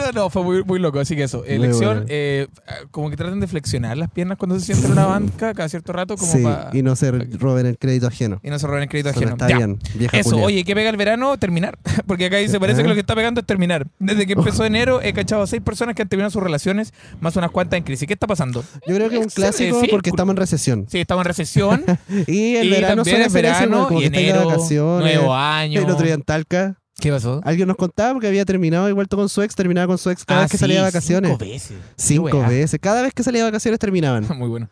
[0.03, 0.99] No, no, fue muy, muy loco.
[1.01, 2.49] Así que eso, elección, eh,
[2.91, 5.93] como que traten de flexionar las piernas cuando se sienten en una banca cada cierto
[5.93, 6.71] rato, como Sí, para.
[6.73, 8.41] y no se roben el crédito ajeno.
[8.43, 9.33] Y no se roben el crédito ajeno.
[9.33, 9.57] está Ya.
[9.59, 10.47] bien, vieja Eso, culia.
[10.47, 11.37] oye, ¿qué pega el verano?
[11.39, 11.79] Terminar.
[12.07, 13.87] Porque acá dice, parece que lo que está pegando es terminar.
[13.99, 17.37] Desde que empezó enero he cachado a seis personas que han terminado sus relaciones, más
[17.37, 18.07] unas cuantas en crisis.
[18.07, 18.65] ¿Qué está pasando?
[18.87, 20.87] Yo creo que es un clásico Sí, porque estamos en recesión.
[20.89, 21.85] Sí, estamos en recesión.
[22.27, 25.15] Y el y verano también suele eso, verano como y enero, vacaciones.
[25.17, 25.81] nuevo año.
[25.81, 27.41] El otro día en Talca, ¿Qué pasó?
[27.45, 30.25] alguien nos contaba que había terminado y vuelto con su ex, terminaba con su ex
[30.25, 31.31] cada Ah, vez que sí, salía de vacaciones.
[31.33, 31.77] Cinco veces.
[31.97, 32.81] Cinco veces.
[32.81, 34.25] Cada vez que salía de vacaciones terminaban.
[34.39, 34.69] Muy bueno.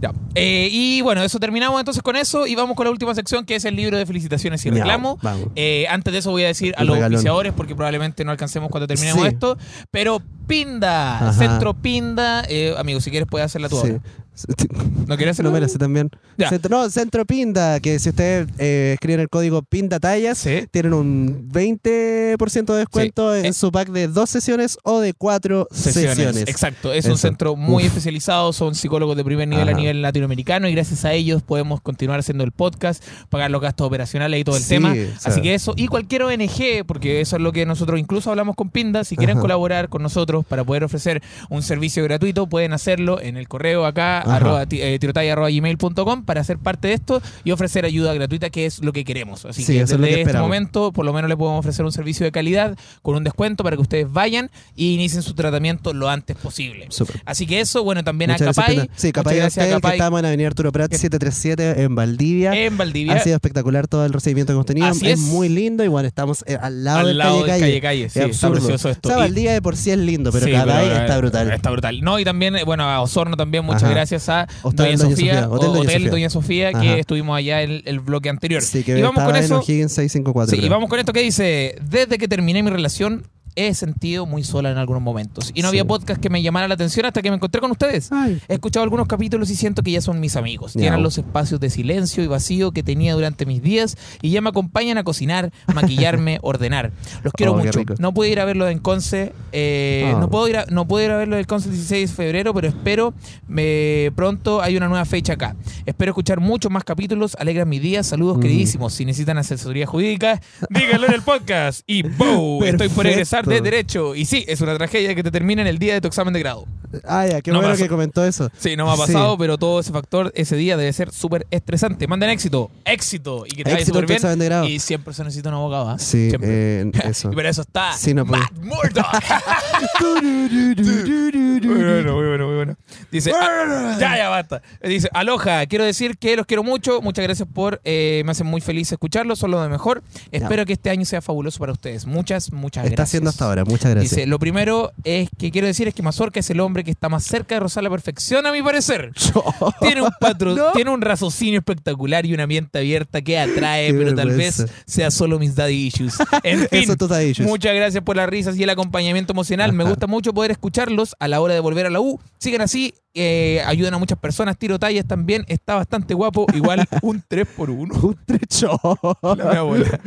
[0.00, 0.12] Ya.
[0.34, 3.54] Eh, y bueno, eso terminamos entonces con eso y vamos con la última sección que
[3.56, 5.18] es el libro de felicitaciones y Ya, reclamo.
[5.22, 5.48] Vamos.
[5.56, 8.86] Eh, antes de eso voy a decir a los auspiciadores porque probablemente no alcancemos cuando
[8.86, 9.28] terminemos Sí.
[9.28, 9.56] esto.
[9.90, 11.32] Pero Pinda, Ajá.
[11.32, 13.88] Centro Pinda, eh, amigo, si quieres puedes hacerla tú Sí.
[13.92, 14.00] ahora.
[15.06, 15.50] ¿No quieres hacerla?
[15.50, 16.10] No me la sé también.
[16.38, 16.48] Ya.
[16.48, 20.66] Centro, no, Centro Pinda, que si ustedes eh, escriben el código Pinda Tallas, Sí.
[20.70, 23.40] tienen un 20% de descuento Sí.
[23.40, 23.52] en Eh.
[23.52, 26.36] su pack de dos sesiones o de cuatro sesiones.
[26.46, 27.88] Exacto, es un centro muy Uf.
[27.88, 32.20] especializado, son psicólogos de primer nivel a nivel latinoamericano y gracias a ellos podemos continuar
[32.20, 34.94] haciendo el podcast, pagar los gastos operacionales y todo el Sí, tema.
[35.24, 38.70] Así que eso, y cualquier ONG, porque eso es lo que nosotros incluso hablamos con
[38.70, 39.42] Pinda, si quieren Ajá.
[39.42, 44.22] colaborar con nosotros para poder ofrecer un servicio gratuito, pueden hacerlo en el correo acá.
[44.36, 48.66] Arroba, eh, tirotalla arroba gmail.com para ser parte de esto y ofrecer ayuda gratuita, que
[48.66, 49.44] es lo que queremos.
[49.44, 50.48] Así Sí, que es desde que este esperamos.
[50.48, 53.76] momento, por lo menos le podemos ofrecer un servicio de calidad con un descuento para
[53.76, 56.88] que ustedes vayan y inicien su tratamiento lo antes posible.
[57.24, 58.90] Así que eso, bueno, también Muchas a Capay.
[58.96, 62.54] Sí, Capay gracias a que Capay estamos en Avenida Arturo Prat Que- 737 en Valdivia.
[62.54, 63.14] en Valdivia.
[63.14, 64.86] Ha sido espectacular todo el recibimiento que hemos tenido.
[64.86, 65.26] Así es, es.
[65.26, 65.84] muy lindo.
[65.84, 67.80] Igual estamos eh, al lado al del lado calle calle.
[67.80, 68.08] calle.
[68.10, 69.08] Sí, es está precioso esto.
[69.08, 71.50] O sea, Valdivia de por sí es lindo, pero Sí, pero, está eh, brutal.
[71.52, 72.00] Está brutal.
[72.02, 73.92] No, y también, eh, bueno, a Osorno también, muchas Ajá.
[73.92, 76.10] gracias a Hostal Doña, Sofía, Hotel Doña Hotel Sofía.
[76.10, 76.96] Doña Sofía, que Ajá.
[76.98, 78.62] estuvimos allá en el bloque anterior.
[78.62, 79.54] Sí, que y vamos con eso.
[79.54, 80.56] en O'Higgins 654.
[80.56, 83.26] Sí, y vamos con esto que dice, desde que terminé mi relación
[83.56, 85.50] he sentido muy sola en algunos momentos.
[85.54, 85.78] Y no Sí.
[85.78, 88.10] había podcast que me llamara la atención hasta que me encontré con ustedes.
[88.12, 90.76] Ay, He escuchado algunos capítulos y siento que ya son mis amigos.
[90.76, 90.84] Miau.
[90.86, 94.48] Llenan los espacios de silencio y vacío que tenía durante mis días y ya me
[94.50, 96.92] acompañan a cocinar, maquillarme, ordenar.
[97.22, 97.80] Los quiero Oh, mucho.
[97.98, 99.32] No pude ir a verlo en Conce.
[99.52, 100.18] eh, Ah.
[100.20, 102.54] no, puedo ir a, no puedo ir a verlo el Conce el 16 de febrero,
[102.54, 103.14] pero espero
[103.48, 105.56] me, pronto hay una nueva fecha acá.
[105.86, 107.36] Espero escuchar muchos más capítulos.
[107.38, 108.02] Alegran mi día.
[108.02, 108.40] Saludos, Mm.
[108.40, 108.92] queridísimos.
[108.94, 110.40] Si necesitan asesoría jurídica,
[110.70, 111.82] díganlo en el podcast.
[111.86, 112.62] Y ¡boom!
[112.64, 113.20] Estoy por Perfecto.
[113.46, 114.14] De Derecho.
[114.14, 116.40] Y sí, es una tragedia que te termine en el día de tu examen de
[116.40, 116.66] grado.
[117.06, 118.50] ah, ya, qué No bueno que comentó eso.
[118.58, 122.06] Sí, no me ha pasado, pero todo ese factor ese día debe ser súper estresante.
[122.08, 124.16] Manden éxito, éxito y que te vaya Éxito súper tu bien.
[124.16, 124.66] examen de grado.
[124.66, 125.88] Y siempre se necesita un abogado.
[125.90, 125.98] ¿ah?
[125.98, 126.50] Sí, Siempre.
[126.82, 127.30] eh, eso.
[127.32, 128.42] Y para eso está Sí, no puedo.
[128.42, 129.06] Matt Murdock.
[130.00, 132.76] muy bueno, muy bueno, muy bueno.
[133.10, 134.62] Dice, ah, ya, ya basta.
[134.82, 137.00] Dice, aloha, quiero decir que los quiero mucho.
[137.02, 140.02] Muchas gracias por, eh, me hacen muy feliz escucharlos, son lo de mejor.
[140.32, 142.06] Espero que este año sea fabuloso para ustedes.
[142.06, 143.08] Muchas, muchas Está gracias.
[143.08, 143.64] haciendo hasta ahora.
[143.64, 144.10] Muchas gracias.
[144.16, 147.08] Dice, lo primero es que quiero decir es que Mazorca es el hombre que está
[147.08, 149.12] más cerca de rozar la perfección, a mi parecer.
[149.80, 150.72] Tiene un patro, No.
[150.72, 155.10] tiene un raciocinio espectacular y una mente abierta que atrae, Qué pero tal vez sea
[155.10, 156.14] solo mis daddy issues.
[156.42, 159.72] En fin, Eso muchas gracias por las risas y el acompañamiento emocional.
[159.72, 162.20] Me gusta mucho poder escucharlos a la hora de volver a la U.
[162.38, 164.56] Sigan así, eh, ayudan a muchas personas.
[164.58, 166.46] Tiro tallas también, está bastante guapo.
[166.54, 168.78] Igual un 3 por 1 Un trecho.
[169.22, 170.00] La mea abuela.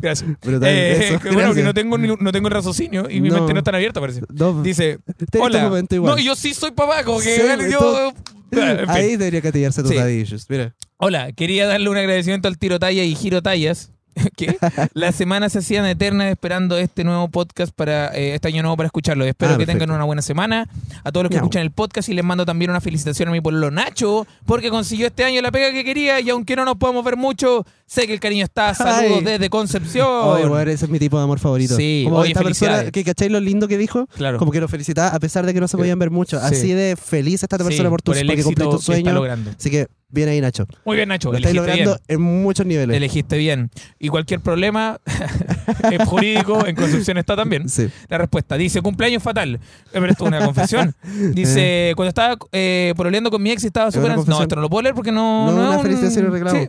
[0.00, 0.30] Gracias.
[0.42, 3.36] Brutal, Eh, que bueno, que no tengo, no tengo el raciocinio y mi No.
[3.36, 4.22] mente no está abierta, parece.
[4.32, 5.58] No, Dice, Este es hola.
[5.60, 6.14] tu momento igual.
[6.16, 8.12] No, yo sí soy papá, como que Sí, yo...
[8.52, 8.90] En fin.
[8.90, 10.46] Ahí debería catillarse tus Sí.
[10.50, 10.74] Mira.
[10.98, 13.92] Hola, quería darle un agradecimiento al Tiro Talla y Giro Tallas
[14.36, 14.56] ¿Qué?
[14.94, 18.86] Las semanas se hacían eternas esperando este nuevo podcast para eh, este año nuevo para
[18.86, 19.24] escucharlo.
[19.24, 20.68] Espero Ah, que tengan una buena semana.
[21.04, 21.44] A todos los que Miau.
[21.46, 25.06] escuchan el podcast y les mando también una felicitación a mi pueblo Nacho, porque consiguió
[25.06, 28.12] este año la pega que quería y aunque no nos podemos ver mucho, sé que
[28.14, 28.74] el cariño está.
[28.74, 29.24] Saludos Ay.
[29.24, 30.06] desde Concepción.
[30.08, 31.76] Oye, weón, ese es mi tipo de amor favorito.
[31.76, 34.38] Sí, como oye, esta persona que cacháis lo lindo que dijo, Claro.
[34.38, 36.38] como que lo felicitaba a pesar de que no se podían ver mucho.
[36.40, 36.46] Sí.
[36.46, 39.12] Así de feliz esta persona Sí, por, tu, el porque éxito tu que está sueño.
[39.12, 39.50] logrando.
[39.58, 40.66] Así que bien ahí, Nacho.
[40.84, 41.30] Muy bien, Nacho.
[41.32, 42.20] Lo estáis Elegiste logrando bien.
[42.20, 42.96] en muchos niveles.
[42.96, 43.70] Elegiste bien.
[43.98, 45.00] Y cualquier problema
[45.90, 47.68] eh, jurídico en Concepción está también.
[47.68, 47.88] Sí.
[48.08, 49.54] La respuesta dice, cumpleaños fatal.
[49.56, 49.60] Eh,
[49.92, 50.94] Pero esto es una confesión.
[51.34, 54.12] Dice, cuando estaba eh, pololeando con mi ex y estaba ¿Es súper...
[54.12, 55.46] ans- No, esto no lo puedo leer porque no...
[55.46, 56.60] No, no es una un- felicitación y reclamo.
[56.60, 56.68] Sí.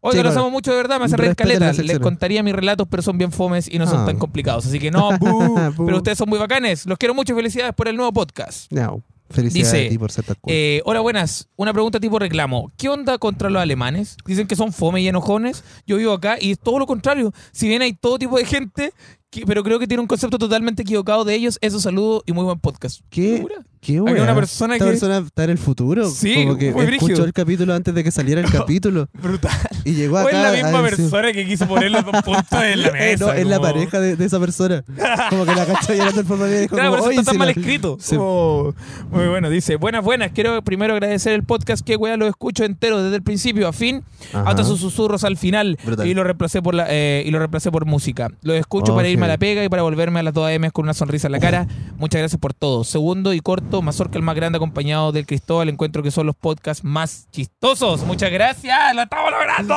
[0.00, 0.40] Oye, Sí, los claro.
[0.46, 1.72] amo mucho de verdad, me hace reír caleta.
[1.72, 4.06] Les contaría mis relatos, pero son bien fomes y no son Ah.
[4.06, 4.64] tan complicados.
[4.66, 5.08] Así que no,
[5.76, 6.86] pero ustedes son muy bacanes.
[6.86, 8.70] Los quiero mucho y felicidades por el nuevo podcast.
[8.72, 9.02] No.
[9.30, 10.52] Felicidades Dice, a ti por ser tan cool.
[10.52, 11.48] Eh, hola, buenas.
[11.56, 12.72] Una pregunta tipo reclamo.
[12.76, 14.16] ¿Qué onda contra los alemanes?
[14.24, 15.64] Dicen que son fome y enojones.
[15.86, 17.32] Yo vivo acá y es todo lo contrario.
[17.52, 18.92] Si bien hay todo tipo de gente,
[19.30, 21.58] que- pero creo que tiene un concepto totalmente equivocado de ellos.
[21.60, 23.00] Eso saludo y muy buen podcast.
[23.10, 23.44] ¿Qué?
[23.80, 24.22] ¿Qué wea?
[24.24, 26.10] una persona Esta que- persona está en el futuro.
[26.10, 27.24] Sí, como que muy escuchó brígido.
[27.26, 29.08] el capítulo antes de que saliera el capítulo.
[29.22, 29.52] Brutal.
[29.84, 30.30] Y llegó O acá.
[30.52, 33.26] es la misma persona que quiso poner los dos puntos en la Eh, mesa.
[33.26, 34.82] no, es la pareja de, de esa persona.
[35.30, 37.30] Como que la cachó llorando el formato y dijo, Claro, como, por eso "Oye, está
[37.30, 37.52] tan mal la-".
[37.52, 37.96] escrito.
[38.00, 38.16] Sí.
[38.18, 38.74] Oh,
[39.12, 40.32] muy bueno, dice, buenas, buenas.
[40.32, 44.02] Quiero primero agradecer el podcast que weá lo escucho entero desde el principio a fin,
[44.32, 44.50] Ajá.
[44.50, 46.06] hasta sus susurros al final Brutal.
[46.06, 48.28] y lo reemplacé por la, eh, y lo reemplacé por música.
[48.42, 50.70] Lo escucho para Oh, irme a la pega y para volverme a las 2 AM
[50.70, 51.66] con una sonrisa en la cara.
[51.98, 52.84] Muchas gracias por todo.
[52.84, 55.68] Segundo y corto, Mazorca el más grande acompañado del Cristóbal.
[55.68, 58.04] Encuentro que son los podcasts más chistosos.
[58.04, 59.74] Muchas gracias, lo estamos logrando.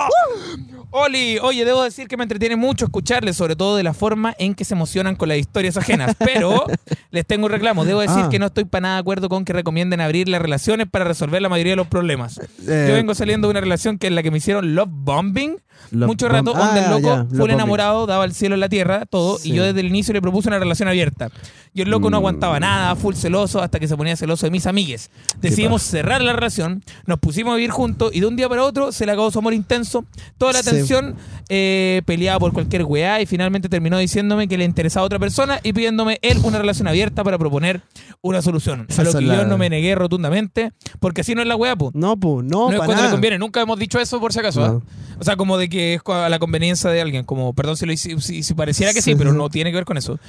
[0.93, 4.53] Oli, oye, debo decir que me entretiene mucho escucharles, sobre todo de la forma en
[4.55, 6.15] que se emocionan con las historias ajenas.
[6.19, 6.65] Pero
[7.11, 7.85] les tengo un reclamo.
[7.85, 8.29] Debo decir Ah.
[8.29, 11.41] que no estoy para nada de acuerdo con que recomienden abrir las relaciones para resolver
[11.41, 12.39] la mayoría de los problemas.
[12.67, 15.57] Eh, Yo vengo saliendo de una relación que es la que me hicieron love bombing.
[15.91, 17.53] Love Mucho bomb- rato, Ah, donde el loco love fue bombing.
[17.55, 19.30] enamorado, daba el cielo en la tierra, todo.
[19.37, 19.51] Sí.
[19.51, 21.29] Y yo desde el inicio le propuse una relación abierta.
[21.73, 22.19] Y el loco no Mm.
[22.21, 25.09] aguantaba nada, full celoso, hasta que se ponía celoso de mis amigues.
[25.41, 28.91] Decidimos cerrar la relación, nos pusimos a vivir juntos y de un día para otro
[28.91, 30.05] se le acabó su amor intenso.
[30.37, 30.69] Toda la Sí.
[30.71, 31.15] tensión
[31.53, 35.59] eh, peleaba por cualquier weá y finalmente terminó diciéndome que le interesaba a otra persona
[35.63, 37.81] y pidiéndome él una relación abierta para proponer
[38.21, 38.87] una solución.
[38.97, 41.91] A lo que yo no me negué rotundamente, porque así no es la weá, po.
[41.93, 43.11] No, pues, no, No es cuando le nada.
[43.11, 43.37] conviene.
[43.37, 44.63] Nunca hemos dicho eso por si acaso.
[44.63, 44.79] ¿ah?
[45.19, 47.23] O sea, como de que es a la conveniencia de alguien.
[47.25, 49.37] Como, perdón si, lo hice- si, si pareciera que sí, Sí, pero sí.
[49.37, 50.19] no tiene que ver con eso.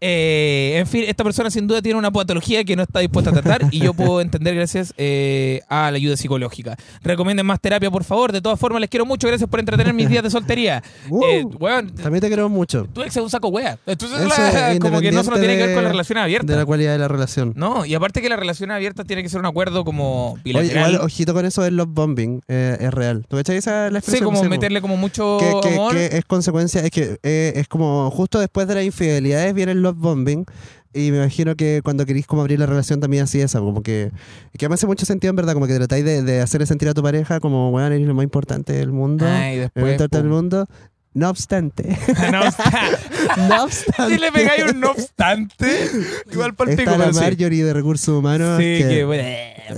[0.00, 3.32] Eh, en fin, esta persona sin duda tiene una patología que no está dispuesta a
[3.34, 6.76] tratar y yo puedo entender gracias eh, a la ayuda psicológica.
[7.02, 8.32] Recomienden más terapia, por favor.
[8.32, 9.28] De todas formas, les quiero mucho.
[9.28, 10.82] Gracias por entretener mis días de soltería.
[11.10, 11.24] Uh.
[11.24, 12.86] Eh, weón, También te quiero mucho.
[12.92, 13.78] tu ex es un saco wea.
[13.86, 16.56] Entonces, la- como que no solo tiene que ver de- con la relación De abierta.
[16.56, 17.52] la cualidad de la relación.
[17.56, 20.92] No, y aparte que la relación abierta tiene que ser un acuerdo como Oye, bilateral.
[20.92, 22.42] igual, ojito con eso del love bombing.
[22.48, 23.24] eh, es real.
[23.28, 24.24] ¿Tú esa la sí, expresión?
[24.26, 24.48] como po.
[24.48, 25.94] meterle como mucho que, que- amor.
[25.94, 29.82] que es consecuencia, es que eh, es como justo después de las infidelidades viene el
[29.82, 30.44] love bombing.
[30.92, 34.10] Y me imagino que cuando querís como abrir la relación también así esa, como que,
[34.58, 36.94] que me hace mucho sentido en verdad, como que tratáis de, de hacerle sentir a
[36.94, 39.98] tu pareja como, bueno, eres lo más importante del mundo, el después.
[39.98, 40.26] del pum.
[40.26, 40.66] mundo.
[41.12, 41.98] No obstante,
[42.30, 42.40] no,
[43.48, 45.90] no obstante, si le pegáis un no obstante,
[46.32, 47.18] igual para el pico, la sí.
[47.20, 48.58] Marjorie de recursos humanos.
[48.58, 49.24] Sí, que- que, bueno,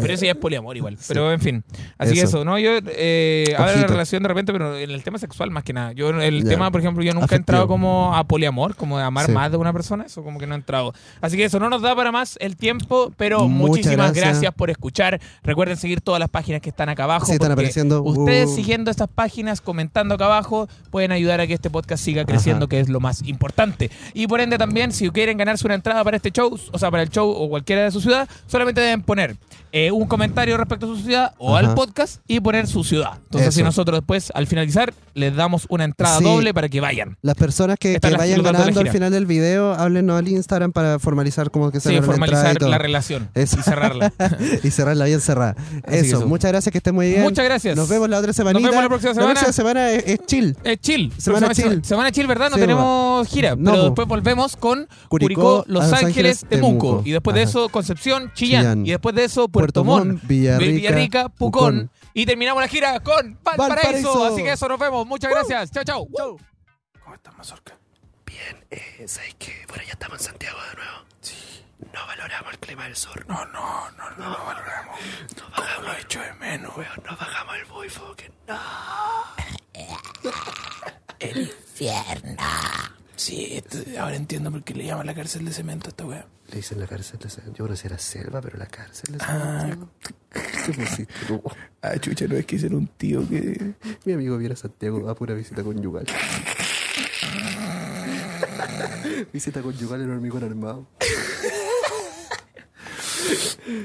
[0.00, 0.98] pero eso ya es poliamor igual.
[1.08, 1.64] Pero en fin.
[1.98, 2.38] Así que Eso.
[2.38, 2.58] eso, ¿no?
[2.58, 5.92] Yo, eh, de la relación de repente, pero en el tema sexual más que nada.
[5.92, 6.50] Yo, el Ya.
[6.50, 7.40] tema, por ejemplo, yo nunca he Afectivo.
[7.42, 9.32] entrado como a poliamor, como de amar Sí.
[9.32, 10.04] más de una persona.
[10.04, 10.92] Eso como que no he entrado.
[11.22, 14.24] Así que eso no nos da para más el tiempo, pero Muchas muchísimas gracias.
[14.40, 14.54] gracias.
[14.54, 15.18] por escuchar.
[15.42, 17.24] Recuerden seguir todas las páginas que están acá abajo.
[17.26, 18.02] Sí, están apareciendo.
[18.02, 18.54] Ustedes Uh.
[18.56, 22.70] siguiendo estas páginas, comentando acá abajo, pueden ayudar a que este podcast siga creciendo, Ajá.
[22.70, 23.90] que es lo más importante.
[24.14, 27.02] Y por ende también, si quieren ganarse una entrada para este show, o sea, para
[27.02, 29.36] el show o cualquiera de su ciudad, solamente deben poner
[29.74, 31.68] eh, un comentario respecto a su ciudad o Ajá.
[31.70, 33.12] al podcast y poner su ciudad.
[33.24, 33.56] Entonces, Eso.
[33.58, 36.24] si nosotros después, al finalizar, les damos una entrada Sí.
[36.24, 37.16] doble para que vayan.
[37.22, 40.98] Las personas que, que las vayan ganando al final del video, háblenos al Instagram para
[40.98, 43.58] formalizar como que se Sí, la formalizar la relación Eso.
[43.58, 44.12] y cerrarla.
[44.62, 45.54] y cerrarla bien cerrada.
[45.86, 46.28] Eso, eso.
[46.28, 47.22] muchas gracias, que estén muy bien.
[47.22, 47.76] Muchas gracias.
[47.76, 48.58] Nos vemos la otra semana.
[48.58, 49.34] vemos la próxima semana.
[49.34, 50.56] La próxima semana es, es chill.
[50.64, 51.11] Eh, chill.
[51.18, 51.84] Semana chill.
[51.84, 52.50] Semana chill, ¿verdad?
[52.50, 53.56] No Sí, tenemos gira.
[53.56, 53.86] No, pero po.
[53.86, 56.86] después volvemos con Curicó, Curicó, Los, Ángeles, Temuco.
[56.88, 57.02] Temuco.
[57.04, 58.62] Y después de eso, Concepción, Chillán.
[58.62, 58.86] Chillán.
[58.86, 61.88] Y después de eso, Puerto, Puerto Montt, Villarrica, Pucón.
[61.88, 61.90] Pucón.
[62.14, 63.58] Y terminamos la gira con Valparaíso.
[63.58, 64.24] Valparaíso.
[64.24, 65.06] Así que eso, nos vemos.
[65.06, 65.70] Muchas gracias.
[65.70, 66.06] Chao, chao.
[66.16, 66.38] Chau.
[67.02, 67.78] ¿Cómo estás, Mazorca?
[68.26, 69.52] Bien, eh, ¿sabes qué?
[69.68, 70.98] Bueno, ya estamos en Santiago de nuevo.
[71.20, 71.34] Sí.
[71.92, 73.24] No valoramos el clima del sur.
[73.28, 74.98] No, no, no, no, lo valoramos.
[75.54, 76.76] ¿Cómo lo echo de menos?
[76.76, 78.32] Weón, no bajamos el boyfucking.
[78.48, 78.58] No.
[83.16, 86.26] Sí, esto- ahora entiendo por qué le llaman la cárcel de cemento a esta weá.
[86.50, 89.88] Le dicen la cárcel de Yo conocí la selva, pero la cárcel de Ah, Santiago.
[90.32, 91.42] ¿Qué pusiste tú?
[91.82, 93.74] Ah, chucha, no es que ser un tío que.
[94.04, 96.06] Mi amigo viene a Santiago a pura visita conyugal.
[99.32, 100.86] visita conyugal en hormigón armado.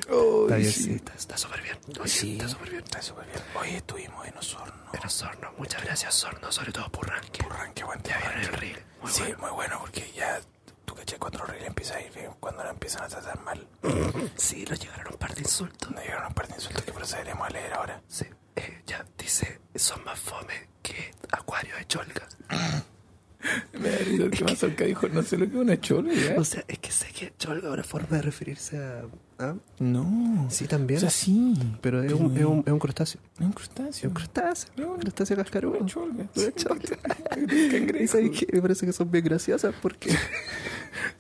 [0.10, 0.94] Oh, Está bien, sí.
[0.94, 1.78] está, está súper bien.
[2.00, 2.84] Oye, Sí, está súper bien.
[2.84, 3.40] Está súper bien.
[3.60, 4.74] Hoy estuvimos en Osorno.
[4.94, 7.44] En Osorno, muchas gracias Osorno, sobre todo por Ranque.
[7.44, 8.84] Porran, qué buen Ya viene el reel.
[9.02, 9.38] Muy sí, bueno.
[9.40, 10.40] muy bueno porque ya
[10.86, 13.68] tú caché cuando los reels empiezan a ir bien, cuando la empiezan a tratar mal.
[14.36, 15.92] Sí, nos llegaron un par de insultos.
[15.92, 18.02] No llegaron un par de insultos que procederemos a leer ahora.
[18.08, 18.26] Sí,
[18.56, 22.28] eh, ya dice, son más fome que Acuario de Cholga.
[23.80, 26.40] Me da risa que Mazorca dijo, no sé lo que es una chola, ¿ya?
[26.40, 29.04] O sea, es que sé que Cholga es una forma de referirse a...
[29.40, 29.56] ¿ah?
[29.80, 30.48] No.
[30.50, 30.98] Sí, también.
[30.98, 31.54] O sea, sí.
[31.82, 33.22] pero es un, es, un, es un crustáceo.
[33.36, 34.10] Es un Es crustáceo.
[34.10, 34.70] un crustáceo.
[34.78, 35.78] No, Un crustáceo cascarudo.
[35.78, 36.26] Una cholga.
[36.36, 36.98] Una cholga.
[37.72, 38.04] Cangrejo.
[38.04, 40.10] Y sabes que me parece que son bien graciosas porque...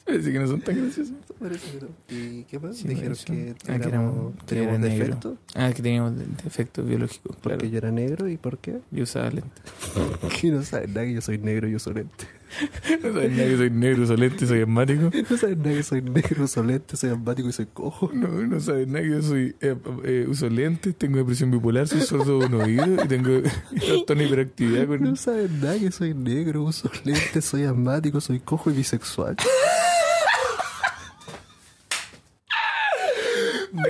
[0.08, 1.14] Parece que no son tan graciosos.
[1.39, 1.88] parece que no.
[2.10, 2.78] ¿Y qué más?
[2.78, 5.05] Sí, Dijeron que Ah, que éramos- éramos- que teníamos era negro.
[5.05, 5.38] defecto.
[5.53, 7.58] Ah, que teníamos de- defectos biológicos, claro.
[7.58, 8.80] Porque yo era negro y por qué.
[8.91, 9.51] Yo usaba lentes.
[10.41, 12.26] Que no saben nada que yo soy negro y uso lente.
[13.03, 15.10] No sabes nada que soy negro, soy lente, soy asmático.
[15.30, 18.10] No saben nada que soy negro, uso lente, soy asmático y soy cojo.
[18.14, 21.99] No, no sabes nada que yo soy, eh, eh, uso lentes, tengo depresión bipolar, soy
[22.01, 23.41] sordo de un oído y tengo
[23.78, 25.01] trastorno hiperactividad con...
[25.01, 29.36] No saben nada que soy negro, uso lentes, soy asmático, soy cojo y bisexual.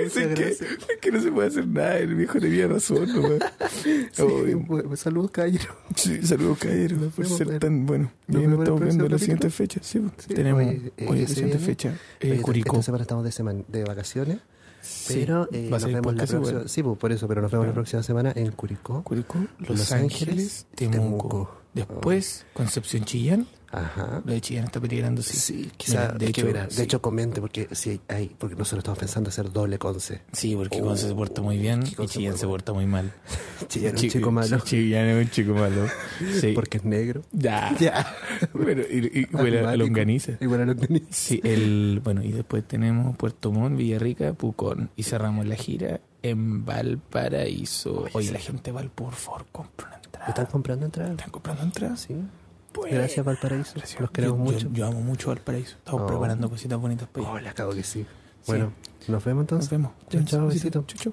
[0.02, 3.28] Dice Muchas que, que no se puede hacer nada, el viejo tenía razón, ¿no?
[3.82, 5.76] Sí, Oye, bueno, saludos, caballero.
[5.94, 8.10] Sí, saludos, caballero, Nos por vemos ser tan bueno.
[8.26, 10.02] nos estamos viendo la siguiente fecha, sí.
[10.18, 11.58] Sí, tenemos oye, eh, la ¿qué se siguiente viene?
[11.58, 11.94] fecha.
[12.20, 12.72] Eh, Oye, Curicó.
[12.76, 14.38] Esta semana estamos de, semana, de vacaciones,
[14.80, 15.14] Sí.
[15.18, 16.48] pero eh, Va a nos vemos la próxima...
[16.48, 16.68] igual.
[16.68, 17.82] Sí, pues, por eso, pero nos vemos la Claro.
[17.82, 19.02] próxima semana en Curicó.
[19.02, 20.96] Curicó, Los, Los Ángeles, Ángeles, Temuco.
[21.28, 21.62] Temuco.
[21.74, 23.46] Después, Concepción Chillán.
[23.70, 24.22] Ajá.
[24.24, 25.36] Lo de Chillán está peligrando, sí.
[25.36, 29.28] Sí, quizá, Mira, de hecho, de hecho comente porque si hay, porque nosotros estamos pensando
[29.28, 30.22] hacer doble conce.
[30.32, 33.12] Sí, porque Oh, Conce se porta muy bien y Chillán se porta muy mal.
[33.68, 34.58] Chillán es un Chi- chico malo.
[34.60, 35.86] Chi- Chillán es un chico malo.
[36.40, 36.52] Sí.
[36.54, 37.22] Porque es negro.
[37.32, 37.74] Ya.
[37.78, 38.06] Ya.
[38.54, 40.32] Bueno, y, y huele a longaniza.
[40.40, 41.06] Igual a longaniza.
[41.10, 44.90] Sí, el, bueno, y después tenemos Puerto Montt, Villarrica, Pucón.
[44.96, 48.06] Y cerramos la gira en Valparaíso.
[48.12, 50.28] Oye, la gente Val, por favor, compra una entrada.
[50.28, 51.12] ¿Están comprando entradas?
[51.12, 52.00] ¿Están comprando entradas?
[52.00, 52.14] Sí.
[52.80, 53.72] Pues, Gracias, Valparaíso.
[53.76, 54.00] gracias.
[54.00, 54.68] Los queremos Yo- yo- mucho.
[54.72, 55.76] Yo, amo mucho Valparaíso.
[55.76, 56.06] Estamos Oh.
[56.06, 57.34] preparando cositas bonitas para allá.
[57.34, 58.06] Oh, le acabo que sí.
[58.46, 58.72] Bueno,
[59.08, 59.70] nos vemos Nos entonces.
[59.70, 59.92] vemos.
[60.08, 60.84] Chao, chao, besito.
[60.86, 61.12] Chau,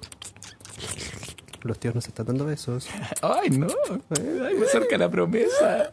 [1.62, 2.88] Los tíos nos están dando besos.
[3.22, 3.66] Ay, no.
[4.10, 5.92] Ay, me acerca la promesa.